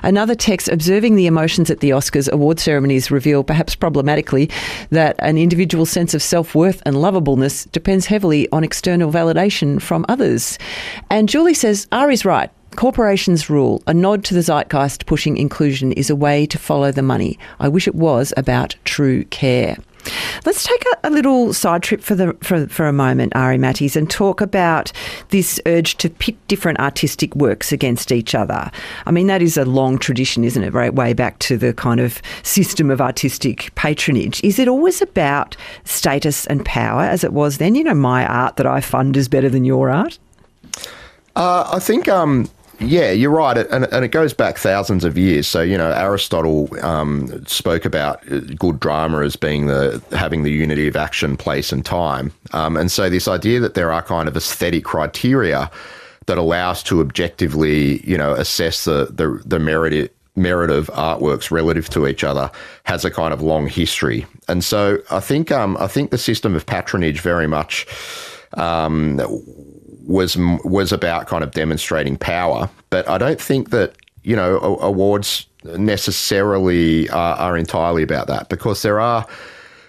Another 0.04 0.36
text, 0.36 0.68
observing 0.68 1.16
the 1.16 1.26
emotions 1.26 1.70
at 1.70 1.80
the 1.80 1.92
Oscars 1.92 2.30
award 2.30 2.60
ceremonies 2.60 3.10
reveal, 3.12 3.46
perhaps 3.46 3.76
problematically, 3.76 4.50
that 4.90 5.16
an 5.20 5.38
individual's 5.38 5.90
sense 5.90 6.14
of 6.14 6.22
self 6.22 6.54
worth 6.54 6.82
and 6.86 6.98
lovableness 6.98 7.61
depends 7.66 8.06
heavily 8.06 8.50
on 8.52 8.64
external 8.64 9.12
validation 9.12 9.82
from 9.82 10.06
others. 10.10 10.58
And 11.10 11.30
Julie 11.30 11.54
says, 11.54 11.88
Ari's 11.92 12.26
right. 12.26 12.50
Corporations 12.76 13.50
rule. 13.50 13.84
A 13.86 13.94
nod 13.94 14.24
to 14.26 14.34
the 14.34 14.42
zeitgeist 14.42 15.06
pushing 15.06 15.38
inclusion 15.38 15.92
is 15.92 16.10
a 16.10 16.16
way 16.16 16.46
to 16.46 16.58
follow 16.58 16.92
the 16.92 17.02
money. 17.02 17.38
I 17.60 17.68
wish 17.68 17.88
it 17.88 17.96
was 17.96 18.34
about 18.38 18.76
true 18.86 19.26
care. 19.26 19.78
Let's 20.46 20.64
take 20.64 20.84
a, 20.94 21.08
a, 21.08 21.10
little 21.10 21.54
side 21.54 21.84
trip 21.84 22.02
for 22.02 22.16
the 22.16 22.36
for, 22.42 22.68
for 22.68 22.88
a 22.88 22.94
moment, 22.94 23.36
Ari 23.36 23.58
Mattes, 23.58 23.96
and 23.96 24.10
talk 24.10 24.42
about 24.42 24.92
this 25.30 25.60
urge 25.66 25.98
to 25.98 26.10
pit 26.10 26.36
different 26.48 26.80
artistic 26.80 27.36
works 27.36 27.72
against 27.72 28.12
each 28.12 28.34
other. 28.36 28.72
I 29.06 29.12
mean, 29.12 29.28
that 29.28 29.42
is 29.42 29.58
a 29.58 29.66
long 29.66 29.98
tradition, 29.98 30.44
isn't 30.44 30.64
it? 30.64 30.74
Right 30.74 30.94
way 30.94 31.14
back 31.14 31.40
to 31.40 31.58
the 31.58 31.74
kind 31.74 32.00
of 32.00 32.22
system 32.44 32.90
of 32.90 33.02
artistic 33.02 33.74
patronage. 33.76 34.44
Is 34.44 34.60
it 34.60 34.68
always 34.68 35.02
about 35.02 35.56
status 35.84 36.46
and 36.48 36.66
power, 36.66 37.04
as 37.04 37.24
it 37.24 37.34
was 37.34 37.58
then? 37.58 37.76
You 37.76 37.84
know, 37.84 37.94
my 37.94 38.26
art 38.26 38.58
that 38.58 38.66
I 38.66 38.82
fund 38.82 39.18
is 39.18 39.28
better 39.28 39.50
than 39.50 39.66
your 39.66 39.90
art. 39.90 40.20
Uh, 41.36 41.70
I 41.74 41.80
think 41.80 42.08
um, 42.08 42.50
yeah, 42.82 43.12
you're 43.12 43.32
right, 43.32 43.58
and, 43.58 43.86
and 43.86 44.04
it 44.06 44.10
goes 44.10 44.34
back 44.34 44.58
thousands 44.58 45.04
of 45.04 45.18
years. 45.18 45.48
So 45.48 45.62
you 45.62 45.78
know, 45.78 45.92
Aristotle 45.92 46.70
um, 46.84 47.46
spoke 47.46 47.86
about 47.86 48.20
uh, 48.32 48.40
good 48.58 48.80
drama 48.80 49.22
as 49.22 49.36
being 49.36 49.68
the 49.68 50.02
having 50.12 50.44
the 50.44 50.52
unity 50.52 50.88
of 50.88 50.96
action, 50.96 51.38
place, 51.38 51.72
and 51.72 51.86
time. 51.86 52.34
Um, 52.54 52.78
and 52.78 52.92
so 52.92 53.10
this 53.10 53.28
idea 53.28 53.60
that 53.60 53.76
there 53.76 53.92
are 53.92 54.02
kind 54.02 54.28
of 54.28 54.36
aesthetic 54.36 54.84
criteria 54.84 55.70
that 56.26 56.38
allow 56.38 56.72
us 56.72 56.84
to 56.84 57.02
objectively, 57.02 58.02
you 58.08 58.18
know, 58.18 58.34
assess 58.34 58.86
the 58.86 59.08
the, 59.12 59.42
the 59.46 59.60
merit 59.60 60.16
merit 60.36 60.70
of 60.70 60.88
artworks 60.88 61.52
relative 61.52 61.90
to 61.90 62.08
each 62.08 62.24
other 62.24 62.50
has 62.86 63.04
a 63.04 63.12
kind 63.12 63.34
of 63.34 63.42
long 63.42 63.68
history. 63.68 64.26
And 64.48 64.64
so 64.64 65.00
I 65.12 65.20
think 65.20 65.52
um, 65.52 65.78
I 65.78 65.88
think 65.88 66.12
the 66.12 66.18
system 66.18 66.56
of 66.56 66.66
patronage 66.66 67.22
very 67.22 67.48
much 67.48 67.86
um, 68.54 69.20
was 70.12 70.38
was 70.64 70.92
about 70.92 71.28
kind 71.28 71.44
of 71.44 71.52
demonstrating 71.52 72.18
power. 72.18 72.70
But 72.90 73.08
I 73.08 73.18
don't 73.18 73.42
think 73.42 73.70
that 73.72 73.96
you 74.24 74.36
know 74.36 74.58
awards 74.82 75.48
necessarily 75.64 77.10
are, 77.10 77.36
are 77.36 77.58
entirely 77.58 78.04
about 78.04 78.28
that 78.28 78.50
because 78.50 78.82
there 78.82 79.00
are 79.00 79.26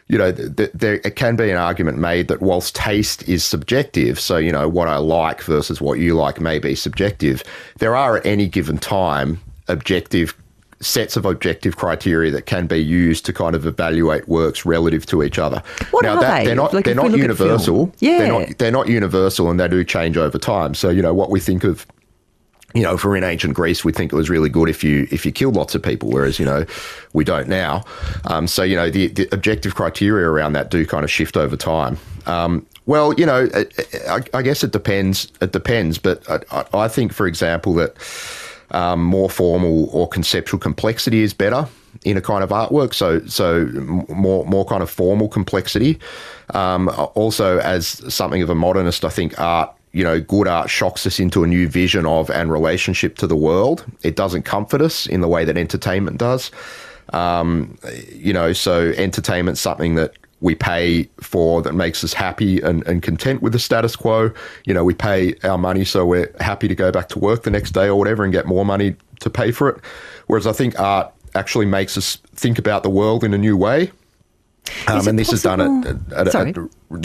you 0.09 0.19
know, 0.19 0.31
th- 0.31 0.71
there 0.75 0.99
can 0.99 1.37
be 1.37 1.51
an 1.51 1.57
argument 1.57 1.97
made 1.97 2.29
that 2.29 2.43
whilst 2.43 2.75
taste 2.77 3.27
is 3.27 3.43
subjective, 3.43 4.21
so, 4.21 4.37
you 4.37 4.53
know, 4.53 4.69
what 4.69 4.87
I 4.87 4.99
like 4.99 5.43
versus 5.43 5.81
what 5.81 6.01
you 6.01 6.15
like 6.15 6.39
may 6.39 6.59
be 6.59 6.75
subjective, 6.75 7.43
there 7.79 7.97
are 7.97 8.19
at 8.19 8.27
any 8.27 8.47
given 8.47 8.77
time 8.77 9.41
objective 9.69 10.37
sets 10.83 11.17
of 11.17 11.25
objective 11.25 11.77
criteria 11.77 12.31
that 12.31 12.47
can 12.47 12.67
be 12.67 12.79
used 12.79 13.25
to 13.27 13.33
kind 13.33 13.55
of 13.55 13.67
evaluate 13.67 14.29
works 14.29 14.67
relative 14.67 15.07
to 15.07 15.23
each 15.23 15.39
other. 15.39 15.63
What 15.91 16.03
now, 16.03 16.17
are 16.17 16.21
that, 16.21 16.39
they? 16.41 16.47
They're 16.47 16.57
not, 16.57 16.75
like 16.75 16.85
they're 16.85 16.95
not 16.95 17.13
universal. 17.13 17.93
Yeah. 18.01 18.19
They're 18.19 18.29
not, 18.29 18.59
they're 18.59 18.73
not 18.73 18.89
universal 18.89 19.51
and 19.51 19.59
they 19.59 19.69
do 19.69 19.85
change 19.85 20.17
over 20.17 20.39
time. 20.39 20.75
So, 20.75 20.91
you 20.91 21.03
know, 21.03 21.15
what 21.15 21.31
we 21.31 21.41
think 21.41 21.65
of 21.65 21.87
you 22.75 22.83
know, 22.83 22.95
if 22.95 23.05
we're 23.05 23.17
in 23.17 23.25
ancient 23.25 23.55
Greece, 23.55 23.85
we 23.85 23.93
think 23.93 24.13
it 24.13 24.17
was 24.17 24.31
really 24.31 24.49
good 24.49 24.69
if 24.69 24.83
you 24.83 25.07
if 25.11 25.27
you 25.27 25.33
killed 25.33 25.57
lots 25.57 25.75
of 25.75 25.83
people, 25.83 26.11
whereas 26.11 26.39
you 26.39 26.47
know 26.47 26.65
we 27.13 27.23
don't 27.23 27.47
now. 27.47 27.85
Um, 28.25 28.47
so 28.47 28.63
you 28.63 28.77
know 28.77 28.89
the, 28.89 29.09
the, 29.09 29.29
objective 29.31 29.75
criteria 29.75 30.27
around 30.27 30.55
that 30.55 30.71
do 30.71 30.87
kind 30.87 31.05
of 31.05 31.11
shift 31.11 31.37
over 31.37 31.55
time. 31.55 31.99
Um, 32.25 32.67
well, 32.87 33.13
you 33.15 33.27
know, 33.27 33.49
I, 34.09 34.23
I, 34.35 34.43
guess 34.43 34.65
it 34.65 34.73
depends. 34.73 35.31
It 35.41 35.53
depends, 35.53 35.99
but 35.99 36.29
I, 36.51 36.65
I 36.75 36.89
think, 36.89 37.13
for 37.13 37.27
example, 37.27 37.75
that 37.75 37.97
um, 38.73 39.03
more 39.03 39.31
formal 39.31 39.89
or 39.91 40.09
conceptual 40.09 40.59
complexity 40.59 41.23
is 41.23 41.33
better 41.33 41.69
in 42.05 42.17
a 42.17 42.21
kind 42.21 42.43
of 42.43 42.51
artwork. 42.51 42.95
So 42.95 43.25
so 43.27 43.67
more 44.09 44.45
more 44.47 44.65
kind 44.65 44.83
of 44.83 44.91
formal 44.91 45.29
complexity. 45.29 45.99
Um, 46.55 46.91
also, 47.15 47.59
as 47.59 47.87
something 48.13 48.43
of 48.43 48.51
a 48.51 48.55
modernist, 48.55 49.05
I 49.05 49.11
think 49.11 49.39
art. 49.41 49.73
You 49.95 50.05
know, 50.05 50.23
good 50.23 50.49
art 50.49 50.71
shocks 50.71 51.07
us 51.07 51.21
into 51.21 51.45
a 51.45 51.47
new 51.47 51.69
vision 51.69 52.07
of 52.07 52.31
and 52.31 52.51
relationship 52.51 53.17
to 53.19 53.27
the 53.27 53.37
world. 53.37 53.85
It 54.03 54.17
doesn't 54.17 54.45
comfort 54.45 54.81
us 54.81 55.07
in 55.07 55.21
the 55.21 55.29
way 55.29 55.45
that 55.45 55.59
entertainment 55.59 56.17
does. 56.17 56.51
Um, 57.13 57.77
you 58.11 58.33
know, 58.33 58.55
so 58.55 58.95
entertainment's 58.97 59.61
something 59.61 59.97
that 59.97 60.15
we 60.43 60.55
pay 60.55 61.05
for 61.21 61.63
that 61.63 61.73
makes 61.73 62.03
us 62.03 62.13
happy 62.13 62.61
and, 62.61 62.87
and 62.87 63.03
content 63.03 63.43
with 63.43 63.53
the 63.53 63.59
status 63.59 63.97
quo. 63.97 64.33
You 64.65 64.75
know, 64.75 64.85
we 64.85 64.93
pay 64.93 65.35
our 65.45 65.57
money 65.57 65.85
so 65.85 66.05
we're 66.05 66.35
happy 66.41 66.69
to 66.69 66.75
go 66.75 66.91
back 66.91 67.09
to 67.11 67.19
work 67.19 67.45
the 67.45 67.51
next 67.51 67.71
day 67.71 67.87
or 67.87 67.97
whatever 67.97 68.25
and 68.25 68.33
get 68.33 68.47
more 68.47 68.65
money 68.65 68.97
to 69.21 69.31
pay 69.31 69.53
for 69.53 69.69
it. 69.69 69.81
Whereas 70.27 70.47
I 70.47 70.53
think 70.53 70.79
art 70.79 71.13
actually 71.35 71.67
makes 71.67 71.97
us 71.97 72.17
think 72.35 72.59
about 72.59 72.83
the 72.83 72.91
world 72.91 73.25
in 73.25 73.33
a 73.33 73.39
new 73.39 73.57
way. 73.57 73.93
Um, 74.87 75.09
and 75.09 75.19
this 75.19 75.31
possible? 75.31 75.35
is 75.35 75.43
done 75.43 75.61
at, 76.11 76.27
at, 76.29 76.35
at, 76.35 76.57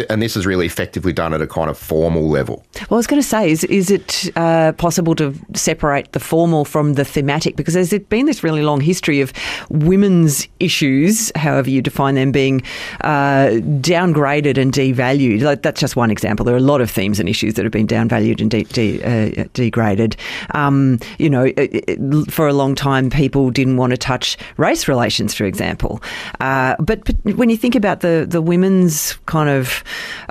and 0.10 0.22
this 0.22 0.36
is 0.36 0.46
really 0.46 0.66
effectively 0.66 1.14
done 1.14 1.34
at 1.34 1.42
a 1.42 1.48
kind 1.48 1.70
of 1.70 1.78
formal 1.78 2.30
level. 2.30 2.66
Well, 2.90 2.98
I 2.98 3.00
was 3.00 3.08
going 3.08 3.22
to 3.22 3.28
say, 3.28 3.52
is 3.52 3.64
is 3.66 3.92
it 3.92 4.30
uh, 4.36 4.74
possible 4.74 5.16
to 5.16 5.34
separate 5.54 6.12
the 6.12 6.20
formal 6.20 6.66
from 6.66 6.94
the 6.94 7.06
thematic? 7.06 7.56
Because 7.56 7.74
there's 7.74 7.94
been 8.10 8.26
this 8.26 8.44
really 8.44 8.62
long 8.62 8.82
history 8.82 9.22
of 9.22 9.34
women's 9.70 10.48
issues, 10.60 11.32
however 11.36 11.70
you 11.70 11.82
define 11.82 12.16
them, 12.16 12.32
being 12.32 12.62
uh, 13.02 13.60
downgraded 13.82 14.58
and 14.58 14.74
devalued. 14.74 15.42
Like, 15.42 15.62
that's 15.62 15.80
just 15.80 15.96
one 15.96 16.12
example. 16.12 16.46
There 16.46 16.56
are 16.56 16.60
a 16.60 16.62
lot 16.62 16.82
of 16.82 16.92
themes 16.92 17.20
and 17.20 17.30
issues 17.30 17.56
that 17.56 17.64
have 17.64 17.72
been 17.72 17.88
downvalued 17.88 18.42
and 18.42 18.52
de- 18.52 18.64
de- 18.64 19.04
uh, 19.04 19.46
degraded. 19.54 20.16
Um, 20.54 21.00
you 21.18 21.30
know, 21.30 21.46
it, 21.46 21.90
it, 21.90 22.32
for 22.32 22.48
a 22.48 22.54
long 22.54 22.76
time, 22.76 23.10
people 23.10 23.50
didn't 23.50 23.78
want 23.78 23.92
to 23.92 23.98
touch 23.98 24.38
race 24.58 24.88
relations, 24.88 25.34
for 25.34 25.46
example. 25.46 26.02
Uh, 26.40 26.76
but, 26.80 27.04
but 27.04 27.36
when 27.36 27.50
you 27.50 27.58
think 27.58 27.76
about 27.76 28.02
the 28.02 28.26
the 28.28 28.42
women's 28.42 29.14
kind 29.26 29.50
of 29.50 29.77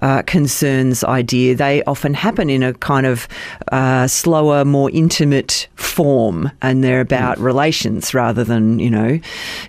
uh, 0.03 0.23
concerns 0.23 1.05
idea, 1.05 1.55
they 1.55 1.83
often 1.85 2.15
happen 2.15 2.51
in 2.51 2.63
a 2.63 2.75
kind 2.75 3.07
of 3.07 3.29
uh, 3.73 4.07
slower, 4.07 4.65
more 4.65 4.91
intimate 4.91 5.69
form, 5.75 6.51
and 6.63 6.83
they're 6.83 7.01
about 7.01 7.39
mm. 7.39 7.43
relations 7.43 8.15
rather 8.15 8.45
than 8.45 8.79
you 8.79 8.91
know 8.91 9.19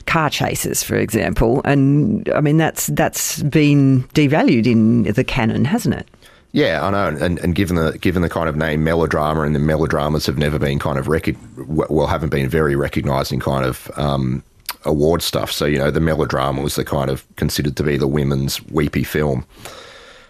car 0.06 0.30
chases, 0.30 0.84
for 0.84 0.96
example. 0.96 1.62
And 1.66 2.30
I 2.36 2.42
mean 2.42 2.58
that's 2.58 2.88
that's 2.88 3.42
been 3.44 4.04
devalued 4.14 4.68
in 4.68 5.04
the 5.04 5.24
canon, 5.24 5.66
hasn't 5.66 5.96
it? 5.96 6.08
Yeah, 6.54 6.86
I 6.86 6.90
know, 6.90 7.24
and, 7.24 7.38
and 7.40 7.54
given 7.54 7.76
the 7.76 7.98
given 8.00 8.22
the 8.22 8.30
kind 8.30 8.50
of 8.50 8.56
name 8.56 8.84
melodrama, 8.84 9.42
and 9.42 9.54
the 9.54 9.60
melodramas 9.60 10.26
have 10.26 10.38
never 10.38 10.58
been 10.58 10.80
kind 10.80 10.98
of 10.98 11.08
rec- 11.08 11.36
well, 11.56 12.08
haven't 12.08 12.30
been 12.30 12.50
very 12.50 12.76
recognised 12.76 13.32
in 13.32 13.40
kind 13.40 13.66
of 13.66 13.92
um, 13.96 14.44
award 14.88 15.22
stuff. 15.22 15.52
So 15.52 15.66
you 15.66 15.78
know, 15.78 15.92
the 15.92 16.00
melodrama 16.00 16.62
was 16.62 16.76
the 16.76 16.86
kind 16.86 17.10
of 17.10 17.26
considered 17.36 17.76
to 17.78 17.84
be 17.84 17.98
the 17.98 18.08
women's 18.08 18.62
weepy 18.68 19.04
film. 19.04 19.46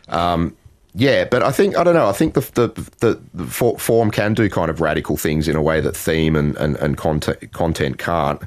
Um, 0.10 0.56
yeah, 0.94 1.26
but 1.26 1.44
I 1.44 1.52
think 1.52 1.78
I 1.78 1.84
don't 1.84 1.94
know. 1.94 2.08
I 2.08 2.14
think 2.14 2.34
the 2.34 2.42
the, 3.00 3.22
the, 3.34 3.46
form 3.78 4.12
can 4.12 4.34
do 4.34 4.50
kind 4.50 4.72
of 4.72 4.82
radical 4.82 5.16
things 5.16 5.48
in 5.48 5.56
a 5.56 5.62
way 5.62 5.80
that 5.80 5.96
theme 5.96 6.36
and 6.36 6.56
and, 6.58 6.76
and 6.78 6.98
content 6.98 7.52
content 7.54 8.00
can't. 8.00 8.42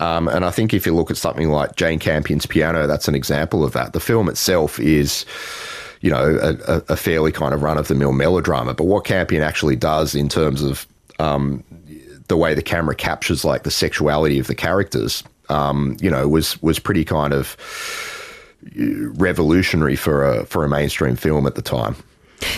Um, 0.00 0.26
and 0.26 0.44
I 0.44 0.50
think 0.50 0.74
if 0.74 0.84
you 0.84 0.94
look 0.94 1.12
at 1.12 1.16
something 1.16 1.50
like 1.50 1.76
Jane 1.76 2.00
Campion's 2.00 2.44
Piano, 2.44 2.88
that's 2.88 3.06
an 3.06 3.14
example 3.14 3.62
of 3.62 3.72
that. 3.74 3.92
The 3.92 4.00
film 4.00 4.28
itself 4.28 4.80
is 4.80 5.24
you 6.00 6.10
know, 6.10 6.36
a, 6.42 6.82
a, 6.88 6.96
fairly 6.96 7.30
kind 7.30 7.54
of 7.54 7.62
run 7.62 7.78
of 7.78 7.86
the 7.86 7.94
mill 7.94 8.10
melodrama. 8.10 8.74
But 8.74 8.84
what 8.84 9.04
Campion 9.04 9.40
actually 9.40 9.76
does 9.76 10.16
in 10.16 10.28
terms 10.28 10.60
of 10.60 10.84
um, 11.20 11.62
the 12.26 12.36
way 12.36 12.54
the 12.54 12.62
camera 12.62 12.94
captures 12.94 13.44
like 13.44 13.62
the 13.62 13.70
sexuality 13.70 14.38
of 14.38 14.48
the 14.48 14.54
characters 14.54 15.22
um, 15.52 15.96
you 16.00 16.10
know, 16.10 16.26
was 16.28 16.60
was 16.62 16.78
pretty 16.78 17.04
kind 17.04 17.32
of 17.32 17.56
revolutionary 18.76 19.96
for 19.96 20.24
a 20.24 20.46
for 20.46 20.64
a 20.64 20.68
mainstream 20.68 21.16
film 21.16 21.46
at 21.46 21.54
the 21.54 21.62
time. 21.62 21.96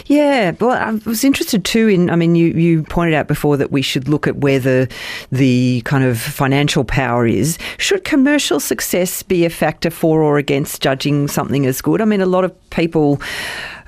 Yeah, 0.06 0.52
well, 0.60 0.70
I 0.70 0.92
was 1.08 1.24
interested 1.24 1.64
too 1.64 1.88
in. 1.88 2.10
I 2.10 2.16
mean, 2.16 2.34
you, 2.34 2.48
you 2.48 2.82
pointed 2.84 3.14
out 3.14 3.28
before 3.28 3.56
that 3.56 3.70
we 3.70 3.82
should 3.82 4.08
look 4.08 4.26
at 4.26 4.36
where 4.36 4.58
the 4.58 4.88
the 5.30 5.82
kind 5.84 6.04
of 6.04 6.18
financial 6.18 6.84
power 6.84 7.26
is. 7.26 7.58
Should 7.78 8.04
commercial 8.04 8.60
success 8.60 9.22
be 9.22 9.44
a 9.44 9.50
factor 9.50 9.90
for 9.90 10.22
or 10.22 10.38
against 10.38 10.82
judging 10.82 11.28
something 11.28 11.66
as 11.66 11.80
good? 11.80 12.00
I 12.00 12.04
mean, 12.04 12.20
a 12.20 12.26
lot 12.26 12.44
of 12.44 12.70
people 12.70 13.20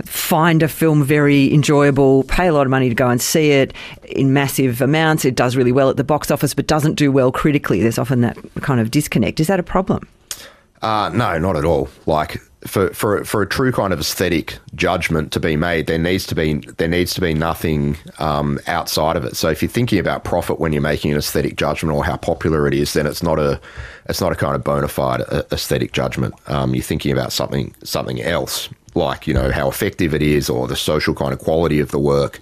find 0.05 0.63
a 0.63 0.69
film 0.69 1.03
very 1.03 1.53
enjoyable, 1.53 2.25
pay 2.25 2.47
a 2.47 2.53
lot 2.53 2.67
of 2.67 2.71
money 2.71 2.89
to 2.89 2.95
go 2.95 3.09
and 3.09 3.21
see 3.21 3.51
it 3.53 3.73
in 4.05 4.33
massive 4.33 4.81
amounts. 4.81 5.25
It 5.25 5.35
does 5.35 5.57
really 5.57 5.73
well 5.73 5.91
at 5.91 5.97
the 5.97 6.05
box 6.05 6.31
office, 6.31 6.55
but 6.55 6.67
doesn't 6.67 6.95
do 6.95 7.11
well 7.11 7.33
critically. 7.33 7.81
There's 7.83 7.99
often 7.99 8.21
that 8.21 8.37
kind 8.61 8.81
of 8.81 8.91
disconnect. 8.91 9.41
Is 9.41 9.47
that 9.47 9.61
a 9.61 9.63
problem? 9.63 10.09
Uh, 10.83 11.11
no, 11.15 11.39
not 11.39 11.57
at 11.57 11.65
all. 11.65 11.89
Like 12.05 12.41
for, 12.67 12.93
for 12.93 13.25
for 13.25 13.43
a 13.43 13.47
true 13.47 13.73
kind 13.73 13.93
of 13.93 14.01
aesthetic 14.01 14.59
judgment 14.75 15.33
to 15.33 15.41
be 15.41 15.57
made, 15.57 15.87
there 15.87 15.99
needs 15.99 16.27
to 16.27 16.35
be 16.35 16.55
there 16.79 16.89
needs 16.89 17.15
to 17.15 17.21
be 17.21 17.35
nothing 17.35 17.97
um, 18.19 18.59
outside 18.67 19.17
of 19.17 19.25
it. 19.25 19.37
So 19.37 19.49
if 19.49 19.63
you're 19.63 19.71
thinking 19.71 19.99
about 19.99 20.25
profit 20.25 20.59
when 20.59 20.73
you're 20.73 20.83
making 20.83 21.13
an 21.13 21.19
aesthetic 21.19 21.57
judgment 21.57 21.95
or 21.95 22.05
how 22.05 22.17
popular 22.17 22.67
it 22.67 22.75
is, 22.75 22.93
then 22.93 23.07
it's 23.07 23.23
not 23.23 23.39
a 23.39 23.61
it's 24.09 24.21
not 24.21 24.33
a 24.33 24.37
kind 24.37 24.55
of 24.55 24.65
bona 24.65 24.89
fide 24.89 25.23
uh, 25.29 25.43
aesthetic 25.53 25.93
judgment. 25.93 26.35
Um, 26.49 26.75
you're 26.75 26.83
thinking 26.83 27.13
about 27.13 27.33
something 27.33 27.75
something 27.83 28.21
else 28.21 28.69
like 28.95 29.27
you 29.27 29.35
know 29.35 29.51
how 29.51 29.69
effective 29.69 30.15
it 30.15 30.23
is 30.23 30.51
or 30.51 30.67
the 30.67 30.77
social 30.77 31.15
kind 31.15 31.33
of 31.33 31.39
quality 31.39 31.81
of 31.81 31.91
the 31.91 31.99
work. 31.99 32.41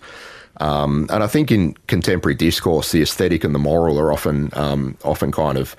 Um, 0.59 1.09
and 1.11 1.25
I 1.25 1.27
think 1.27 1.51
in 1.51 1.75
contemporary 1.89 2.37
discourse, 2.37 2.93
the 2.93 3.03
aesthetic 3.03 3.43
and 3.43 3.55
the 3.55 3.59
moral 3.59 3.99
are 3.99 4.13
often 4.13 4.51
um, 4.55 4.97
often 5.05 5.33
kind 5.33 5.59
of 5.59 5.77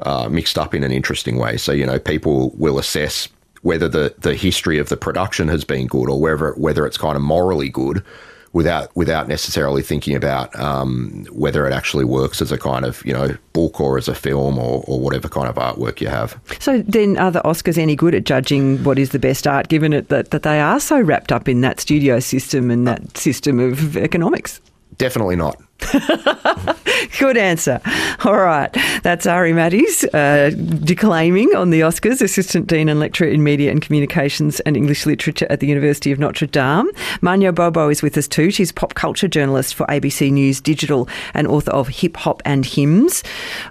uh, 0.00 0.28
mixed 0.28 0.58
up 0.58 0.74
in 0.74 0.84
an 0.84 0.92
interesting 0.92 1.36
way. 1.36 1.56
So 1.56 1.72
you 1.72 1.86
know, 1.86 1.98
people 1.98 2.50
will 2.56 2.78
assess 2.78 3.28
whether 3.62 3.88
the, 3.88 4.14
the 4.18 4.34
history 4.34 4.78
of 4.78 4.88
the 4.88 4.96
production 4.96 5.48
has 5.48 5.64
been 5.64 5.86
good 5.86 6.08
or 6.08 6.20
whether 6.20 6.52
whether 6.52 6.86
it's 6.86 6.98
kind 6.98 7.16
of 7.16 7.22
morally 7.22 7.68
good 7.68 8.04
without 8.52 8.94
without 8.96 9.28
necessarily 9.28 9.82
thinking 9.82 10.16
about 10.16 10.58
um, 10.58 11.26
whether 11.30 11.66
it 11.66 11.72
actually 11.72 12.04
works 12.04 12.40
as 12.40 12.50
a 12.52 12.58
kind 12.58 12.84
of 12.84 13.04
you 13.04 13.12
know 13.12 13.36
book 13.52 13.80
or 13.80 13.98
as 13.98 14.08
a 14.08 14.14
film 14.14 14.58
or, 14.58 14.82
or 14.86 15.00
whatever 15.00 15.28
kind 15.28 15.48
of 15.48 15.56
artwork 15.56 16.00
you 16.00 16.08
have. 16.08 16.40
So 16.58 16.82
then, 16.82 17.16
are 17.18 17.30
the 17.30 17.40
Oscars 17.42 17.78
any 17.78 17.96
good 17.96 18.14
at 18.14 18.24
judging 18.24 18.82
what 18.84 18.98
is 18.98 19.10
the 19.10 19.18
best 19.18 19.46
art, 19.46 19.68
given 19.68 19.92
it 19.92 20.08
that, 20.08 20.30
that 20.30 20.42
they 20.42 20.60
are 20.60 20.80
so 20.80 21.00
wrapped 21.00 21.32
up 21.32 21.48
in 21.48 21.60
that 21.62 21.80
studio 21.80 22.20
system 22.20 22.70
and 22.70 22.86
that 22.86 23.16
system 23.16 23.58
of 23.60 23.96
economics? 23.96 24.60
Definitely 24.96 25.36
not. 25.36 25.60
Good 27.18 27.36
answer. 27.36 27.80
All 28.24 28.36
right. 28.36 28.74
That's 29.02 29.26
Ari 29.26 29.52
Mattes 29.52 30.04
uh, 30.12 30.50
declaiming 30.84 31.54
on 31.54 31.70
the 31.70 31.80
Oscars, 31.80 32.20
Assistant 32.20 32.66
Dean 32.66 32.88
and 32.88 33.00
Lecturer 33.00 33.28
in 33.28 33.42
Media 33.42 33.70
and 33.70 33.80
Communications 33.80 34.60
and 34.60 34.76
English 34.76 35.06
Literature 35.06 35.46
at 35.50 35.60
the 35.60 35.66
University 35.66 36.10
of 36.10 36.18
Notre 36.18 36.46
Dame. 36.46 36.90
Mawunyo 37.22 37.52
Gbogbo 37.52 37.90
is 37.90 38.02
with 38.02 38.16
us 38.18 38.26
too. 38.26 38.50
She's 38.50 38.72
pop 38.72 38.94
culture 38.94 39.28
journalist 39.28 39.74
for 39.74 39.86
ABC 39.86 40.32
News 40.32 40.60
Digital 40.60 41.08
and 41.34 41.46
author 41.46 41.70
of 41.70 41.88
Hip 41.88 42.16
Hop 42.18 42.42
and 42.44 42.66
Hymns. 42.66 43.22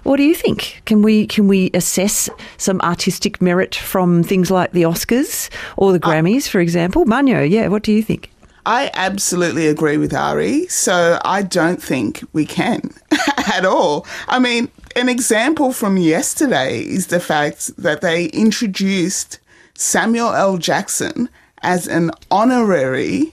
What 0.02 0.16
do 0.16 0.22
you 0.22 0.34
think? 0.34 0.82
Can 0.86 1.02
we 1.02 1.26
can 1.26 1.46
we 1.46 1.70
assess 1.74 2.30
some 2.56 2.80
artistic 2.80 3.42
merit 3.42 3.74
from 3.74 4.22
things 4.22 4.50
like 4.50 4.72
the 4.72 4.82
Oscars 4.82 5.50
or 5.76 5.92
the 5.92 6.00
Grammys, 6.00 6.48
for 6.48 6.60
example? 6.60 7.04
Mawunyo, 7.04 7.48
yeah, 7.48 7.68
what 7.68 7.82
do 7.82 7.92
you 7.92 8.02
think? 8.02 8.30
I 8.68 8.90
absolutely 8.92 9.66
agree 9.66 9.96
with 9.96 10.12
Ari. 10.12 10.66
So 10.68 11.18
I 11.24 11.40
don't 11.40 11.82
think 11.82 12.22
we 12.34 12.44
can 12.44 12.90
at 13.38 13.64
all. 13.64 14.06
I 14.28 14.38
mean, 14.38 14.70
an 14.94 15.08
example 15.08 15.72
from 15.72 15.96
yesterday 15.96 16.80
is 16.80 17.06
the 17.06 17.18
fact 17.18 17.74
that 17.78 18.02
they 18.02 18.26
introduced 18.26 19.38
Samuel 19.74 20.34
L. 20.34 20.58
Jackson 20.58 21.30
as 21.62 21.88
an 21.88 22.10
honorary 22.30 23.32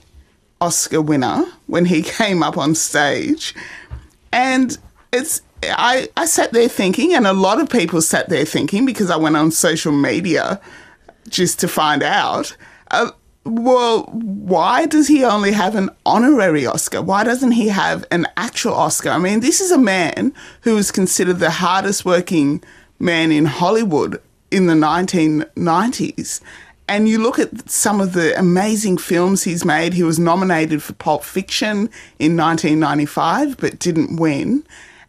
Oscar 0.62 1.02
winner 1.02 1.44
when 1.66 1.84
he 1.84 2.00
came 2.18 2.42
up 2.42 2.56
on 2.56 2.74
stage. 2.74 3.54
And 4.32 4.78
it's 5.12 5.42
I, 5.64 6.08
I 6.16 6.24
sat 6.24 6.54
there 6.54 6.68
thinking, 6.68 7.12
and 7.12 7.26
a 7.26 7.34
lot 7.34 7.60
of 7.60 7.68
people 7.68 8.00
sat 8.00 8.30
there 8.30 8.46
thinking 8.46 8.86
because 8.86 9.10
I 9.10 9.16
went 9.16 9.36
on 9.36 9.50
social 9.50 9.92
media 9.92 10.62
just 11.28 11.60
to 11.60 11.68
find 11.68 12.02
out. 12.02 12.56
Uh, 12.90 13.10
well, 13.46 14.02
why 14.12 14.86
does 14.86 15.06
he 15.06 15.24
only 15.24 15.52
have 15.52 15.76
an 15.76 15.90
honorary 16.04 16.66
Oscar? 16.66 17.00
Why 17.00 17.22
doesn't 17.22 17.52
he 17.52 17.68
have 17.68 18.04
an 18.10 18.26
actual 18.36 18.74
Oscar? 18.74 19.10
I 19.10 19.18
mean, 19.18 19.40
this 19.40 19.60
is 19.60 19.70
a 19.70 19.78
man 19.78 20.34
who 20.62 20.74
was 20.74 20.90
considered 20.90 21.38
the 21.38 21.50
hardest 21.50 22.04
working 22.04 22.62
man 22.98 23.30
in 23.30 23.44
Hollywood 23.44 24.20
in 24.50 24.66
the 24.66 24.74
1990s. 24.74 26.40
And 26.88 27.08
you 27.08 27.18
look 27.18 27.38
at 27.38 27.68
some 27.70 28.00
of 28.00 28.12
the 28.12 28.38
amazing 28.38 28.98
films 28.98 29.44
he's 29.44 29.64
made. 29.64 29.92
He 29.92 30.02
was 30.02 30.18
nominated 30.18 30.82
for 30.82 30.92
Pulp 30.94 31.24
Fiction 31.24 31.88
in 32.18 32.36
1995, 32.36 33.56
but 33.58 33.78
didn't 33.78 34.16
win. 34.16 34.64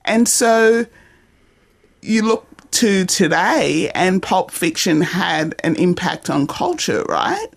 And 0.06 0.28
so 0.28 0.86
you 2.02 2.24
look 2.24 2.46
to 2.72 3.06
today, 3.06 3.90
and 3.96 4.22
Pulp 4.22 4.52
Fiction 4.52 5.02
had 5.02 5.56
an 5.64 5.76
impact 5.76 6.30
on 6.30 6.46
culture, 6.48 7.04
right? 7.04 7.48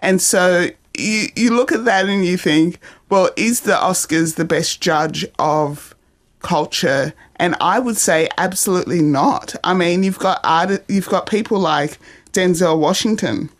And 0.00 0.20
so 0.20 0.68
you, 0.96 1.26
you 1.36 1.54
look 1.54 1.72
at 1.72 1.84
that 1.84 2.06
and 2.06 2.24
you 2.24 2.36
think, 2.36 2.78
well, 3.08 3.30
is 3.36 3.60
the 3.60 3.72
Oscars 3.72 4.36
the 4.36 4.44
best 4.44 4.80
judge 4.80 5.26
of 5.38 5.94
culture? 6.40 7.12
And 7.36 7.56
I 7.60 7.78
would 7.78 7.96
say 7.96 8.28
absolutely 8.38 9.02
not. 9.02 9.54
I 9.64 9.74
mean, 9.74 10.02
you've 10.02 10.18
got 10.18 10.40
art, 10.44 10.84
you've 10.88 11.08
got 11.08 11.28
people 11.28 11.58
like 11.58 11.98
Denzel 12.32 12.78
Washington 12.78 13.50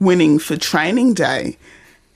winning 0.00 0.38
for 0.38 0.56
Training 0.56 1.14
Day, 1.14 1.58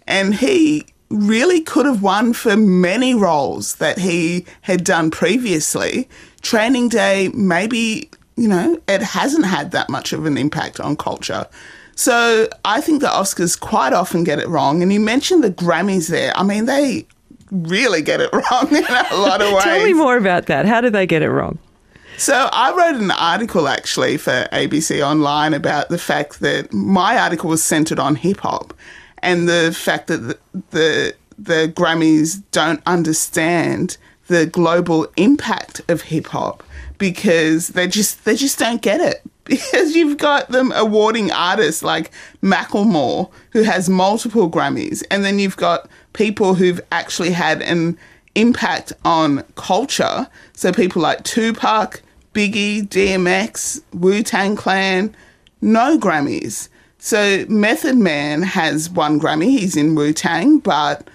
and 0.07 0.35
he 0.35 0.87
really 1.11 1.61
could 1.61 1.85
have 1.85 2.03
won 2.03 2.33
for 2.33 2.57
many 2.57 3.15
roles 3.15 3.77
that 3.77 3.99
he 3.99 4.47
had 4.63 4.83
done 4.83 5.11
previously. 5.11 6.09
Training 6.41 6.89
Day, 6.89 7.29
maybe, 7.35 8.11
you 8.37 8.49
know, 8.49 8.81
it 8.89 9.03
hasn't 9.03 9.45
had 9.45 9.73
that 9.73 9.91
much 9.91 10.13
of 10.13 10.25
an 10.27 10.39
impact 10.39 10.81
on 10.81 10.97
culture. 10.97 11.47
So 11.95 12.49
I 12.65 12.81
think 12.81 13.01
the 13.01 13.09
Oscars 13.09 13.59
quite 13.59 13.93
often 13.93 14.25
get 14.25 14.39
it 14.39 14.49
wrong. 14.49 14.83
And 14.83 14.93
you 14.93 15.01
mentioned 15.01 15.45
the 15.45 15.51
Grammys 15.51 16.09
there. 16.09 16.37
I 16.37 16.43
mean, 16.43 16.65
they 16.65 17.07
really 17.51 18.03
get 18.03 18.21
it 18.21 18.31
wrong 18.33 18.69
in 18.75 18.85
a 18.85 19.17
lot 19.17 19.43
of 19.43 19.53
ways. 19.53 19.65
Tell 19.65 19.85
me 19.85 19.93
more 19.93 20.17
about 20.17 20.47
that. 20.47 20.67
How 20.67 20.81
do 20.81 20.91
they 20.91 21.07
get 21.07 21.23
it 21.23 21.31
wrong? 21.31 21.59
So 22.19 22.49
I 22.53 22.73
wrote 22.73 23.01
an 23.01 23.11
article 23.11 23.69
actually 23.69 24.17
for 24.17 24.47
ABC 24.53 25.05
Online 25.05 25.55
about 25.55 25.89
the 25.89 25.99
fact 25.99 26.41
that 26.41 26.73
my 26.73 27.19
article 27.19 27.51
was 27.51 27.65
centered 27.65 27.99
on 27.99 28.17
hip 28.17 28.41
hop 28.41 28.75
and 29.19 29.49
the 29.49 29.73
fact 29.77 30.09
that 30.09 30.19
the, 30.19 30.39
the 30.71 31.15
the 31.39 31.73
Grammys 31.75 32.43
don't 32.53 32.83
understand 32.87 33.97
the 34.29 34.47
global 34.47 35.09
impact 35.17 35.81
of 35.89 36.03
hip 36.03 36.27
hop 36.29 36.63
because 36.99 37.69
they 37.69 37.89
just 37.89 38.25
they 38.25 38.37
just 38.37 38.59
don't 38.59 38.83
get 38.83 39.01
it 39.01 39.23
because 39.45 39.95
you've 39.97 40.19
got 40.19 40.49
them 40.49 40.73
awarding 40.73 41.31
artists 41.31 41.83
like 41.83 42.11
Macklemore, 42.43 43.31
who 43.51 43.63
has 43.63 43.89
multiple 43.89 44.51
Grammys, 44.51 45.03
and 45.11 45.25
then 45.25 45.39
you've 45.39 45.57
got 45.57 45.89
people 46.13 46.55
who've 46.55 46.81
actually 46.91 47.31
had 47.31 47.63
an 47.63 47.99
impact 48.35 48.93
on 49.05 49.45
culture. 49.57 50.29
So 50.55 50.73
people 50.73 51.03
like 51.03 51.25
Tupac, 51.25 52.03
Biggie, 52.35 52.89
DMX, 52.89 53.83
Wu 53.93 54.23
Tang 54.23 54.57
Clan, 54.57 55.15
no 55.61 55.99
Grammys. 55.99 56.69
So 56.99 57.45
Method 57.49 57.97
Man 57.97 58.43
has 58.43 58.89
one 58.89 59.21
Grammy, 59.21 59.51
he's 59.59 59.77
in 59.77 59.95
Wu 59.95 60.13
Tang, 60.13 60.59
but 60.61 61.09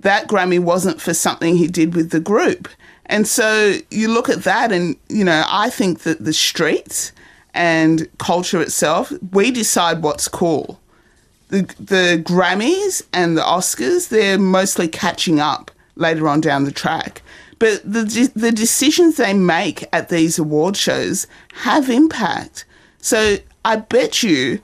that 0.00 0.28
Grammy 0.28 0.58
wasn't 0.58 1.00
for 1.00 1.12
something 1.12 1.56
he 1.56 1.66
did 1.66 1.94
with 1.94 2.10
the 2.10 2.20
group. 2.20 2.68
And 3.06 3.28
so 3.28 3.76
you 3.90 4.08
look 4.08 4.28
at 4.28 4.44
that, 4.44 4.72
and 4.72 4.96
you 5.08 5.24
know, 5.24 5.44
I 5.46 5.68
think 5.70 6.00
that 6.00 6.24
the 6.24 6.32
streets 6.32 7.12
and 7.54 8.08
culture 8.18 8.60
itself, 8.60 9.12
we 9.32 9.50
decide 9.50 10.02
what's 10.02 10.28
cool. 10.28 10.80
The, 11.48 11.62
the 11.78 12.22
Grammys 12.24 13.02
and 13.12 13.36
the 13.36 13.42
Oscars, 13.42 14.08
they're 14.08 14.38
mostly 14.38 14.88
catching 14.88 15.40
up 15.40 15.70
later 15.96 16.28
on 16.28 16.40
down 16.40 16.64
the 16.64 16.72
track. 16.72 17.22
But 17.58 17.82
the, 17.84 18.30
the 18.34 18.52
decisions 18.52 19.16
they 19.16 19.32
make 19.32 19.84
at 19.92 20.08
these 20.08 20.38
award 20.38 20.76
shows 20.76 21.26
have 21.54 21.88
impact. 21.88 22.64
So 22.98 23.36
I 23.64 23.76
bet 23.76 24.22
you 24.22 24.60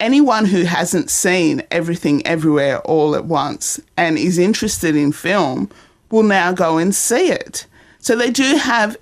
anyone 0.00 0.44
who 0.44 0.64
hasn't 0.64 1.10
seen 1.10 1.62
everything 1.70 2.26
everywhere 2.26 2.80
all 2.80 3.14
at 3.14 3.24
once 3.24 3.80
and 3.96 4.18
is 4.18 4.38
interested 4.38 4.94
in 4.94 5.12
film 5.12 5.70
will 6.10 6.22
now 6.22 6.52
go 6.52 6.76
and 6.78 6.94
see 6.94 7.28
it. 7.28 7.66
So 7.98 8.14
they 8.14 8.30
do 8.30 8.56
have 8.56 8.96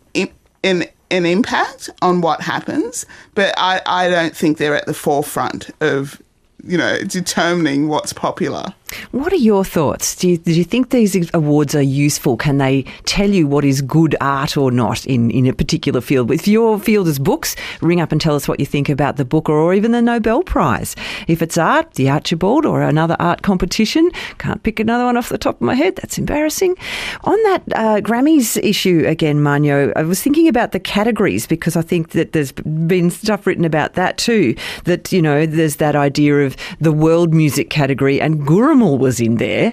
an 0.62 0.84
an 1.12 1.26
impact 1.26 1.90
on 2.00 2.20
what 2.22 2.40
happens, 2.40 3.06
but 3.34 3.54
I, 3.56 3.80
I 3.86 4.08
don't 4.08 4.34
think 4.34 4.58
they're 4.58 4.74
at 4.74 4.86
the 4.86 4.94
forefront 4.94 5.70
of, 5.80 6.20
you 6.64 6.78
know, 6.78 7.02
determining 7.04 7.88
what's 7.88 8.12
popular. 8.12 8.74
What 9.12 9.32
are 9.32 9.36
your 9.36 9.64
thoughts? 9.64 10.16
Do 10.16 10.28
you, 10.28 10.38
do 10.38 10.52
you 10.52 10.64
think 10.64 10.90
these 10.90 11.30
awards 11.34 11.74
are 11.74 11.82
useful? 11.82 12.36
Can 12.36 12.58
they 12.58 12.82
tell 13.04 13.30
you 13.30 13.46
what 13.46 13.64
is 13.64 13.82
good 13.82 14.16
art 14.20 14.56
or 14.56 14.70
not 14.70 15.06
in, 15.06 15.30
in 15.30 15.46
a 15.46 15.52
particular 15.52 16.00
field? 16.00 16.30
If 16.30 16.48
your 16.48 16.78
field 16.78 17.08
is 17.08 17.18
books, 17.18 17.56
ring 17.80 18.00
up 18.00 18.12
and 18.12 18.20
tell 18.20 18.34
us 18.34 18.48
what 18.48 18.60
you 18.60 18.66
think 18.66 18.88
about 18.88 19.16
the 19.16 19.24
book 19.24 19.48
or, 19.48 19.58
or 19.58 19.74
even 19.74 19.92
the 19.92 20.02
Nobel 20.02 20.42
Prize. 20.42 20.94
If 21.28 21.42
it's 21.42 21.58
art, 21.58 21.94
the 21.94 22.08
Archibald 22.10 22.66
or 22.66 22.82
another 22.82 23.16
art 23.18 23.42
competition, 23.42 24.10
can't 24.38 24.62
pick 24.62 24.80
another 24.80 25.04
one 25.04 25.16
off 25.16 25.28
the 25.28 25.38
top 25.38 25.56
of 25.56 25.60
my 25.60 25.74
head. 25.74 25.96
That's 25.96 26.18
embarrassing. 26.18 26.76
On 27.24 27.42
that 27.44 27.62
uh, 27.74 28.00
Grammys 28.00 28.56
issue 28.62 29.04
again, 29.06 29.38
Mawunyo, 29.38 29.92
I 29.96 30.02
was 30.02 30.22
thinking 30.22 30.48
about 30.48 30.72
the 30.72 30.80
categories 30.80 31.46
because 31.46 31.76
I 31.76 31.82
think 31.82 32.10
that 32.10 32.32
there's 32.32 32.52
been 32.52 33.10
stuff 33.10 33.46
written 33.46 33.64
about 33.64 33.94
that 33.94 34.18
too. 34.18 34.54
That, 34.84 35.12
you 35.12 35.22
know, 35.22 35.46
there's 35.46 35.76
that 35.76 35.96
idea 35.96 36.40
of 36.40 36.56
the 36.80 36.92
world 36.92 37.32
music 37.32 37.70
category 37.70 38.20
and 38.20 38.46
Guruma 38.82 38.98
was 38.98 39.20
in 39.20 39.36
there, 39.36 39.72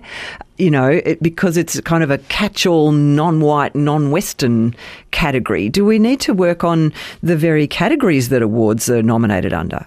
you 0.57 0.69
know, 0.69 0.87
it, 0.87 1.21
because 1.21 1.57
it's 1.57 1.79
kind 1.81 2.03
of 2.03 2.11
a 2.11 2.17
catch 2.17 2.65
all 2.65 2.91
non 2.91 3.41
white, 3.41 3.75
non 3.75 4.11
Western 4.11 4.75
category. 5.11 5.69
Do 5.69 5.85
we 5.85 5.99
need 5.99 6.19
to 6.21 6.33
work 6.33 6.63
on 6.63 6.93
the 7.23 7.35
very 7.35 7.67
categories 7.67 8.29
that 8.29 8.41
awards 8.41 8.89
are 8.89 9.01
nominated 9.01 9.53
under? 9.53 9.85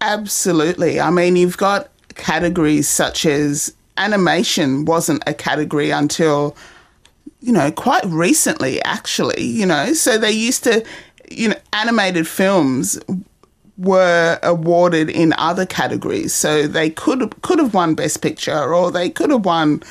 Absolutely. 0.00 1.00
I 1.00 1.10
mean, 1.10 1.36
you've 1.36 1.56
got 1.56 1.88
categories 2.14 2.88
such 2.88 3.24
as 3.24 3.74
animation 3.96 4.84
wasn't 4.84 5.22
a 5.26 5.34
category 5.34 5.90
until, 5.90 6.56
you 7.40 7.52
know, 7.52 7.70
quite 7.70 8.04
recently, 8.06 8.82
actually, 8.82 9.42
you 9.42 9.66
know. 9.66 9.92
So 9.92 10.18
they 10.18 10.32
used 10.32 10.64
to, 10.64 10.84
you 11.30 11.48
know, 11.50 11.56
animated 11.72 12.26
films 12.26 12.98
were 13.78 14.38
awarded 14.42 15.08
in 15.08 15.34
other 15.38 15.66
categories. 15.66 16.32
So 16.32 16.66
they 16.66 16.90
could 16.90 17.40
could 17.42 17.58
have 17.58 17.74
won 17.74 17.94
Best 17.94 18.22
Picture 18.22 18.72
or 18.72 18.90
they 18.90 19.10
could 19.10 19.30
have 19.30 19.44
won, 19.44 19.82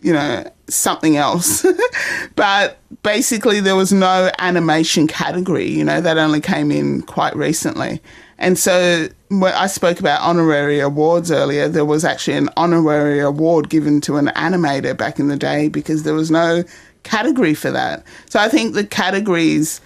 you 0.00 0.12
know, 0.12 0.50
something 0.68 1.16
else. 1.16 1.64
but 2.36 2.78
basically 3.02 3.60
there 3.60 3.76
was 3.76 3.92
no 3.92 4.30
animation 4.38 5.06
category, 5.06 5.68
you 5.68 5.84
know, 5.84 6.00
that 6.00 6.18
only 6.18 6.40
came 6.40 6.70
in 6.70 7.02
quite 7.02 7.34
recently. 7.36 8.00
And 8.38 8.58
so 8.58 9.08
when 9.28 9.52
I 9.54 9.68
spoke 9.68 10.00
about 10.00 10.20
honorary 10.20 10.80
awards 10.80 11.30
earlier, 11.30 11.68
there 11.68 11.84
was 11.84 12.04
actually 12.04 12.36
an 12.36 12.50
honorary 12.56 13.20
award 13.20 13.68
given 13.68 14.00
to 14.02 14.16
an 14.16 14.26
animator 14.28 14.96
back 14.96 15.20
in 15.20 15.28
the 15.28 15.36
day 15.36 15.68
because 15.68 16.02
there 16.02 16.14
was 16.14 16.30
no 16.30 16.64
category 17.04 17.54
for 17.54 17.70
that. 17.70 18.04
So 18.28 18.40
I 18.40 18.48
think 18.48 18.74
the 18.74 18.84
categories, 18.84 19.80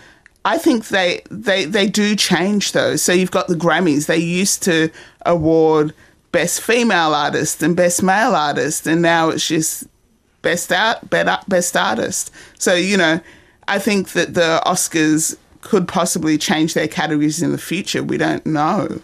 I 0.46 0.58
think 0.58 0.86
they 0.88 1.22
they 1.28 1.64
they 1.64 1.88
do 1.88 2.14
change 2.14 2.70
though. 2.70 2.94
So 2.94 3.12
you've 3.12 3.32
got 3.32 3.48
the 3.48 3.56
Grammys. 3.56 4.06
They 4.06 4.18
used 4.18 4.62
to 4.62 4.90
award 5.26 5.92
best 6.30 6.60
female 6.60 7.14
artist 7.14 7.64
and 7.64 7.74
best 7.74 8.00
male 8.00 8.36
artist, 8.36 8.86
and 8.86 9.02
now 9.02 9.30
it's 9.30 9.48
just 9.48 9.88
best 10.42 10.72
art, 10.72 11.10
best 11.10 11.76
artist. 11.76 12.30
So 12.60 12.74
you 12.74 12.96
know, 12.96 13.20
I 13.66 13.80
think 13.80 14.10
that 14.10 14.34
the 14.34 14.62
Oscars 14.64 15.36
could 15.62 15.88
possibly 15.88 16.38
change 16.38 16.74
their 16.74 16.86
categories 16.86 17.42
in 17.42 17.50
the 17.50 17.58
future. 17.58 18.04
We 18.04 18.16
don't 18.16 18.46
know, 18.46 19.00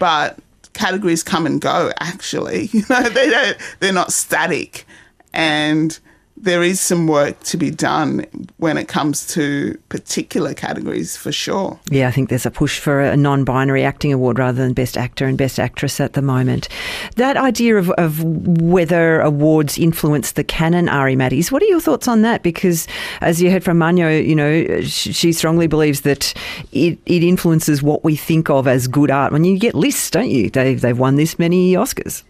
but 0.00 0.38
categories 0.72 1.22
come 1.22 1.44
and 1.44 1.60
go. 1.60 1.92
Actually, 2.00 2.66
you 2.72 2.84
know, 2.88 3.02
they 3.02 3.28
don't. 3.28 3.58
They're 3.80 3.92
not 3.92 4.14
static, 4.14 4.86
and 5.34 5.98
there 6.36 6.62
is 6.62 6.80
some 6.80 7.06
work 7.06 7.38
to 7.44 7.56
be 7.56 7.70
done 7.70 8.26
when 8.58 8.76
it 8.76 8.88
comes 8.88 9.26
to 9.28 9.78
particular 9.88 10.54
categories 10.54 11.16
for 11.16 11.32
sure. 11.32 11.78
Yeah, 11.90 12.08
I 12.08 12.10
think 12.10 12.28
there's 12.28 12.46
a 12.46 12.50
push 12.50 12.78
for 12.78 13.00
a 13.00 13.16
non 13.16 13.44
binary 13.44 13.84
acting 13.84 14.12
award 14.12 14.38
rather 14.38 14.62
than 14.62 14.74
Best 14.74 14.96
Actor 14.96 15.26
and 15.26 15.38
Best 15.38 15.58
Actress 15.58 15.98
at 15.98 16.12
the 16.12 16.22
moment. 16.22 16.68
That 17.16 17.36
idea 17.36 17.76
of, 17.76 17.90
of 17.92 18.22
whether 18.22 19.20
awards 19.20 19.78
influence 19.78 20.32
the 20.32 20.44
canon, 20.44 20.88
Ari 20.88 21.16
Mattes, 21.16 21.50
what 21.50 21.62
are 21.62 21.66
your 21.66 21.80
thoughts 21.80 22.06
on 22.06 22.22
that? 22.22 22.42
Because 22.42 22.86
as 23.20 23.40
you 23.40 23.50
heard 23.50 23.64
from 23.64 23.78
Mawunyo, 23.78 24.26
you 24.26 24.36
know, 24.36 24.82
she 24.82 25.32
strongly 25.32 25.66
believes 25.66 26.02
that 26.02 26.34
it, 26.72 26.98
it 27.06 27.22
influences 27.22 27.82
what 27.82 28.04
we 28.04 28.14
think 28.14 28.50
of 28.50 28.68
as 28.68 28.88
good 28.88 29.10
art. 29.10 29.32
When 29.32 29.44
you 29.44 29.58
get 29.58 29.74
lists, 29.74 30.10
don't 30.10 30.30
you? 30.30 30.50
They've, 30.50 30.80
they've 30.80 30.98
won 30.98 31.16
this 31.16 31.38
many 31.38 31.72
Oscars. 31.72 32.22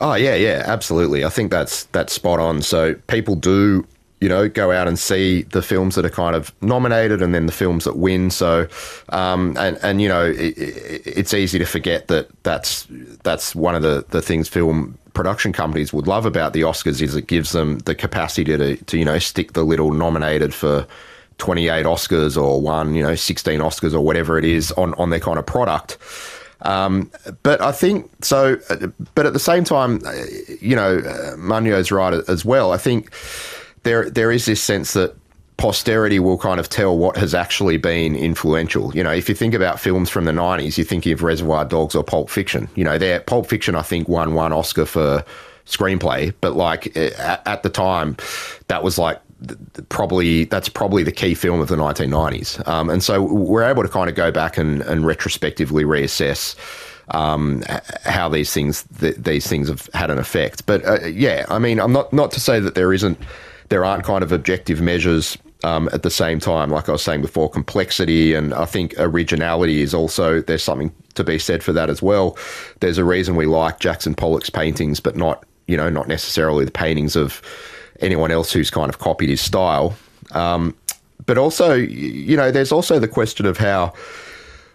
Oh 0.00 0.14
yeah, 0.14 0.34
yeah, 0.34 0.62
absolutely. 0.66 1.24
I 1.24 1.30
think 1.30 1.50
that's 1.50 1.84
that's 1.84 2.12
spot 2.12 2.38
on. 2.38 2.60
So 2.62 2.94
people 3.06 3.34
do, 3.34 3.86
you 4.20 4.28
know, 4.28 4.48
go 4.48 4.70
out 4.70 4.88
and 4.88 4.98
see 4.98 5.42
the 5.42 5.62
films 5.62 5.94
that 5.94 6.04
are 6.04 6.10
kind 6.10 6.36
of 6.36 6.54
nominated, 6.60 7.22
and 7.22 7.34
then 7.34 7.46
the 7.46 7.52
films 7.52 7.84
that 7.84 7.96
win. 7.96 8.30
So, 8.30 8.68
um, 9.08 9.56
and 9.58 9.78
and 9.82 10.02
you 10.02 10.08
know, 10.08 10.26
it, 10.26 10.54
it's 10.58 11.32
easy 11.32 11.58
to 11.58 11.64
forget 11.64 12.08
that 12.08 12.28
that's 12.42 12.86
that's 13.22 13.54
one 13.54 13.74
of 13.74 13.82
the 13.82 14.04
the 14.10 14.20
things 14.20 14.48
film 14.48 14.98
production 15.14 15.50
companies 15.50 15.94
would 15.94 16.06
love 16.06 16.26
about 16.26 16.52
the 16.52 16.60
Oscars 16.60 17.00
is 17.00 17.16
it 17.16 17.26
gives 17.26 17.52
them 17.52 17.78
the 17.80 17.94
capacity 17.94 18.56
to 18.56 18.76
to 18.76 18.98
you 18.98 19.04
know 19.04 19.18
stick 19.18 19.54
the 19.54 19.64
little 19.64 19.92
nominated 19.92 20.52
for. 20.52 20.86
28 21.38 21.84
Oscars 21.84 22.42
or 22.42 22.62
one, 22.62 22.94
you 22.94 23.02
know, 23.02 23.14
16 23.14 23.60
Oscars 23.60 23.92
or 23.92 24.00
whatever 24.00 24.38
it 24.38 24.44
is 24.46 24.72
on, 24.72 24.94
on 24.94 25.10
their 25.10 25.20
kind 25.20 25.38
of 25.38 25.44
product. 25.44 25.98
Um, 26.66 27.10
but 27.42 27.60
I 27.60 27.72
think 27.72 28.10
so. 28.24 28.56
But 29.14 29.24
at 29.24 29.32
the 29.32 29.38
same 29.38 29.64
time, 29.64 30.00
you 30.60 30.74
know, 30.74 30.98
Mawunyo's 31.36 31.92
right 31.92 32.14
as 32.28 32.44
well. 32.44 32.72
I 32.72 32.76
think 32.76 33.12
there 33.84 34.10
there 34.10 34.32
is 34.32 34.46
this 34.46 34.62
sense 34.62 34.92
that 34.94 35.16
posterity 35.58 36.18
will 36.18 36.36
kind 36.36 36.60
of 36.60 36.68
tell 36.68 36.98
what 36.98 37.16
has 37.16 37.34
actually 37.34 37.76
been 37.76 38.14
influential. 38.14 38.94
You 38.94 39.02
know, 39.02 39.12
if 39.12 39.28
you 39.28 39.34
think 39.34 39.54
about 39.54 39.78
films 39.78 40.10
from 40.10 40.24
the 40.24 40.32
'90s, 40.32 40.76
you're 40.76 40.84
thinking 40.84 41.12
of 41.12 41.22
Reservoir 41.22 41.64
Dogs 41.64 41.94
or 41.94 42.02
Pulp 42.02 42.30
Fiction. 42.30 42.68
You 42.74 42.84
know, 42.84 42.98
there 42.98 43.20
Pulp 43.20 43.46
Fiction, 43.46 43.76
I 43.76 43.82
think, 43.82 44.08
won 44.08 44.34
one 44.34 44.52
Oscar 44.52 44.86
for 44.86 45.24
screenplay, 45.66 46.34
but 46.40 46.56
like 46.56 46.96
at, 46.96 47.46
at 47.46 47.62
the 47.62 47.70
time, 47.70 48.16
that 48.68 48.82
was 48.82 48.98
like 48.98 49.20
probably 49.88 50.44
that's 50.44 50.68
probably 50.68 51.02
the 51.02 51.12
key 51.12 51.34
film 51.34 51.60
of 51.60 51.68
the 51.68 51.76
1990s. 51.76 52.66
Um, 52.66 52.90
and 52.90 53.02
so 53.02 53.22
we're 53.22 53.64
able 53.64 53.82
to 53.82 53.88
kind 53.88 54.08
of 54.08 54.16
go 54.16 54.30
back 54.30 54.56
and, 54.56 54.82
and 54.82 55.06
retrospectively 55.06 55.84
reassess 55.84 56.56
um, 57.10 57.62
how 58.04 58.28
these 58.28 58.52
things 58.52 58.84
th- 58.98 59.16
these 59.16 59.46
things 59.46 59.68
have 59.68 59.88
had 59.94 60.10
an 60.10 60.18
effect. 60.18 60.66
But 60.66 60.84
uh, 60.84 61.06
yeah, 61.06 61.46
I 61.48 61.58
mean, 61.58 61.78
I'm 61.80 61.92
not 61.92 62.12
not 62.12 62.30
to 62.32 62.40
say 62.40 62.60
that 62.60 62.74
there 62.74 62.92
isn't 62.92 63.18
there 63.68 63.84
aren't 63.84 64.04
kind 64.04 64.22
of 64.22 64.32
objective 64.32 64.80
measures. 64.80 65.36
Um, 65.64 65.88
at 65.92 66.02
the 66.02 66.10
same 66.10 66.38
time, 66.38 66.68
like 66.68 66.88
I 66.88 66.92
was 66.92 67.02
saying 67.02 67.22
before, 67.22 67.48
complexity 67.48 68.34
and 68.34 68.52
I 68.52 68.66
think 68.66 68.94
originality 68.98 69.80
is 69.80 69.94
also 69.94 70.42
there's 70.42 70.62
something 70.62 70.94
to 71.14 71.24
be 71.24 71.38
said 71.38 71.62
for 71.62 71.72
that 71.72 71.88
as 71.88 72.02
well. 72.02 72.36
There's 72.80 72.98
a 72.98 73.04
reason 73.04 73.36
we 73.36 73.46
like 73.46 73.80
Jackson 73.80 74.14
Pollock's 74.14 74.50
paintings, 74.50 75.00
but 75.00 75.16
not 75.16 75.44
you 75.66 75.76
know 75.76 75.88
not 75.88 76.08
necessarily 76.08 76.66
the 76.66 76.70
paintings 76.70 77.16
of 77.16 77.40
anyone 78.00 78.30
else 78.30 78.52
who's 78.52 78.70
kind 78.70 78.88
of 78.88 78.98
copied 78.98 79.28
his 79.28 79.40
style. 79.40 79.96
Um, 80.32 80.74
but 81.24 81.38
also, 81.38 81.74
you 81.74 82.36
know, 82.36 82.50
there's 82.50 82.72
also 82.72 82.98
the 82.98 83.08
question 83.08 83.46
of 83.46 83.58
how 83.58 83.92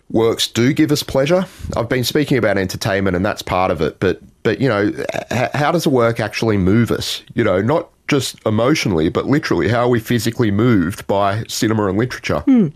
works 0.09 0.47
do 0.47 0.73
give 0.73 0.91
us 0.91 1.03
pleasure. 1.03 1.45
I've 1.75 1.89
been 1.89 2.03
speaking 2.03 2.37
about 2.37 2.57
entertainment, 2.57 3.15
and 3.15 3.25
that's 3.25 3.41
part 3.41 3.71
of 3.71 3.81
it. 3.81 3.99
But 3.99 4.21
but 4.43 4.59
you 4.59 4.67
know, 4.67 4.91
how 5.53 5.71
does 5.71 5.85
a 5.85 5.89
work 5.89 6.19
actually 6.19 6.57
move 6.57 6.91
us? 6.91 7.23
You 7.33 7.43
know, 7.43 7.61
not 7.61 7.89
just 8.07 8.45
emotionally, 8.45 9.09
but 9.09 9.25
literally, 9.25 9.69
how 9.69 9.81
are 9.81 9.89
we 9.89 9.99
physically 9.99 10.51
moved 10.51 11.07
by 11.07 11.43
cinema 11.47 11.87
and 11.87 11.97
literature? 11.97 12.39
Hmm. 12.39 12.67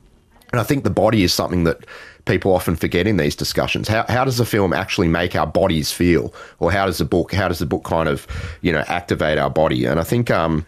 And 0.51 0.61
I 0.61 0.63
think 0.63 0.83
the 0.83 0.89
body 0.89 1.23
is 1.23 1.33
something 1.33 1.65
that 1.65 1.85
people 2.25 2.53
often 2.53 2.75
forget 2.75 3.07
in 3.07 3.17
these 3.17 3.35
discussions. 3.35 3.87
How, 3.87 4.05
how 4.09 4.25
does 4.25 4.37
the 4.37 4.45
film 4.45 4.73
actually 4.73 5.07
make 5.07 5.35
our 5.35 5.47
bodies 5.47 5.91
feel, 5.91 6.33
or 6.59 6.71
how 6.71 6.85
does 6.85 6.97
the 6.97 7.05
book 7.05 7.31
how 7.31 7.47
does 7.47 7.59
the 7.59 7.65
book 7.65 7.83
kind 7.83 8.09
of 8.09 8.27
you 8.61 8.71
know 8.71 8.83
activate 8.87 9.37
our 9.37 9.49
body? 9.49 9.85
And 9.85 9.99
I 9.99 10.03
think. 10.03 10.29
Um, 10.29 10.65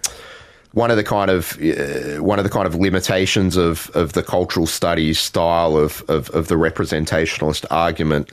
one 0.74 0.92
of 0.92 0.98
the 0.98 1.04
kind 1.04 1.32
of 1.32 1.58
uh, 1.60 2.22
one 2.22 2.38
of 2.38 2.44
the 2.44 2.52
kind 2.52 2.68
of 2.68 2.76
limitations 2.76 3.58
of, 3.58 3.90
of 3.96 4.14
the 4.14 4.22
cultural 4.22 4.68
studies 4.68 5.18
style 5.18 5.76
of, 5.76 6.04
of, 6.08 6.30
of 6.32 6.50
the 6.50 6.56
representationalist 6.56 7.66
argument. 7.72 8.32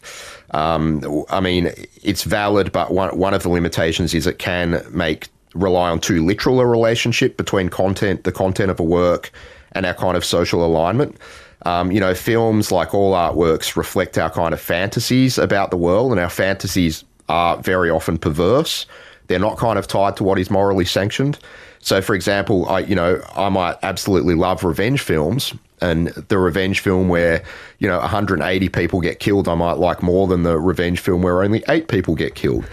Um, 0.50 1.24
I 1.30 1.40
mean, 1.40 1.72
it's 2.02 2.24
valid, 2.24 2.70
but 2.70 2.92
one 2.92 3.16
one 3.16 3.32
of 3.32 3.44
the 3.44 3.48
limitations 3.48 4.12
is 4.12 4.26
it 4.26 4.38
can 4.38 4.84
make 4.90 5.28
rely 5.54 5.88
on 5.88 6.00
too 6.00 6.24
literal 6.24 6.60
a 6.60 6.66
relationship 6.66 7.36
between 7.36 7.68
content, 7.70 8.24
the 8.24 8.32
content 8.32 8.70
of 8.70 8.78
a 8.78 8.82
work, 8.82 9.30
and 9.72 9.86
our 9.86 9.94
kind 9.94 10.16
of 10.16 10.24
social 10.24 10.64
alignment. 10.64 11.16
Um, 11.64 11.90
you 11.90 12.00
know, 12.00 12.14
films, 12.14 12.70
like 12.70 12.94
all 12.94 13.14
artworks, 13.14 13.76
reflect 13.76 14.18
our 14.18 14.30
kind 14.30 14.52
of 14.52 14.60
fantasies 14.60 15.38
about 15.38 15.70
the 15.70 15.76
world, 15.76 16.10
and 16.12 16.20
our 16.20 16.28
fantasies 16.28 17.04
are 17.28 17.56
very 17.58 17.90
often 17.90 18.18
perverse. 18.18 18.86
They're 19.28 19.38
not 19.38 19.56
kind 19.56 19.78
of 19.78 19.86
tied 19.86 20.16
to 20.18 20.24
what 20.24 20.38
is 20.38 20.50
morally 20.50 20.84
sanctioned. 20.84 21.38
So, 21.80 22.00
for 22.00 22.14
example, 22.14 22.68
I 22.68 22.80
you 22.80 22.94
know 22.94 23.22
I 23.34 23.48
might 23.48 23.76
absolutely 23.82 24.34
love 24.34 24.64
revenge 24.64 25.00
films, 25.00 25.54
and 25.80 26.08
the 26.08 26.38
revenge 26.38 26.80
film 26.80 27.08
where 27.08 27.42
you 27.78 27.88
know 27.88 27.98
180 27.98 28.68
people 28.70 29.00
get 29.00 29.20
killed, 29.20 29.48
I 29.48 29.54
might 29.54 29.78
like 29.78 30.02
more 30.02 30.26
than 30.26 30.42
the 30.42 30.58
revenge 30.58 31.00
film 31.00 31.22
where 31.22 31.42
only 31.42 31.62
eight 31.68 31.88
people 31.88 32.14
get 32.14 32.34
killed. 32.34 32.66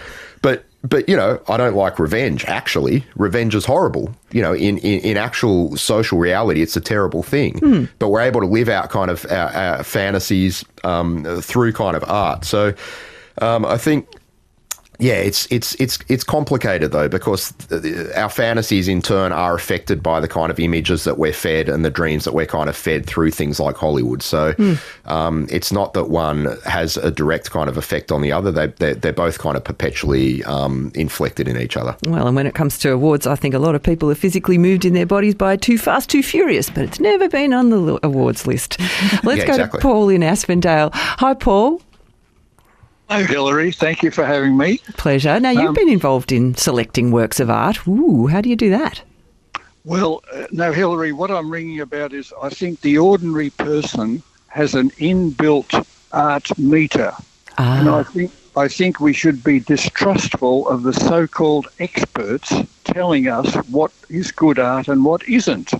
But 0.84 1.08
you 1.08 1.16
know, 1.16 1.40
I 1.48 1.56
don't 1.56 1.76
like 1.76 1.98
revenge. 1.98 2.44
Actually, 2.46 3.04
revenge 3.14 3.54
is 3.54 3.64
horrible. 3.64 4.14
You 4.32 4.42
know, 4.42 4.52
in 4.52 4.78
in, 4.78 5.00
in 5.00 5.16
actual 5.16 5.76
social 5.76 6.18
reality, 6.18 6.60
it's 6.60 6.76
a 6.76 6.80
terrible 6.80 7.22
thing. 7.22 7.54
Mm. 7.60 7.88
But 7.98 8.08
we're 8.08 8.20
able 8.20 8.40
to 8.40 8.46
live 8.46 8.68
out 8.68 8.90
kind 8.90 9.10
of 9.10 9.24
our, 9.30 9.48
our 9.50 9.84
fantasies 9.84 10.64
um, 10.82 11.24
through 11.40 11.72
kind 11.72 11.96
of 11.96 12.04
art. 12.08 12.44
So 12.44 12.74
um, 13.40 13.64
I 13.64 13.78
think 13.78 14.08
yeah, 15.02 15.14
it's 15.14 15.48
it's 15.50 15.74
it's 15.80 15.98
it's 16.06 16.22
complicated 16.22 16.92
though 16.92 17.08
because 17.08 17.52
our 18.14 18.28
fantasies 18.28 18.86
in 18.86 19.02
turn 19.02 19.32
are 19.32 19.52
affected 19.52 20.00
by 20.00 20.20
the 20.20 20.28
kind 20.28 20.48
of 20.52 20.60
images 20.60 21.02
that 21.02 21.18
we're 21.18 21.32
fed 21.32 21.68
and 21.68 21.84
the 21.84 21.90
dreams 21.90 22.24
that 22.24 22.34
we're 22.34 22.46
kind 22.46 22.68
of 22.68 22.76
fed 22.76 23.04
through 23.04 23.32
things 23.32 23.58
like 23.58 23.76
Hollywood. 23.76 24.22
So 24.22 24.52
mm. 24.52 24.78
um, 25.10 25.48
it's 25.50 25.72
not 25.72 25.94
that 25.94 26.04
one 26.04 26.56
has 26.64 26.96
a 26.96 27.10
direct 27.10 27.50
kind 27.50 27.68
of 27.68 27.76
effect 27.76 28.12
on 28.12 28.22
the 28.22 28.30
other. 28.30 28.52
They 28.52 28.68
they're, 28.68 28.94
they're 28.94 29.12
both 29.12 29.40
kind 29.40 29.56
of 29.56 29.64
perpetually 29.64 30.44
um, 30.44 30.92
inflected 30.94 31.48
in 31.48 31.60
each 31.60 31.76
other. 31.76 31.96
Well, 32.06 32.28
and 32.28 32.36
when 32.36 32.46
it 32.46 32.54
comes 32.54 32.78
to 32.78 32.92
awards, 32.92 33.26
I 33.26 33.34
think 33.34 33.54
a 33.54 33.58
lot 33.58 33.74
of 33.74 33.82
people 33.82 34.08
are 34.08 34.14
physically 34.14 34.56
moved 34.56 34.84
in 34.84 34.94
their 34.94 35.06
bodies 35.06 35.34
by 35.34 35.56
Too 35.56 35.78
Fast, 35.78 36.10
Too 36.10 36.22
Furious, 36.22 36.70
but 36.70 36.84
it's 36.84 37.00
never 37.00 37.28
been 37.28 37.52
on 37.52 37.70
the 37.70 37.98
awards 38.04 38.46
list. 38.46 38.78
Let's 39.24 39.40
yeah, 39.40 39.46
go 39.46 39.54
exactly. 39.54 39.78
to 39.78 39.82
Paul 39.82 40.10
in 40.10 40.20
Aspendale. 40.20 40.90
Hi, 40.94 41.34
Paul. 41.34 41.82
Hello, 43.12 43.26
Hilary. 43.26 43.72
Thank 43.72 44.02
you 44.02 44.10
for 44.10 44.24
having 44.24 44.56
me. 44.56 44.78
Pleasure. 44.96 45.38
Now, 45.38 45.50
you've 45.50 45.68
um, 45.68 45.74
been 45.74 45.90
involved 45.90 46.32
in 46.32 46.54
selecting 46.54 47.10
works 47.10 47.40
of 47.40 47.50
art. 47.50 47.86
Ooh, 47.86 48.26
how 48.26 48.40
do 48.40 48.48
you 48.48 48.56
do 48.56 48.70
that? 48.70 49.02
Well, 49.84 50.22
uh, 50.32 50.46
no, 50.50 50.72
Hilary, 50.72 51.12
what 51.12 51.30
I'm 51.30 51.50
ringing 51.50 51.80
about 51.80 52.14
is 52.14 52.32
I 52.40 52.48
think 52.48 52.80
the 52.80 52.96
ordinary 52.96 53.50
person 53.50 54.22
has 54.46 54.74
an 54.74 54.92
inbuilt 54.92 55.86
art 56.12 56.58
meter. 56.58 57.12
Ah. 57.58 57.80
And 57.80 57.90
I 57.90 58.02
think, 58.02 58.32
I 58.56 58.66
think 58.66 58.98
we 58.98 59.12
should 59.12 59.44
be 59.44 59.60
distrustful 59.60 60.66
of 60.66 60.82
the 60.82 60.94
so 60.94 61.26
called 61.26 61.68
experts 61.80 62.50
telling 62.84 63.28
us 63.28 63.54
what 63.68 63.92
is 64.08 64.32
good 64.32 64.58
art 64.58 64.88
and 64.88 65.04
what 65.04 65.22
isn't. 65.28 65.74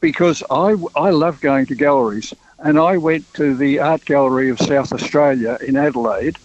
Because 0.00 0.42
I, 0.50 0.74
I 0.96 1.10
love 1.10 1.40
going 1.40 1.66
to 1.66 1.76
galleries. 1.76 2.34
And 2.58 2.80
I 2.80 2.96
went 2.96 3.32
to 3.34 3.54
the 3.54 3.78
Art 3.78 4.04
Gallery 4.06 4.48
of 4.50 4.58
South 4.58 4.92
Australia 4.92 5.56
in 5.64 5.76
Adelaide 5.76 6.36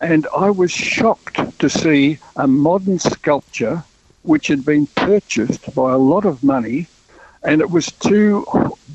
and 0.00 0.26
I 0.36 0.50
was 0.50 0.70
shocked 0.70 1.58
to 1.58 1.68
see 1.68 2.18
a 2.36 2.46
modern 2.46 2.98
sculpture 2.98 3.84
which 4.22 4.48
had 4.48 4.64
been 4.64 4.86
purchased 4.86 5.74
by 5.74 5.92
a 5.92 5.98
lot 5.98 6.24
of 6.24 6.44
money, 6.44 6.86
and 7.42 7.60
it 7.60 7.70
was 7.70 7.86
two 7.86 8.46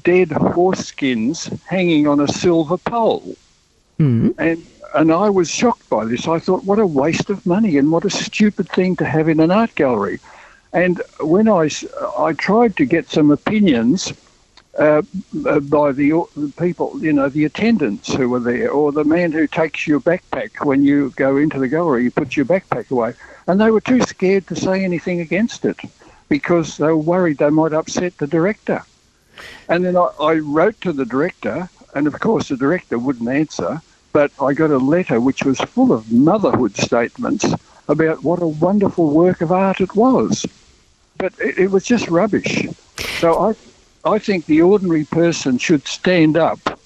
dead 0.03 0.31
horse 0.31 0.85
skins 0.85 1.49
hanging 1.65 2.07
on 2.07 2.19
a 2.19 2.27
silver 2.27 2.77
pole. 2.77 3.35
Mm. 3.99 4.35
And 4.37 4.65
and 4.93 5.11
I 5.11 5.29
was 5.29 5.49
shocked 5.49 5.89
by 5.89 6.05
this. 6.05 6.27
I 6.27 6.39
thought, 6.39 6.63
what 6.63 6.79
a 6.79 6.87
waste 6.87 7.29
of 7.29 7.45
money 7.45 7.77
and 7.77 7.91
what 7.91 8.05
a 8.05 8.09
stupid 8.09 8.69
thing 8.69 8.95
to 8.97 9.05
have 9.05 9.27
in 9.27 9.41
an 9.41 9.51
art 9.51 9.75
gallery. 9.75 10.19
And 10.71 11.01
when 11.19 11.49
I, 11.49 11.69
I 12.17 12.31
tried 12.33 12.77
to 12.77 12.85
get 12.85 13.09
some 13.09 13.29
opinions 13.29 14.13
uh, 14.77 15.01
uh, 15.45 15.59
by 15.61 15.91
the, 15.91 16.11
the, 16.35 16.53
people, 16.57 17.01
you 17.01 17.13
know, 17.13 17.29
the 17.29 17.45
attendants 17.45 18.13
who 18.13 18.29
were 18.29 18.39
there, 18.39 18.69
or 18.69 18.91
the 18.91 19.03
man 19.05 19.31
who 19.31 19.47
takes 19.47 19.87
your 19.87 20.01
backpack 20.01 20.65
when 20.65 20.83
you 20.83 21.11
go 21.15 21.37
into 21.37 21.59
the 21.59 21.67
gallery, 21.67 22.03
you 22.03 22.11
put 22.11 22.35
your 22.35 22.45
backpack 22.45 22.91
away. 22.91 23.13
And 23.47 23.61
they 23.61 23.71
were 23.71 23.81
too 23.81 24.01
scared 24.01 24.47
to 24.47 24.55
say 24.55 24.83
anything 24.83 25.21
against 25.21 25.63
it 25.63 25.79
because 26.27 26.77
they 26.77 26.87
were 26.87 26.97
worried 26.97 27.37
they 27.37 27.49
might 27.49 27.73
upset 27.73 28.17
the 28.17 28.27
director. 28.27 28.83
And 29.69 29.85
then 29.85 29.95
I, 29.95 30.09
I 30.19 30.33
wrote 30.35 30.79
to 30.81 30.91
the 30.91 31.05
director, 31.05 31.69
and 31.93 32.07
of 32.07 32.19
course 32.19 32.49
the 32.49 32.57
director 32.57 32.97
wouldn't 32.97 33.29
answer, 33.29 33.81
but 34.11 34.31
I 34.41 34.53
got 34.53 34.71
a 34.71 34.77
letter 34.77 35.21
which 35.21 35.43
was 35.43 35.59
full 35.59 35.93
of 35.93 36.11
motherhood 36.11 36.75
statements 36.75 37.45
about 37.87 38.23
what 38.23 38.41
a 38.41 38.47
wonderful 38.47 39.11
work 39.11 39.41
of 39.41 39.51
art 39.51 39.79
it 39.79 39.95
was. 39.95 40.45
But 41.17 41.33
it, 41.39 41.59
it 41.59 41.71
was 41.71 41.85
just 41.85 42.09
rubbish. 42.09 42.67
So 43.19 43.49
I 43.49 43.53
I 44.05 44.19
think 44.19 44.45
the 44.45 44.61
ordinary 44.61 45.05
person 45.05 45.57
should 45.57 45.87
stand 45.87 46.37
up 46.37 46.79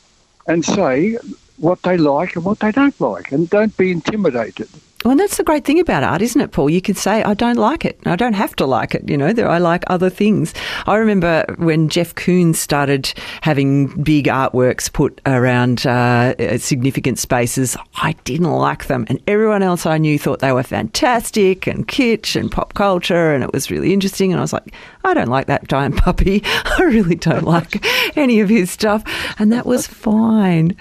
and 0.48 0.64
say 0.66 1.18
what 1.58 1.82
they 1.84 1.98
like 1.98 2.36
and 2.36 2.46
what 2.46 2.60
they 2.60 2.72
don't 2.72 3.00
like, 3.00 3.32
and 3.32 3.50
don't 3.50 3.76
be 3.78 3.92
intimidated. 3.92 4.70
Well, 5.06 5.16
that's 5.16 5.38
the 5.38 5.46
great 5.46 5.64
thing 5.64 5.80
about 5.80 6.04
art, 6.04 6.22
isn't 6.22 6.42
it, 6.42 6.52
Paul? 6.52 6.70
You 6.70 6.82
can 6.82 6.94
say, 6.94 7.24
I 7.24 7.34
don't 7.34 7.56
like 7.56 7.86
it. 7.86 7.98
I 8.06 8.18
don't 8.18 8.34
have 8.34 8.54
to 8.58 8.66
like 8.66 8.94
it. 8.94 9.10
You 9.10 9.16
know, 9.16 9.28
I 9.28 9.58
like 9.58 9.86
other 9.88 10.10
things. 10.10 10.54
I 10.88 10.98
remember 10.98 11.46
when 11.58 11.88
Jeff 11.88 12.16
Koons 12.16 12.58
started 12.58 13.14
having 13.40 13.88
big 14.04 14.26
artworks 14.26 14.92
put 14.92 15.22
around 15.26 15.88
uh, 15.88 16.58
significant 16.58 17.18
spaces, 17.18 17.78
I 17.96 18.12
didn't 18.26 18.52
like 18.52 18.88
them. 18.88 19.06
And 19.08 19.22
everyone 19.26 19.64
else 19.64 19.86
I 19.86 20.00
knew 20.00 20.20
thought 20.20 20.40
they 20.40 20.52
were 20.52 20.64
fantastic 20.64 21.66
and 21.66 21.88
kitsch 21.88 22.36
and 22.38 22.52
pop 22.52 22.74
culture. 22.74 23.34
And 23.34 23.42
it 23.42 23.54
was 23.54 23.72
really 23.72 23.94
interesting. 23.94 24.34
And 24.34 24.40
I 24.40 24.44
was 24.44 24.52
like, 24.52 24.74
I 25.06 25.14
don't 25.14 25.30
like 25.30 25.48
that 25.48 25.70
giant 25.70 25.96
puppy. 26.04 26.42
I 26.46 26.84
really 26.84 27.16
don't 27.16 27.46
like 27.46 27.86
any 28.18 28.42
of 28.42 28.50
his 28.50 28.70
stuff. 28.70 29.04
And 29.40 29.54
that 29.54 29.66
was 29.66 29.88
fine. 29.88 30.76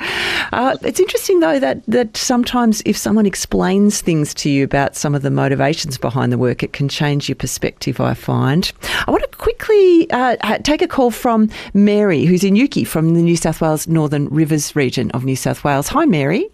Uh, 0.53 0.77
it's 0.83 0.99
interesting, 0.99 1.39
though, 1.39 1.61
that, 1.61 1.87
that 1.87 2.17
sometimes 2.17 2.83
if 2.85 2.97
someone 2.97 3.25
explains 3.25 4.01
things 4.09 4.33
to 4.33 4.49
you 4.49 4.65
about 4.65 4.97
some 4.97 5.15
of 5.15 5.21
the 5.21 5.31
motivations 5.31 5.99
behind 5.99 6.33
the 6.33 6.39
work, 6.39 6.63
it 6.63 6.73
can 6.73 6.89
change 6.89 7.29
your 7.29 7.37
perspective, 7.37 8.01
I 8.01 8.15
find. 8.15 8.73
I 9.07 9.11
want 9.11 9.23
to 9.31 9.37
quickly 9.37 10.11
uh, 10.11 10.57
take 10.61 10.81
a 10.81 10.89
call 10.89 11.11
from 11.11 11.51
Mary, 11.75 12.25
who's 12.25 12.43
in 12.43 12.55
Uki 12.55 12.87
from 12.87 13.13
the 13.13 13.21
New 13.21 13.37
South 13.37 13.61
Wales 13.61 13.87
Northern 13.87 14.27
Rivers 14.31 14.75
region 14.75 15.11
of 15.11 15.27
New 15.27 15.37
South 15.37 15.63
Wales. 15.63 15.89
Hi, 15.89 16.07
Mary. 16.07 16.49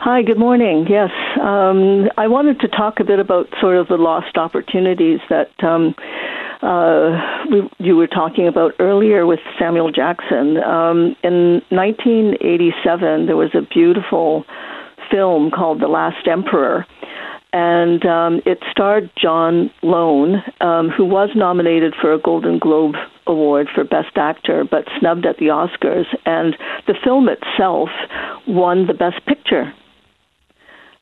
Hi, 0.00 0.22
good 0.22 0.38
morning. 0.38 0.86
Yes, 0.88 1.10
um, 1.38 2.08
I 2.16 2.28
wanted 2.28 2.60
to 2.60 2.68
talk 2.68 2.98
a 2.98 3.04
bit 3.04 3.18
about 3.18 3.46
sort 3.60 3.76
of 3.76 3.88
the 3.88 3.98
lost 3.98 4.38
opportunities 4.38 5.20
that 5.28 5.50
um, 5.62 5.94
uh, 6.62 7.44
we, 7.50 7.68
you 7.76 7.96
were 7.96 8.06
talking 8.06 8.48
about 8.48 8.72
earlier 8.78 9.26
with 9.26 9.40
Samuel 9.58 9.92
Jackson. 9.92 10.56
Um, 10.64 11.14
in 11.22 11.60
1987, 11.68 13.26
there 13.26 13.36
was 13.36 13.50
a 13.54 13.60
beautiful 13.60 14.46
film 15.10 15.50
called 15.50 15.80
The 15.80 15.88
Last 15.88 16.26
Emperor. 16.26 16.86
And 17.52 18.04
um, 18.04 18.42
it 18.44 18.58
starred 18.70 19.10
John 19.16 19.70
Lone, 19.82 20.42
um, 20.60 20.90
who 20.90 21.04
was 21.04 21.30
nominated 21.34 21.94
for 21.98 22.12
a 22.12 22.18
Golden 22.18 22.58
Globe 22.58 22.96
Award 23.26 23.68
for 23.74 23.82
Best 23.84 24.16
Actor, 24.16 24.64
but 24.70 24.84
snubbed 24.98 25.24
at 25.24 25.38
the 25.38 25.46
Oscars. 25.46 26.06
And 26.26 26.56
the 26.86 26.94
film 27.02 27.28
itself 27.28 27.88
won 28.46 28.86
the 28.86 28.94
Best 28.94 29.24
Picture. 29.26 29.72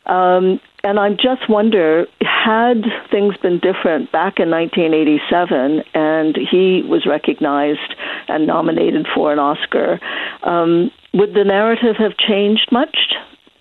Um, 0.07 0.61
and 0.82 1.00
I 1.00 1.11
just 1.11 1.48
wonder, 1.48 2.07
had 2.20 2.84
things 3.11 3.36
been 3.38 3.59
different 3.59 4.12
back 4.12 4.38
in 4.38 4.50
1987 4.50 5.82
and 5.94 6.36
he 6.36 6.82
was 6.86 7.07
recognized 7.07 7.94
and 8.28 8.46
nominated 8.46 9.07
for 9.14 9.32
an 9.32 9.38
Oscar, 9.38 9.98
um, 10.42 10.90
would 11.14 11.32
the 11.32 11.44
narrative 11.44 11.96
have 11.96 12.18
changed 12.18 12.68
much? 12.70 13.14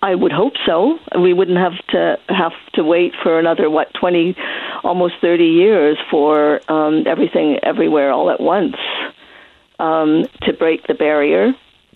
I 0.04 0.14
would 0.14 0.32
hope 0.32 0.52
so. 0.66 0.98
We 1.18 1.32
wouldn't 1.32 1.56
have 1.56 1.78
to 1.88 2.18
have 2.28 2.52
to 2.74 2.84
wait 2.84 3.14
for 3.22 3.38
another 3.38 3.70
what 3.70 3.88
twenty, 3.98 4.36
almost 4.82 5.14
thirty 5.22 5.46
years 5.46 5.96
for 6.10 6.60
um, 6.70 7.04
everything 7.06 7.58
everywhere 7.62 8.12
all 8.12 8.28
at 8.30 8.38
once 8.38 8.76
um, 9.78 10.26
to 10.42 10.52
break 10.52 10.86
the 10.86 10.92
barrier. 10.92 11.54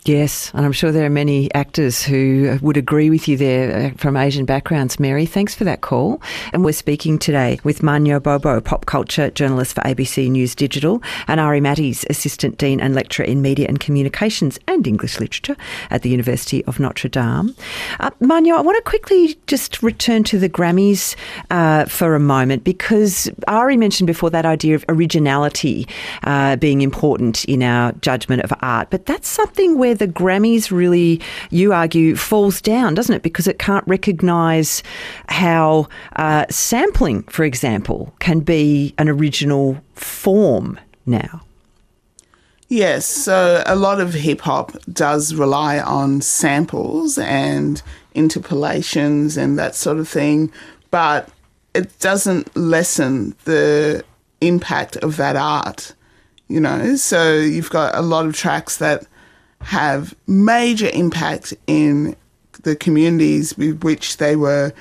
Yes, 0.09 0.51
and 0.55 0.65
I'm 0.65 0.73
sure 0.73 0.91
there 0.91 1.05
are 1.05 1.11
many 1.11 1.53
actors 1.55 2.03
who 2.03 2.59
would 2.63 2.79
agree 2.79 3.11
with 3.11 3.29
you 3.29 3.37
there 3.37 3.89
uh, 3.89 3.91
from 3.99 4.17
Asian 4.17 4.47
backgrounds. 4.47 4.99
Mary, 4.99 5.27
thanks 5.27 5.55
for 5.55 5.65
that 5.65 5.83
call. 5.83 6.23
And 6.55 6.65
we're 6.65 6.73
speaking 6.73 7.19
today 7.19 7.61
with 7.63 7.81
Mawunyo 7.81 8.19
Gbogbo, 8.21 8.65
pop 8.65 8.87
culture 8.87 9.31
journalist 9.31 9.75
for 9.75 9.83
ABC 9.83 10.31
News 10.31 10.55
Digital, 10.55 11.03
and 11.27 11.41
Ari 11.41 11.61
Mattes, 11.61 12.07
assistant 12.09 12.57
dean 12.57 12.81
and 12.81 12.95
lecturer 12.95 13.27
in 13.27 13.43
media 13.43 13.67
and 13.69 13.81
communications 13.81 14.59
and 14.67 14.87
English 14.87 15.21
literature 15.21 15.57
at 15.91 16.01
the 16.01 16.09
University 16.09 16.65
of 16.65 16.81
Notre 16.81 17.11
Dame. 17.11 17.55
Uh, 18.01 18.09
Mawunyo, 18.23 18.57
I 18.57 18.63
want 18.63 18.83
to 18.83 18.89
quickly 18.89 19.39
just 19.47 19.83
return 19.83 20.25
to 20.25 20.39
the 20.39 20.49
Grammys 20.49 21.17
uh, 21.51 21.85
for 21.85 22.15
a 22.15 22.21
moment 22.21 22.65
because 22.65 23.31
Ari 23.47 23.77
mentioned 23.77 24.07
before 24.07 24.31
that 24.31 24.47
idea 24.47 24.75
of 24.75 24.87
originality 24.89 25.87
uh, 26.25 26.57
being 26.57 26.81
important 26.81 27.45
in 27.45 27.63
our 27.63 27.93
judgment 28.01 28.41
of 28.41 28.55
art, 28.63 28.89
but 28.89 29.05
that's 29.05 29.29
something 29.29 29.77
where 29.77 29.89
where 29.89 29.95
the 29.99 30.09
Grammys 30.09 30.71
really, 30.71 31.21
you 31.51 31.73
argue, 31.73 32.17
falls 32.17 32.61
down, 32.61 32.95
doesn't 32.95 33.15
it? 33.15 33.23
Because 33.23 33.47
it 33.47 33.59
can't 33.59 33.87
recognise 33.87 34.83
how 35.29 35.89
uh, 36.17 36.47
sampling, 36.51 37.23
for 37.25 37.45
example, 37.45 38.15
can 38.19 38.41
be 38.41 38.95
an 38.99 39.09
original 39.09 39.79
form 39.95 40.79
now. 41.07 41.43
Yes, 42.71 43.07
so 43.07 43.63
a 43.65 43.77
lot 43.77 43.99
of 43.99 44.13
hip 44.13 44.43
hop 44.43 44.73
does 44.93 45.35
rely 45.35 45.79
on 45.79 46.21
samples 46.21 47.17
and 47.17 47.83
interpolations 48.15 49.39
and 49.39 49.59
that 49.59 49.75
sort 49.75 49.99
of 49.99 50.07
thing, 50.07 50.53
but 50.91 51.31
it 51.73 51.99
doesn't 51.99 52.55
lessen 52.55 53.35
the 53.45 54.05
impact 54.43 54.97
of 54.99 55.17
that 55.17 55.35
art, 55.35 55.95
you 56.49 56.61
know. 56.61 56.97
So 56.97 57.37
you've 57.37 57.71
got 57.71 57.95
a 57.95 58.03
lot 58.03 58.27
of 58.27 58.35
tracks 58.35 58.77
that 58.79 59.07
have 59.61 60.15
major 60.27 60.91
impact 60.93 61.55
in 61.67 62.17
the 62.63 62.77
communities 62.77 63.57
with 63.57 63.83
which 63.83 64.17
they 64.17 64.37
were 64.37 64.73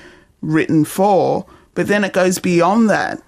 written 0.42 0.84
for, 0.84 1.46
but 1.74 1.86
then 1.86 2.04
it 2.04 2.12
goes 2.12 2.38
beyond 2.38 2.90
that 2.90 3.22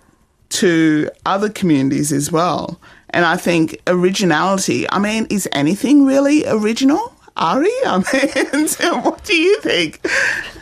to 0.51 1.09
other 1.27 1.49
communities 1.49 2.13
as 2.13 2.31
well. 2.33 2.81
And 3.11 3.25
I 3.25 3.37
think 3.37 3.81
originality, 3.87 4.89
I 4.91 4.99
mean, 4.99 5.27
is 5.31 5.49
anything 5.53 6.05
really 6.05 6.47
original? 6.47 7.15
Ari, 7.37 7.71
I 7.87 8.03
mean, 8.13 8.69
what 9.03 9.25
do 9.25 9.35
you 9.35 9.61
think? 9.61 10.07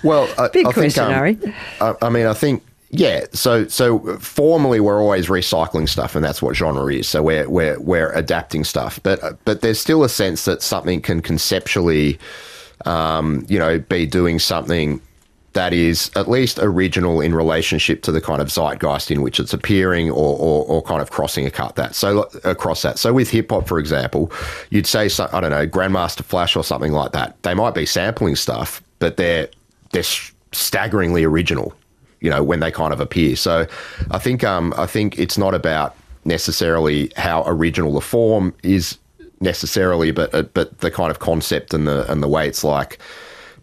Well, 0.05 0.29
I, 0.39 0.49
big 0.49 0.67
I 0.67 0.73
question, 0.73 1.05
think, 1.07 1.09
um, 1.09 1.19
Ari. 1.19 1.55
I, 2.03 2.07
I 2.07 2.11
mean, 2.11 2.27
I 2.27 2.35
think 2.35 2.63
yeah, 2.91 3.27
so 3.33 3.69
so 3.69 4.17
formally 4.19 4.81
we're 4.81 5.01
always 5.01 5.27
recycling 5.27 5.89
stuff, 5.89 6.15
and 6.15 6.25
that's 6.25 6.41
what 6.41 6.57
genre 6.57 6.93
is. 6.93 7.07
So 7.09 7.23
we're 7.23 7.49
we're 7.49 7.79
we're 7.81 8.13
adapting 8.13 8.65
stuff, 8.65 8.99
but 9.03 9.45
but 9.45 9.61
there's 9.61 9.79
still 9.79 10.05
a 10.05 10.09
sense 10.09 10.47
that 10.47 10.63
something 10.63 11.03
can 11.03 11.21
conceptually, 11.21 12.19
um, 12.87 13.45
you 13.49 13.59
know, 13.59 13.79
be 13.79 14.07
doing 14.07 14.39
something 14.39 15.03
that 15.53 15.75
is 15.75 16.11
at 16.17 16.29
least 16.29 16.59
original 16.61 17.21
in 17.21 17.35
relationship 17.35 18.03
to 18.03 18.13
the 18.13 18.21
kind 18.23 18.41
of 18.41 18.49
zeitgeist 18.49 19.11
in 19.11 19.21
which 19.21 19.39
it's 19.39 19.53
appearing, 19.53 20.11
or 20.11 20.39
or, 20.39 20.65
or 20.65 20.83
kind 20.83 21.03
of 21.03 21.11
crossing 21.11 21.45
a 21.45 21.51
cut 21.51 21.77
that 21.77 21.95
so 21.95 22.23
across 22.45 22.81
that. 22.81 22.99
So 22.99 23.13
with 23.13 23.29
hip 23.29 23.51
hop, 23.51 23.69
for 23.69 23.79
example, 23.79 24.33
you'd 24.71 24.87
say 24.87 25.11
so, 25.11 25.29
I 25.31 25.41
don't 25.41 25.51
know 25.51 25.67
Grandmaster 25.67 26.23
Flash 26.23 26.57
or 26.57 26.65
something 26.65 26.93
like 26.93 27.13
that. 27.13 27.43
They 27.43 27.53
might 27.53 27.75
be 27.75 27.85
sampling 27.85 28.35
stuff, 28.35 28.83
but 28.99 29.19
they're 29.19 29.51
they're 29.93 30.05
staggeringly 30.53 31.25
original 31.25 31.75
you 32.21 32.31
know, 32.31 32.43
when 32.43 32.61
they 32.61 32.71
kind 32.71 32.93
of 32.93 33.01
appear. 33.01 33.37
So 33.37 33.67
I 34.11 34.19
think 34.19 34.45
um, 34.45 34.75
I 34.77 34.87
think 34.87 35.19
it's 35.19 35.39
not 35.39 35.55
about 35.55 35.97
necessarily 36.25 37.13
how 37.17 37.45
original 37.47 37.93
the 37.93 38.01
form 38.01 38.55
is 38.63 38.99
necessarily, 39.41 40.11
but 40.11 40.35
uh, 40.35 40.43
but 40.43 40.79
the 40.81 40.91
kind 40.91 41.11
of 41.11 41.19
concept 41.19 41.75
and 41.75 41.87
the 41.87 42.11
and 42.11 42.23
the 42.23 42.29
way 42.29 42.49
it's 42.49 42.65
like 42.65 42.99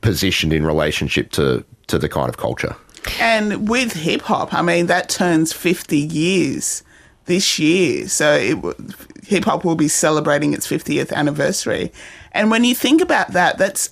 positioned 0.01 0.53
in 0.53 0.65
relationship 0.65 1.31
to 1.31 1.63
to 1.87 1.97
the 1.97 2.09
kind 2.09 2.29
of 2.29 2.37
culture. 2.37 2.75
And 3.19 3.69
with 3.69 3.93
hip 3.93 4.21
hop, 4.21 4.53
I 4.53 4.61
mean 4.61 4.87
that 4.87 5.09
turns 5.09 5.53
fifty 5.53 5.99
years 5.99 6.83
this 7.25 7.59
year, 7.59 8.07
so 8.07 8.75
hip 9.23 9.45
hop 9.45 9.65
will 9.65 9.75
be 9.75 9.87
celebrating 9.87 10.53
its 10.53 10.67
fiftieth 10.67 11.11
anniversary. 11.11 11.91
And 12.31 12.51
when 12.51 12.63
you 12.63 12.75
think 12.75 13.01
about 13.01 13.29
that, 13.33 13.57
that's 13.57 13.89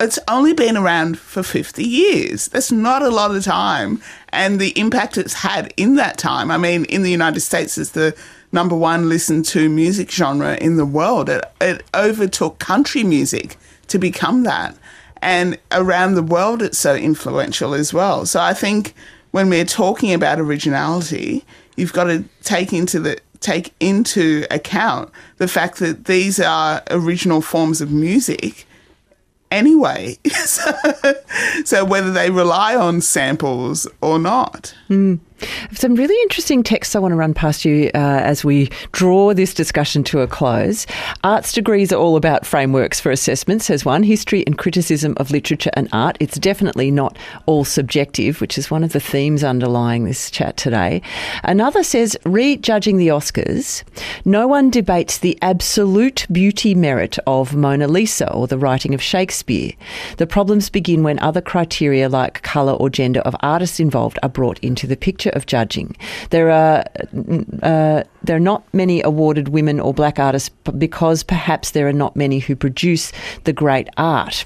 it's 0.00 0.18
only 0.28 0.52
been 0.52 0.76
around 0.76 1.18
for 1.18 1.42
50 1.42 1.84
years. 1.84 2.48
That's 2.48 2.72
not 2.72 3.02
a 3.02 3.08
lot 3.08 3.34
of 3.34 3.44
time. 3.44 4.02
And 4.30 4.60
the 4.60 4.78
impact 4.78 5.16
it's 5.16 5.34
had 5.34 5.72
in 5.76 5.94
that 5.96 6.18
time, 6.18 6.50
I 6.50 6.58
mean, 6.58 6.84
in 6.86 7.02
the 7.02 7.10
United 7.10 7.40
States, 7.40 7.78
it's 7.78 7.90
the 7.90 8.16
number 8.50 8.76
one 8.76 9.08
listened 9.08 9.44
to 9.46 9.68
music 9.68 10.10
genre 10.10 10.56
in 10.56 10.76
the 10.76 10.86
world. 10.86 11.28
It, 11.28 11.44
it 11.60 11.84
overtook 11.94 12.58
country 12.58 13.04
music 13.04 13.56
to 13.88 13.98
become 13.98 14.42
that. 14.42 14.76
And 15.20 15.56
around 15.70 16.14
the 16.14 16.22
world, 16.22 16.62
it's 16.62 16.78
so 16.78 16.96
influential 16.96 17.74
as 17.74 17.94
well. 17.94 18.26
So 18.26 18.40
I 18.40 18.54
think 18.54 18.94
when 19.30 19.48
we're 19.48 19.64
talking 19.64 20.12
about 20.12 20.40
originality, 20.40 21.44
you've 21.76 21.92
got 21.92 22.04
to 22.04 22.24
take 22.42 22.72
into 22.72 22.98
the 22.98 23.18
take 23.40 23.74
into 23.80 24.46
account 24.52 25.10
the 25.38 25.48
fact 25.48 25.78
that 25.78 26.04
these 26.04 26.38
are 26.38 26.80
original 26.90 27.42
forms 27.42 27.80
of 27.80 27.90
music 27.90 28.66
anyway. 29.52 30.18
so, 30.30 30.72
so, 31.64 31.84
whether 31.84 32.10
they 32.10 32.30
rely 32.30 32.74
on 32.74 33.00
samples 33.00 33.86
or 34.00 34.18
not. 34.18 34.74
Mm. 34.88 35.20
Some 35.72 35.94
really 35.94 36.20
interesting 36.22 36.62
texts 36.62 36.94
I 36.94 36.98
want 36.98 37.12
to 37.12 37.16
run 37.16 37.34
past 37.34 37.64
you 37.64 37.90
uh, 37.94 37.98
as 37.98 38.44
we 38.44 38.70
draw 38.92 39.34
this 39.34 39.54
discussion 39.54 40.04
to 40.04 40.20
a 40.20 40.26
close. 40.26 40.86
Arts 41.24 41.52
degrees 41.52 41.92
are 41.92 41.96
all 41.96 42.16
about 42.16 42.46
frameworks 42.46 43.00
for 43.00 43.10
assessment, 43.10 43.62
says 43.62 43.84
one. 43.84 44.02
History 44.02 44.44
and 44.46 44.56
criticism 44.56 45.14
of 45.16 45.30
literature 45.30 45.70
and 45.74 45.88
art. 45.92 46.16
It's 46.20 46.38
definitely 46.38 46.90
not 46.90 47.16
all 47.46 47.64
subjective, 47.64 48.40
which 48.40 48.56
is 48.56 48.70
one 48.70 48.84
of 48.84 48.92
the 48.92 49.00
themes 49.00 49.42
underlying 49.42 50.04
this 50.04 50.30
chat 50.30 50.56
today. 50.56 51.02
Another 51.42 51.82
says, 51.82 52.16
re-judging 52.24 52.96
the 52.96 53.08
Oscars, 53.08 53.82
no 54.24 54.46
one 54.46 54.70
debates 54.70 55.18
the 55.18 55.38
absolute 55.42 56.26
beauty 56.30 56.74
merit 56.74 57.18
of 57.26 57.54
Mona 57.54 57.88
Lisa 57.88 58.32
or 58.32 58.46
the 58.46 58.58
writing 58.58 58.94
of 58.94 59.02
Shakespeare. 59.02 59.72
The 60.18 60.26
problems 60.26 60.70
begin 60.70 61.02
when 61.02 61.18
other 61.18 61.40
criteria 61.40 62.08
like 62.08 62.42
colour 62.42 62.74
or 62.74 62.88
gender 62.90 63.20
of 63.20 63.36
artists 63.40 63.80
involved 63.80 64.18
are 64.22 64.28
brought 64.28 64.58
into 64.60 64.86
the 64.86 64.96
picture 64.96 65.31
of 65.34 65.46
judging. 65.46 65.96
There 66.30 66.50
are 66.50 66.84
uh, 67.62 68.04
there 68.22 68.36
are 68.36 68.40
not 68.40 68.62
many 68.72 69.02
awarded 69.02 69.48
women 69.48 69.80
or 69.80 69.92
black 69.92 70.18
artists 70.18 70.48
because 70.78 71.22
perhaps 71.22 71.72
there 71.72 71.88
are 71.88 71.92
not 71.92 72.16
many 72.16 72.38
who 72.38 72.54
produce 72.54 73.12
the 73.44 73.52
great 73.52 73.88
art. 73.96 74.44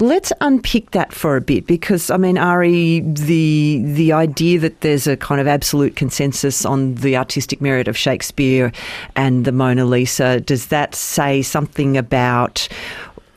Let's 0.00 0.32
unpick 0.40 0.90
that 0.90 1.12
for 1.12 1.36
a 1.36 1.40
bit 1.40 1.66
because 1.66 2.10
I 2.10 2.16
mean, 2.18 2.36
Ari, 2.36 3.00
the 3.00 3.82
the 3.84 4.12
idea 4.12 4.58
that 4.60 4.82
there's 4.82 5.06
a 5.06 5.16
kind 5.16 5.40
of 5.40 5.46
absolute 5.46 5.96
consensus 5.96 6.64
on 6.64 6.96
the 6.96 7.16
artistic 7.16 7.60
merit 7.60 7.88
of 7.88 7.96
Shakespeare 7.96 8.72
and 9.14 9.44
the 9.44 9.52
Mona 9.52 9.84
Lisa, 9.84 10.40
does 10.40 10.66
that 10.66 10.94
say 10.94 11.42
something 11.42 11.96
about 11.96 12.68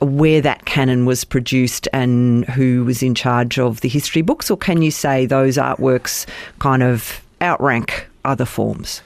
where 0.02 0.42
that 0.42 0.66
canon 0.66 1.06
was 1.06 1.24
produced 1.24 1.88
and 1.94 2.46
who 2.46 2.86
was 2.86 3.04
in 3.04 3.16
charge 3.16 3.60
of 3.60 3.82
the 3.82 3.90
history 3.90 4.22
books, 4.22 4.50
or 4.50 4.58
can 4.58 4.82
you 4.82 4.92
say 4.92 5.26
those 5.26 5.58
artworks 5.58 6.26
kind 6.60 6.84
of 6.84 7.22
outrank 7.42 8.08
other 8.26 8.46
forms? 8.46 9.02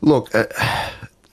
Look, 0.00 0.34
uh, 0.34 0.46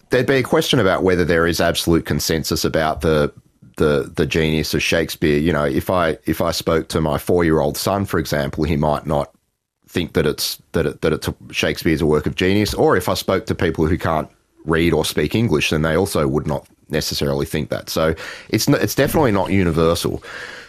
there'd 0.09 0.25
be 0.25 0.35
a 0.35 0.43
question 0.43 0.79
about 0.79 1.03
whether 1.03 1.23
there 1.23 1.47
is 1.47 1.61
absolute 1.61 2.05
consensus 2.05 2.65
about 2.65 3.01
the 3.01 3.31
the 3.77 4.11
the 4.15 4.25
genius 4.25 4.73
of 4.73 4.83
Shakespeare. 4.83 5.37
You 5.39 5.53
know, 5.53 5.63
if 5.63 5.89
I 5.89 6.17
if 6.25 6.41
I 6.41 6.51
spoke 6.51 6.89
to 6.89 7.01
my 7.01 7.17
four 7.17 7.43
year 7.43 7.59
old 7.59 7.77
son, 7.77 8.05
for 8.05 8.19
example, 8.19 8.63
he 8.63 8.75
might 8.75 9.05
not 9.05 9.33
think 9.87 10.13
that 10.13 10.25
it's 10.25 10.61
that 10.73 10.85
it, 10.85 11.01
that 11.01 11.13
it's 11.13 11.29
Shakespeare's 11.51 12.01
a 12.01 12.05
work 12.05 12.25
of 12.25 12.35
genius. 12.35 12.73
Or 12.73 12.97
if 12.97 13.07
I 13.07 13.13
spoke 13.13 13.45
to 13.45 13.55
people 13.55 13.87
who 13.87 13.97
can't 13.97 14.29
read 14.65 14.93
or 14.93 15.05
speak 15.05 15.33
English, 15.33 15.69
then 15.69 15.83
they 15.83 15.95
also 15.95 16.27
would 16.27 16.47
not 16.47 16.67
necessarily 16.89 17.45
think 17.45 17.69
that. 17.69 17.89
So 17.89 18.15
it's 18.49 18.67
it's 18.67 18.95
definitely 18.95 19.31
not 19.31 19.51
universal. 19.51 20.23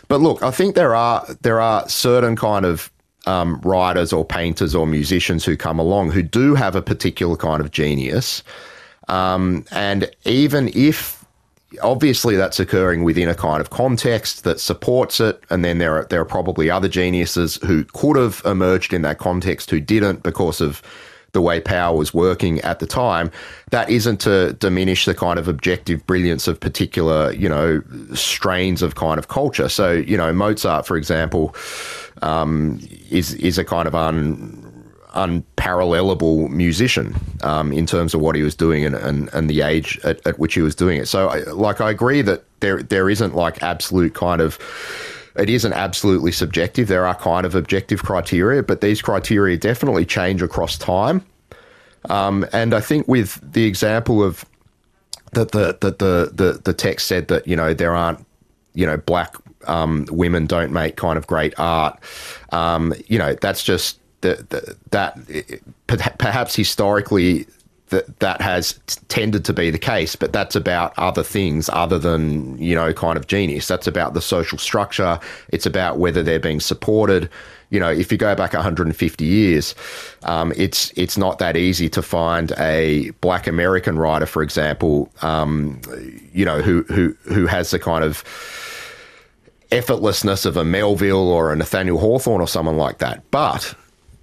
But 0.09 0.21
look, 0.21 0.43
I 0.43 0.51
think 0.51 0.75
there 0.75 0.95
are 0.95 1.27
there 1.43 1.61
are 1.61 1.89
certain 1.89 2.37
kind 2.37 2.65
of 2.65 2.91
um, 3.27 3.61
writers 3.63 4.13
or 4.13 4.25
painters 4.25 4.75
or 4.75 4.87
musicians 4.87 5.45
who 5.45 5.57
come 5.57 5.79
along 5.79 6.13
who 6.13 6.23
do 6.23 6.55
have 6.55 6.75
a 6.75 6.83
particular 6.83 7.37
kind 7.37 7.61
of 7.61 7.71
genius, 7.71 8.43
um, 9.09 9.65
and 9.71 10.11
even 10.25 10.69
if 10.75 11.19
obviously 11.83 12.35
that's 12.37 12.59
occurring 12.59 13.05
within 13.05 13.29
a 13.29 13.35
kind 13.35 13.61
of 13.61 13.69
context 13.69 14.45
that 14.45 14.59
supports 14.59 15.21
it, 15.21 15.43
and 15.51 15.65
then 15.65 15.79
there 15.79 15.99
are 15.99 16.05
there 16.07 16.21
are 16.21 16.25
probably 16.25 16.71
other 16.71 16.89
geniuses 16.89 17.57
who 17.57 17.85
could 17.85 18.17
have 18.17 18.41
emerged 18.45 18.93
in 18.95 19.03
that 19.03 19.19
context 19.19 19.71
who 19.71 19.81
didn't 19.81 20.23
because 20.23 20.61
of 20.61 20.83
the 21.39 21.43
way 21.43 21.61
power 21.61 21.97
was 21.97 22.13
working 22.13 22.61
at 22.63 22.81
the 22.81 22.87
time, 22.87 23.31
that 23.71 23.89
isn't 23.89 24.19
to 24.21 24.55
diminish 24.55 25.05
the 25.05 25.15
kind 25.15 25.39
of 25.39 25.47
objective 25.47 26.05
brilliance 26.05 26.49
of 26.51 26.59
particular, 26.59 27.33
you 27.33 27.49
know, 27.49 27.81
strains 28.13 28.83
of 28.83 28.97
kind 28.97 29.19
of 29.21 29.29
culture. 29.29 29.69
So, 29.69 29.93
you 29.93 30.17
know, 30.17 30.33
Mozart, 30.33 30.85
for 30.85 30.97
example, 30.97 31.55
um, 32.23 32.81
is 33.09 33.35
is 33.35 33.57
a 33.57 33.65
kind 33.65 33.87
of 33.87 33.95
un 33.95 34.65
unparallelable 35.15 36.49
musician 36.51 37.15
um, 37.43 37.73
in 37.73 37.87
terms 37.87 38.15
of 38.15 38.21
what 38.21 38.37
he 38.37 38.43
was 38.43 38.55
doing 38.55 38.85
and, 38.85 38.95
and, 38.97 39.31
and 39.33 39.49
the 39.49 39.63
age 39.63 39.99
at, 40.05 40.17
at 40.27 40.39
which 40.39 40.55
he 40.55 40.61
was 40.61 40.75
doing 40.75 40.99
it. 41.01 41.07
So, 41.09 41.29
like, 41.55 41.81
I 41.81 41.91
agree 41.91 42.23
that 42.23 42.43
there 42.61 42.83
there 42.83 43.09
isn't 43.09 43.35
like 43.35 43.63
absolute 43.63 44.15
kind 44.15 44.41
of 44.41 44.59
it 45.39 45.49
isn't 45.51 45.73
absolutely 45.73 46.33
subjective. 46.33 46.89
There 46.89 47.07
are 47.07 47.15
kind 47.15 47.47
of 47.47 47.55
objective 47.55 48.03
criteria, 48.03 48.63
but 48.63 48.81
these 48.81 49.01
criteria 49.01 49.57
definitely 49.57 50.05
change 50.05 50.43
across 50.43 50.77
time. 50.77 51.25
Um, 52.09 52.47
and 52.53 52.75
I 52.75 52.81
think 52.81 53.09
with 53.09 53.41
the 53.53 53.65
example 53.65 54.23
of 54.23 54.45
that 55.33 55.53
the, 55.53 55.77
the, 55.81 55.91
the, 55.91 56.31
the, 56.33 56.61
the 56.65 56.73
text 56.73 57.07
said 57.07 57.29
that, 57.29 57.47
you 57.47 57.57
know, 57.57 57.75
there 57.75 57.95
aren't, 57.95 58.25
you 58.75 58.87
know, 58.87 58.97
black 58.97 59.35
um, 59.67 60.07
women 60.11 60.47
don't 60.47 60.73
make 60.73 60.97
kind 60.97 61.19
of 61.19 61.27
great 61.27 61.53
art. 61.59 61.99
Um, 62.53 62.95
you 63.09 63.19
know, 63.19 63.35
that's 63.35 63.63
just 63.63 63.99
the, 64.21 64.47
the, 64.49 64.77
that 64.91 65.19
perhaps 65.87 66.57
historically 66.57 67.47
that 67.91 68.19
that 68.21 68.41
has 68.41 68.79
tended 69.09 69.45
to 69.47 69.53
be 69.53 69.71
the 69.71 69.79
case, 69.79 70.17
but 70.17 70.33
that's 70.33 70.57
about 70.57 70.93
other 70.99 71.23
things 71.23 71.69
other 71.73 71.99
than 71.99 72.59
you 72.59 72.75
know 72.75 72.93
kind 72.93 73.17
of 73.17 73.27
genius. 73.27 73.67
That's 73.67 73.87
about 73.87 74.15
the 74.15 74.21
social 74.21 74.59
structure. 74.59 75.19
It's 75.49 75.67
about 75.67 75.99
whether 75.99 76.23
they're 76.23 76.41
being 76.41 76.61
supported. 76.61 77.31
You 77.71 77.81
know, 77.81 77.91
if 77.91 78.11
you 78.11 78.17
go 78.17 78.35
back 78.35 78.55
150 78.55 79.25
years, 79.25 79.75
um, 80.23 80.53
it's 80.57 80.93
it's 80.97 81.19
not 81.19 81.39
that 81.39 81.57
easy 81.57 81.89
to 81.91 82.03
find 82.03 82.53
a 82.59 83.11
Black 83.21 83.47
American 83.47 83.99
writer, 83.99 84.27
for 84.27 84.43
example, 84.43 85.11
um, 85.23 85.81
you 86.33 86.45
know, 86.45 86.63
who 86.63 86.83
who 86.85 87.15
who 87.25 87.47
has 87.47 87.71
the 87.71 87.79
kind 87.79 88.05
of 88.05 88.25
effortlessness 89.71 90.47
of 90.47 90.57
a 90.57 90.65
Melville 90.65 91.29
or 91.29 91.53
a 91.53 91.57
Nathaniel 91.57 91.99
Hawthorne 91.99 92.41
or 92.41 92.49
someone 92.49 92.77
like 92.79 92.99
that. 92.99 93.23
But 93.31 93.75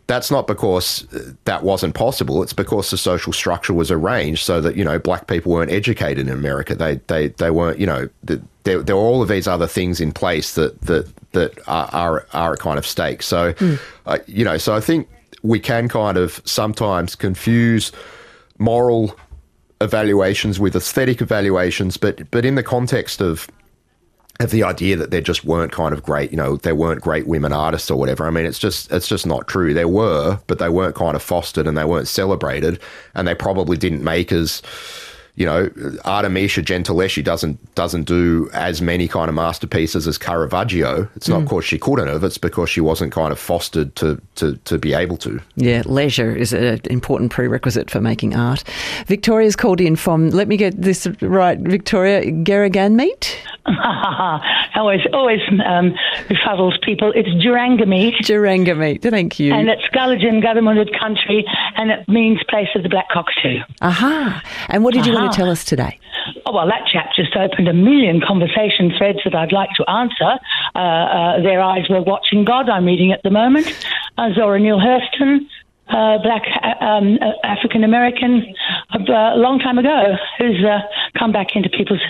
that's 0.07 0.29
not 0.29 0.45
because 0.45 1.07
that 1.45 1.63
wasn't 1.63 1.95
possible. 1.95 2.43
It's 2.43 2.53
because 2.53 2.91
the 2.91 2.97
social 2.97 3.33
structure 3.33 3.73
was 3.73 3.89
arranged 3.89 4.43
so 4.43 4.61
that 4.61 4.75
you 4.75 4.83
know 4.83 4.99
black 4.99 5.27
people 5.27 5.51
weren't 5.51 5.71
educated 5.71 6.27
in 6.27 6.33
America. 6.33 6.75
They 6.75 6.95
they 7.07 7.29
they 7.29 7.49
weren't 7.49 7.79
you 7.79 7.87
know 7.87 8.09
the, 8.23 8.41
there 8.63 8.83
there 8.83 8.95
were 8.95 9.01
all 9.01 9.21
of 9.21 9.29
these 9.29 9.47
other 9.47 9.67
things 9.67 9.99
in 9.99 10.11
place 10.11 10.53
that 10.55 10.79
that 10.81 11.11
that 11.31 11.57
are 11.67 11.89
are, 11.93 12.27
are 12.33 12.53
a 12.53 12.57
kind 12.57 12.77
of 12.77 12.85
stake. 12.85 13.23
So 13.23 13.53
mm. 13.53 13.79
uh, 14.05 14.19
you 14.27 14.45
know 14.45 14.57
so 14.57 14.75
I 14.75 14.79
think 14.79 15.07
we 15.41 15.59
can 15.59 15.89
kind 15.89 16.17
of 16.17 16.41
sometimes 16.45 17.15
confuse 17.15 17.91
moral 18.57 19.15
evaluations 19.81 20.59
with 20.59 20.75
aesthetic 20.75 21.21
evaluations, 21.21 21.97
but 21.97 22.29
but 22.29 22.45
in 22.45 22.55
the 22.55 22.63
context 22.63 23.21
of 23.21 23.47
of 24.39 24.51
the 24.51 24.63
idea 24.63 24.97
that 24.97 25.11
there 25.11 25.21
just 25.21 25.45
weren't 25.45 25.71
kind 25.71 25.93
of 25.93 26.03
great, 26.03 26.31
you 26.31 26.37
know, 26.37 26.57
there 26.57 26.75
weren't 26.75 27.01
great 27.01 27.25
women 27.25 27.53
artists 27.53 27.89
or 27.89 27.97
whatever. 27.97 28.25
I 28.25 28.31
mean, 28.31 28.45
it's 28.45 28.59
just 28.59 28.91
it's 28.91 29.07
just 29.07 29.25
not 29.25 29.47
true. 29.47 29.73
There 29.73 29.87
were, 29.87 30.39
but 30.47 30.59
they 30.59 30.69
weren't 30.69 30.95
kind 30.95 31.15
of 31.15 31.23
fostered 31.23 31.67
and 31.67 31.77
they 31.77 31.85
weren't 31.85 32.07
celebrated, 32.07 32.79
and 33.13 33.27
they 33.27 33.35
probably 33.35 33.77
didn't 33.77 34.03
make 34.03 34.31
as 34.31 34.61
you 35.35 35.45
know, 35.45 35.69
Artemisia 36.05 36.61
Gentileschi 36.61 37.23
doesn't 37.23 37.75
doesn't 37.75 38.03
do 38.03 38.49
as 38.53 38.81
many 38.81 39.07
kind 39.07 39.27
of 39.27 39.35
masterpieces 39.35 40.07
as 40.07 40.17
Caravaggio. 40.17 41.09
It's 41.15 41.27
not 41.27 41.41
mm. 41.41 41.43
because 41.43 41.65
she 41.65 41.77
couldn't 41.77 42.07
have; 42.07 42.23
it's 42.23 42.37
because 42.37 42.69
she 42.69 42.79
wasn't 42.79 43.11
kind 43.11 43.31
of 43.33 43.39
fostered 43.39 43.95
to 43.97 44.21
to 44.35 44.55
to 44.57 44.77
be 44.77 44.93
able 44.93 45.17
to. 45.17 45.41
Yeah, 45.55 45.83
leisure 45.85 46.33
is 46.33 46.53
an 46.53 46.79
important 46.85 47.31
prerequisite 47.31 47.89
for 47.89 47.99
making 47.99 48.33
art. 48.33 48.63
Victoria's 49.07 49.57
called 49.57 49.81
in 49.81 49.97
from. 49.97 50.29
Let 50.29 50.47
me 50.47 50.55
get 50.55 50.81
this 50.81 51.05
right, 51.21 51.59
Victoria 51.59 52.31
Garraganmeet. 52.31 53.35
always, 54.75 55.01
always 55.11 55.39
um, 55.65 55.95
befuddles 56.29 56.79
people. 56.83 57.11
It's 57.15 57.29
Durangamete. 57.43 58.17
Durangamete, 58.17 59.09
thank 59.09 59.39
you. 59.39 59.53
And 59.53 59.69
it's 59.69 59.83
Gulligan, 59.93 60.43
Guthermunded 60.43 60.97
country, 60.99 61.45
and 61.75 61.89
it 61.89 62.07
means 62.07 62.39
place 62.47 62.67
of 62.75 62.83
the 62.83 62.89
black 62.89 63.09
cockatoo. 63.09 63.59
Aha. 63.81 64.41
And 64.69 64.83
what 64.83 64.93
did 64.93 65.05
you 65.05 65.13
tell 65.31 65.49
us 65.49 65.63
today? 65.63 65.99
Oh, 66.45 66.53
well, 66.53 66.67
that 66.67 66.87
chap 66.91 67.09
just 67.15 67.35
opened 67.35 67.67
a 67.67 67.73
million 67.73 68.21
conversation 68.21 68.91
threads 68.97 69.19
that 69.25 69.35
I'd 69.35 69.51
like 69.51 69.69
to 69.77 69.89
answer. 69.89 70.39
Uh, 70.73 70.79
uh, 70.79 71.41
their 71.41 71.61
eyes 71.61 71.87
were 71.89 72.01
watching 72.01 72.45
God, 72.45 72.69
I'm 72.69 72.85
reading 72.85 73.11
at 73.11 73.23
the 73.23 73.29
moment. 73.29 73.67
Uh, 74.17 74.33
Zora 74.33 74.59
Neale 74.59 74.79
Hurston, 74.79 75.47
uh, 75.89 76.17
black 76.19 76.43
uh, 76.63 76.83
um, 76.83 77.19
uh, 77.21 77.31
African 77.43 77.83
American 77.83 78.55
a 79.09 79.33
uh, 79.33 79.35
long 79.35 79.59
time 79.59 79.77
ago 79.77 80.15
who's 80.37 80.63
uh, 80.65 80.79
come 81.17 81.31
back 81.31 81.55
into 81.55 81.69
people's 81.69 82.01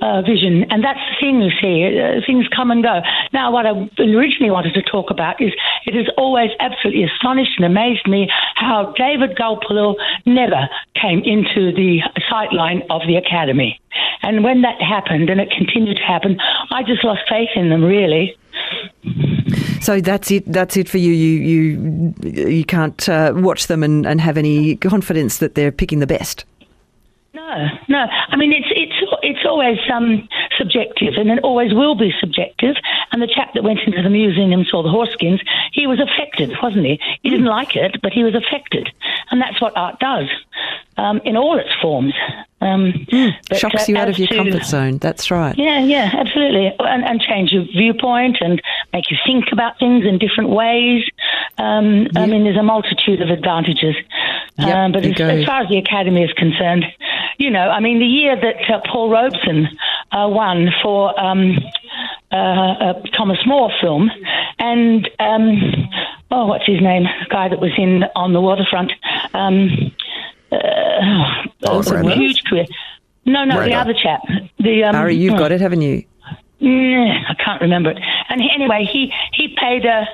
uh, 0.00 0.22
vision. 0.22 0.64
And 0.70 0.82
that's 0.82 1.00
the 1.10 1.16
thing, 1.20 1.42
you 1.42 1.50
see, 1.60 2.22
things 2.26 2.46
come 2.48 2.70
and 2.70 2.82
go. 2.82 3.02
Now, 3.32 3.52
what 3.52 3.66
I 3.66 3.72
originally 3.98 4.50
wanted 4.50 4.74
to 4.74 4.82
talk 4.82 5.10
about 5.10 5.40
is 5.40 5.52
it 5.84 5.94
has 5.94 6.06
always 6.16 6.50
absolutely 6.60 7.04
astonished 7.04 7.52
and 7.58 7.66
amazed 7.66 8.06
me 8.08 8.30
how 8.54 8.94
David 8.96 9.36
Gulpilil 9.36 9.96
never 10.24 10.68
came 10.94 11.20
into 11.24 11.72
the 11.72 12.00
sightline 12.30 12.86
of 12.88 13.02
the 13.06 13.16
Academy. 13.16 13.78
And 14.22 14.44
when 14.44 14.62
that 14.62 14.80
happened, 14.80 15.30
and 15.30 15.40
it 15.40 15.50
continued 15.50 15.96
to 15.96 16.02
happen, 16.02 16.38
I 16.70 16.78
I 16.78 16.84
just 16.84 17.02
lost 17.02 17.22
faith 17.28 17.48
in 17.56 17.70
them, 17.70 17.82
really. 17.82 18.36
So 19.80 20.00
that's 20.00 20.30
it. 20.30 20.44
That's 20.46 20.76
it 20.76 20.88
for 20.88 20.98
you. 20.98 21.12
You 21.12 21.40
you 21.40 22.14
you 22.22 22.64
can't 22.64 23.08
uh, 23.08 23.32
watch 23.34 23.68
them 23.68 23.82
and, 23.82 24.06
and 24.06 24.20
have 24.20 24.36
any 24.36 24.76
confidence 24.76 25.38
that 25.38 25.54
they're 25.54 25.72
picking 25.72 26.00
the 26.00 26.06
best. 26.06 26.44
No, 27.34 27.68
no. 27.88 28.06
I 28.28 28.36
mean, 28.36 28.52
it's 28.52 28.68
it's 28.70 29.12
it's 29.22 29.44
always 29.46 29.78
um, 29.92 30.28
subjective, 30.58 31.14
and 31.16 31.30
it 31.30 31.38
always 31.44 31.72
will 31.72 31.94
be 31.94 32.12
subjective. 32.20 32.74
And 33.12 33.22
the 33.22 33.26
chap 33.26 33.54
that 33.54 33.62
went 33.62 33.80
into 33.86 34.02
the 34.02 34.10
museum 34.10 34.52
and 34.52 34.66
saw 34.66 34.82
the 34.82 34.90
horse 34.90 35.12
skins, 35.12 35.40
he 35.72 35.86
was 35.86 36.00
affected, 36.00 36.52
wasn't 36.62 36.86
he? 36.86 37.00
He 37.22 37.30
didn't 37.30 37.46
like 37.46 37.76
it, 37.76 38.02
but 38.02 38.12
he 38.12 38.24
was 38.24 38.34
affected, 38.34 38.90
and 39.30 39.40
that's 39.40 39.60
what 39.60 39.76
art 39.76 40.00
does 40.00 40.28
um, 40.96 41.20
in 41.24 41.36
all 41.36 41.58
its 41.58 41.70
forms. 41.80 42.14
Um, 42.60 43.06
mm, 43.12 43.32
shocks 43.56 43.82
uh, 43.82 43.84
you 43.86 43.96
out 43.96 44.08
of 44.08 44.18
your 44.18 44.26
to, 44.26 44.34
comfort 44.34 44.64
zone. 44.64 44.98
That's 44.98 45.30
right. 45.30 45.56
Yeah, 45.56 45.78
yeah, 45.78 46.10
absolutely, 46.12 46.74
and, 46.80 47.04
and, 47.04 47.20
change 47.20 47.52
your 47.52 47.62
viewpoint 47.62 48.38
and 48.40 48.60
make 48.92 49.12
you 49.12 49.16
think 49.24 49.46
about 49.52 49.78
things 49.78 50.04
in 50.04 50.18
different 50.18 50.50
ways. 50.50 51.04
Um, 51.58 52.02
yep. 52.02 52.16
I 52.16 52.26
mean, 52.26 52.42
there's 52.42 52.56
a 52.56 52.64
multitude 52.64 53.22
of 53.22 53.30
advantages. 53.30 53.94
Yep, 54.58 54.74
um, 54.74 54.92
but 54.92 55.04
as, 55.04 55.20
as, 55.20 55.44
far 55.44 55.62
as 55.62 55.68
the 55.68 55.78
academy 55.78 56.24
is 56.24 56.32
concerned, 56.32 56.84
you 57.38 57.50
know, 57.50 57.70
I 57.70 57.78
mean, 57.78 58.00
the 58.00 58.06
year 58.06 58.34
that 58.34 58.68
uh, 58.68 58.80
Paul 58.90 59.10
Robeson 59.10 59.68
uh, 60.10 60.26
won 60.28 60.68
for 60.82 61.18
um, 61.20 61.58
uh, 62.32 62.36
a 62.36 63.02
Thomas 63.16 63.38
More 63.46 63.70
film, 63.80 64.10
and 64.58 65.08
um, 65.20 65.90
oh, 66.32 66.46
what's 66.46 66.66
his 66.66 66.80
name? 66.80 67.04
The 67.04 67.26
guy 67.30 67.48
that 67.48 67.60
was 67.60 67.72
in 67.78 68.04
on 68.16 68.32
the 68.32 68.40
waterfront. 68.40 68.92
Uh, 70.50 71.46
oh, 71.64 71.80
a 71.80 72.14
huge 72.14 72.44
career. 72.44 72.66
No, 73.24 73.44
no, 73.44 73.62
the 73.62 73.74
other 73.74 73.94
chap. 73.94 74.22
The 74.58 74.84
um, 74.84 74.96
Ari, 74.96 75.16
you've 75.16 75.34
oh, 75.34 75.38
got 75.38 75.52
it, 75.52 75.60
haven't 75.60 75.82
you? 75.82 76.04
I 76.60 77.34
can't 77.44 77.60
remember 77.60 77.90
it. 77.90 77.98
And 78.28 78.40
he, 78.40 78.50
anyway, 78.52 78.88
he 78.90 79.12
he 79.32 79.54
played 79.58 79.84
a 79.84 80.06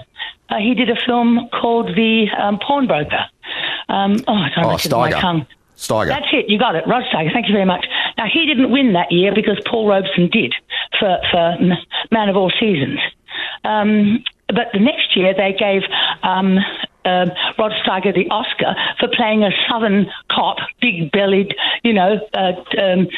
uh, 0.51 0.59
he 0.59 0.75
did 0.75 0.91
a 0.91 0.97
film 1.07 1.49
called 1.53 1.89
The 1.95 2.27
um, 2.39 2.59
Pawnbroker. 2.59 3.27
Um, 3.89 4.23
oh, 4.29 4.35
I 4.35 4.51
don't 4.55 4.65
oh, 4.93 4.99
my 4.99 5.11
tongue. 5.11 5.47
Steiger. 5.77 6.09
That's 6.09 6.27
it. 6.33 6.49
You 6.49 6.59
got 6.59 6.77
it. 6.77 6.87
Rod 6.87 7.03
Steiger. 7.13 7.33
Thank 7.33 7.49
you 7.49 7.53
very 7.53 7.65
much. 7.65 7.87
Now, 8.17 8.27
he 8.33 8.47
didn't 8.47 8.71
win 8.71 8.93
that 8.93 9.11
year 9.11 9.33
because 9.35 9.61
Paul 9.67 9.89
Robeson 9.89 10.29
did 10.31 10.55
for, 10.99 11.19
for 11.31 11.57
Man 12.13 12.29
of 12.29 12.37
All 12.37 12.53
Seasons. 12.61 13.01
Um, 13.65 14.23
but 14.49 14.69
the 14.73 14.79
next 14.79 15.17
year 15.17 15.35
they 15.35 15.53
gave 15.53 15.83
um, 16.23 16.59
uh, 17.05 17.27
Rod 17.59 17.73
Steiger 17.85 18.15
the 18.15 18.29
Oscar 18.31 18.75
for 18.99 19.09
playing 19.09 19.43
a 19.43 19.51
Southern 19.69 20.07
cop, 20.31 20.59
big 20.81 21.11
bellied, 21.13 21.55
you 21.83 21.93
know, 21.93 22.21
uh, 22.35 22.53
um, 22.81 23.09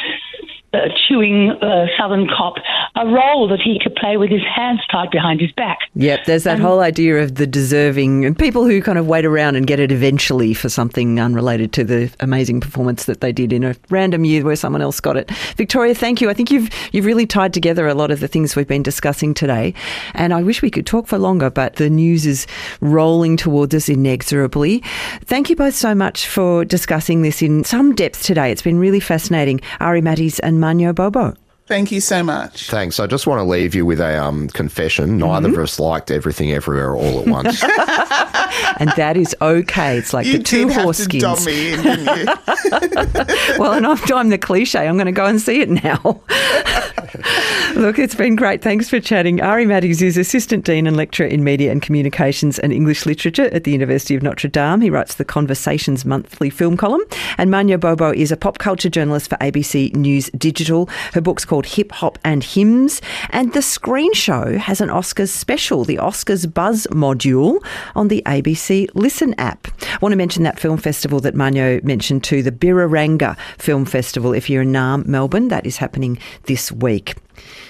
uh, 0.73 0.79
chewing 1.09 1.51
uh, 1.63 1.87
Southern 1.99 2.29
cop, 2.29 2.55
a 2.97 3.07
role 3.07 3.49
that 3.49 3.61
he 3.63 3.79
could 3.83 3.95
play 3.95 4.17
with 4.17 4.31
his 4.31 4.43
hands 4.43 4.81
tied 4.91 5.11
behind 5.11 5.41
his 5.41 5.53
back. 5.53 5.79
Yep, 5.95 6.25
there's 6.27 6.45
that 6.45 6.59
whole 6.59 6.81
idea 6.81 7.23
of 7.23 7.37
the 7.37 7.47
deserving 7.47 8.25
and 8.25 8.39
people 8.39 8.65
who 8.65 8.83
kind 8.83 8.99
of 8.99 9.07
wait 9.07 9.25
around 9.25 9.57
and 9.57 9.67
get 9.67 9.81
it 9.81 9.93
eventually 9.93 10.55
for 10.55 10.69
something 10.69 11.19
unrelated 11.21 11.73
to 11.75 11.85
the 11.85 12.13
amazing 12.21 12.61
performance 12.61 13.05
that 13.05 13.21
they 13.21 13.33
did 13.33 13.53
in 13.53 13.65
a 13.65 13.75
random 13.91 14.25
year 14.25 14.45
where 14.45 14.57
someone 14.57 14.83
else 14.83 15.01
got 15.01 15.17
it. 15.17 15.31
Victoria, 15.57 15.95
thank 15.95 16.21
you. 16.21 16.29
I 16.29 16.35
think 16.35 16.51
you've 16.51 16.69
you've 16.93 17.07
really 17.07 17.27
tied 17.27 17.55
together 17.55 17.87
a 17.87 17.95
lot 17.95 18.11
of 18.11 18.21
the 18.21 18.29
things 18.29 18.57
we've 18.57 18.67
been 18.67 18.83
discussing 18.83 19.35
today, 19.35 19.75
and 20.15 20.35
I 20.35 20.43
wish 20.43 20.63
we 20.63 20.71
could 20.71 20.87
talk 20.87 21.07
for 21.07 21.19
longer, 21.19 21.51
but 21.51 21.77
the 21.77 21.91
news 21.91 22.27
is 22.27 22.47
rolling 22.81 23.37
towards 23.37 23.75
us 23.75 23.89
inexorably. 23.89 24.83
Thank 25.25 25.51
you 25.51 25.57
both 25.57 25.75
so 25.75 25.95
much 25.95 26.27
for 26.27 26.65
discussing 26.65 27.23
this 27.23 27.43
in 27.43 27.65
some 27.65 27.95
depth 27.95 28.23
today. 28.23 28.51
It's 28.51 28.63
been 28.63 28.79
really 28.79 29.01
fascinating. 29.01 29.61
Ari 29.81 30.03
Mattes 30.03 30.41
and 30.43 30.56
Mawunyo 30.61 30.93
Gbogbo. 30.93 31.46
Thank 31.67 31.91
you 31.91 32.01
so 32.01 32.23
much. 32.23 32.71
Thanks. 32.71 33.01
I 33.01 33.09
just 33.09 33.27
want 33.27 33.41
to 33.41 33.45
leave 33.45 33.75
you 33.75 33.85
with 33.85 34.01
a 34.01 34.23
um, 34.23 34.47
confession. 34.51 35.19
Neither 35.19 35.49
mm-hmm. 35.49 35.59
of 35.59 35.65
us 35.65 35.81
liked 35.81 36.13
everything 36.13 36.53
everywhere 36.53 36.95
all 36.95 37.19
at 37.19 37.27
once. 37.27 37.61
and 38.79 38.91
that 38.91 39.17
is 39.17 39.35
okay. 39.43 39.99
It's 39.99 40.15
like 40.15 40.27
you 40.27 40.39
the 40.39 40.45
two 40.45 40.69
horse 40.69 40.99
skins. 40.99 41.47
In, 41.47 41.83
well, 43.59 43.73
and 43.73 43.85
I'm, 43.85 43.99
I'm 44.15 44.29
the 44.29 44.39
cliche. 44.41 44.87
I'm 44.87 44.95
going 44.95 45.07
to 45.07 45.13
go 45.13 45.27
and 45.27 45.41
see 45.41 45.61
it 45.61 45.69
now. 45.69 46.21
Look, 47.75 47.99
it's 47.99 48.15
been 48.15 48.37
great. 48.37 48.63
Thanks 48.63 48.89
for 48.89 49.01
chatting. 49.01 49.43
Ari 49.43 49.67
Mattes 49.67 50.01
is 50.03 50.17
Assistant 50.17 50.65
Dean 50.65 50.87
and 50.87 50.97
Lecturer 50.97 51.27
in 51.27 51.43
Media 51.43 51.73
and 51.73 51.83
Communications 51.83 52.61
and 52.61 52.73
English 52.73 53.07
Literature 53.07 53.47
at 53.53 53.65
the 53.65 53.73
University 53.73 54.15
of 54.15 54.23
Notre 54.23 54.49
Dame. 54.49 54.81
He 54.81 54.91
writes 54.91 55.17
the 55.17 55.25
Conversations 55.25 56.05
monthly 56.05 56.49
film 56.49 56.77
column. 56.77 57.03
And 57.39 57.51
Mawunyo 57.51 57.79
Gbogbo 57.79 58.15
is 58.15 58.31
a 58.31 58.37
pop 58.37 58.59
culture 58.59 58.89
journalist 58.89 59.29
for 59.29 59.37
ABC 59.39 59.95
News 59.97 60.31
Digital. 60.31 60.89
Her 61.13 61.21
book's 61.21 61.45
called 61.45 61.56
called 61.57 61.65
Hip 61.65 61.91
Hop 61.93 62.19
and 62.23 62.45
Hymns. 62.45 63.01
And 63.31 63.55
the 63.55 63.63
screen 63.63 64.13
show 64.13 64.59
has 64.59 64.83
an 64.83 64.91
Oscars 64.91 65.31
special, 65.31 65.85
the 65.85 65.97
Oscars 65.97 66.53
Buzz 66.53 66.87
module 66.91 67.65
on 67.95 68.09
the 68.09 68.23
ABC 68.27 68.89
Listen 68.93 69.35
app. 69.39 69.69
I 69.81 69.99
want 70.03 70.13
to 70.13 70.17
mention 70.17 70.43
that 70.43 70.61
film 70.61 70.77
festival 70.77 71.19
that 71.21 71.35
Mawunyo 71.35 71.83
mentioned 71.83 72.25
too, 72.25 72.43
the 72.43 72.53
Birrarangga 72.53 73.39
Film 73.57 73.87
Festival. 73.87 74.35
If 74.35 74.51
you're 74.51 74.63
in 74.63 74.73
Naarm, 74.73 75.07
Melbourne, 75.07 75.49
that 75.49 75.65
is 75.65 75.79
happening 75.79 76.19
this 76.43 76.71
week. 76.71 77.15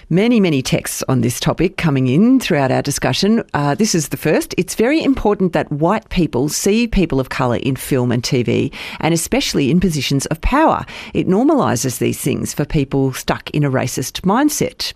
Many, 0.09 0.39
many 0.39 0.62
texts 0.62 1.03
on 1.09 1.21
this 1.21 1.41
topic 1.41 1.77
coming 1.77 2.07
in 2.07 2.39
throughout 2.39 2.71
our 2.71 2.83
discussion. 2.83 3.43
Uh, 3.55 3.75
this 3.75 3.95
is 3.95 4.11
the 4.11 4.17
first. 4.17 4.55
It's 4.57 4.75
very 4.75 5.03
important 5.03 5.53
that 5.53 5.71
white 5.73 6.09
people 6.11 6.49
see 6.49 6.87
people 6.87 7.19
of 7.19 7.29
colour 7.29 7.57
in 7.57 7.77
film 7.77 8.12
and 8.12 8.23
TV, 8.23 8.73
and 9.01 9.12
especially 9.12 9.71
in 9.71 9.81
positions 9.81 10.27
of 10.27 10.41
power. 10.41 10.85
It 11.12 11.27
normalises 11.27 11.99
these 11.99 12.21
things 12.21 12.55
for 12.55 12.64
people 12.64 13.12
stuck 13.12 13.51
in 13.51 13.64
a 13.64 13.71
racist 13.71 14.21
mindset. 14.21 14.93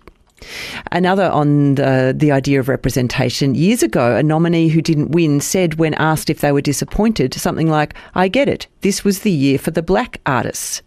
Another 0.91 1.25
on 1.25 1.75
the, 1.75 2.13
the 2.15 2.31
idea 2.31 2.59
of 2.59 2.67
representation. 2.67 3.55
Years 3.55 3.83
ago, 3.83 4.15
a 4.15 4.23
nominee 4.23 4.69
who 4.69 4.81
didn't 4.81 5.11
win 5.11 5.39
said, 5.39 5.75
when 5.75 5.93
asked 5.95 6.29
if 6.29 6.41
they 6.41 6.51
were 6.51 6.61
disappointed, 6.61 7.33
something 7.33 7.69
like, 7.69 7.93
I 8.15 8.27
get 8.27 8.49
it. 8.49 8.67
This 8.81 9.03
was 9.03 9.19
the 9.19 9.31
year 9.31 9.59
for 9.59 9.71
the 9.71 9.83
black 9.83 10.19
artists. 10.25 10.81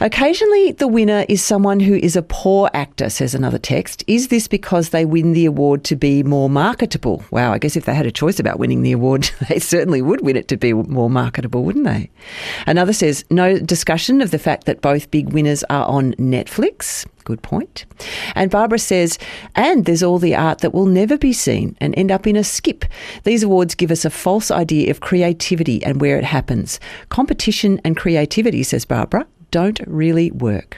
Occasionally, 0.00 0.72
the 0.72 0.88
winner 0.88 1.24
is 1.28 1.42
someone 1.42 1.80
who 1.80 1.94
is 1.94 2.16
a 2.16 2.22
poor 2.22 2.68
actor, 2.74 3.08
says 3.08 3.34
another 3.34 3.58
text. 3.58 4.04
Is 4.06 4.28
this 4.28 4.46
because 4.46 4.90
they 4.90 5.06
win 5.06 5.32
the 5.32 5.46
award 5.46 5.84
to 5.84 5.96
be 5.96 6.22
more 6.22 6.50
marketable? 6.50 7.24
Wow, 7.30 7.52
I 7.52 7.58
guess 7.58 7.76
if 7.76 7.86
they 7.86 7.94
had 7.94 8.04
a 8.04 8.12
choice 8.12 8.38
about 8.38 8.58
winning 8.58 8.82
the 8.82 8.92
award, 8.92 9.30
they 9.48 9.58
certainly 9.58 10.02
would 10.02 10.20
win 10.20 10.36
it 10.36 10.48
to 10.48 10.56
be 10.56 10.74
more 10.74 11.08
marketable, 11.08 11.64
wouldn't 11.64 11.86
they? 11.86 12.10
Another 12.66 12.92
says, 12.92 13.24
no 13.30 13.58
discussion 13.58 14.20
of 14.20 14.30
the 14.30 14.38
fact 14.38 14.66
that 14.66 14.82
both 14.82 15.10
big 15.10 15.32
winners 15.32 15.64
are 15.64 15.86
on 15.86 16.12
Netflix. 16.14 17.06
Good 17.24 17.42
point. 17.42 17.86
And 18.36 18.52
Barbara 18.52 18.78
says, 18.78 19.18
and 19.56 19.84
there's 19.84 20.02
all 20.02 20.20
the 20.20 20.36
art 20.36 20.58
that 20.58 20.72
will 20.72 20.86
never 20.86 21.18
be 21.18 21.32
seen 21.32 21.76
and 21.80 21.92
end 21.98 22.12
up 22.12 22.24
in 22.24 22.36
a 22.36 22.44
skip. 22.44 22.84
These 23.24 23.42
awards 23.42 23.74
give 23.74 23.90
us 23.90 24.04
a 24.04 24.10
false 24.10 24.52
idea 24.52 24.92
of 24.92 25.00
creativity 25.00 25.82
and 25.82 26.00
where 26.00 26.18
it 26.18 26.24
happens. 26.24 26.78
Competition 27.08 27.80
and 27.82 27.96
creativity, 27.96 28.62
says 28.62 28.84
Barbara, 28.84 29.15
don't 29.56 29.80
really 29.86 30.30
work. 30.32 30.76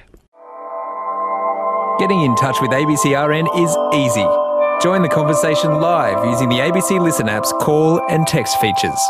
Getting 1.98 2.22
in 2.22 2.36
touch 2.36 2.58
with 2.60 2.70
ABCRN 2.70 3.48
is 3.58 3.76
easy. 3.92 4.24
Join 4.80 5.02
the 5.02 5.08
conversation 5.08 5.80
live 5.80 6.24
using 6.24 6.48
the 6.48 6.58
ABC 6.58 7.00
Listen 7.00 7.28
app's 7.28 7.52
call 7.54 8.00
and 8.08 8.24
text 8.24 8.60
features. 8.60 9.00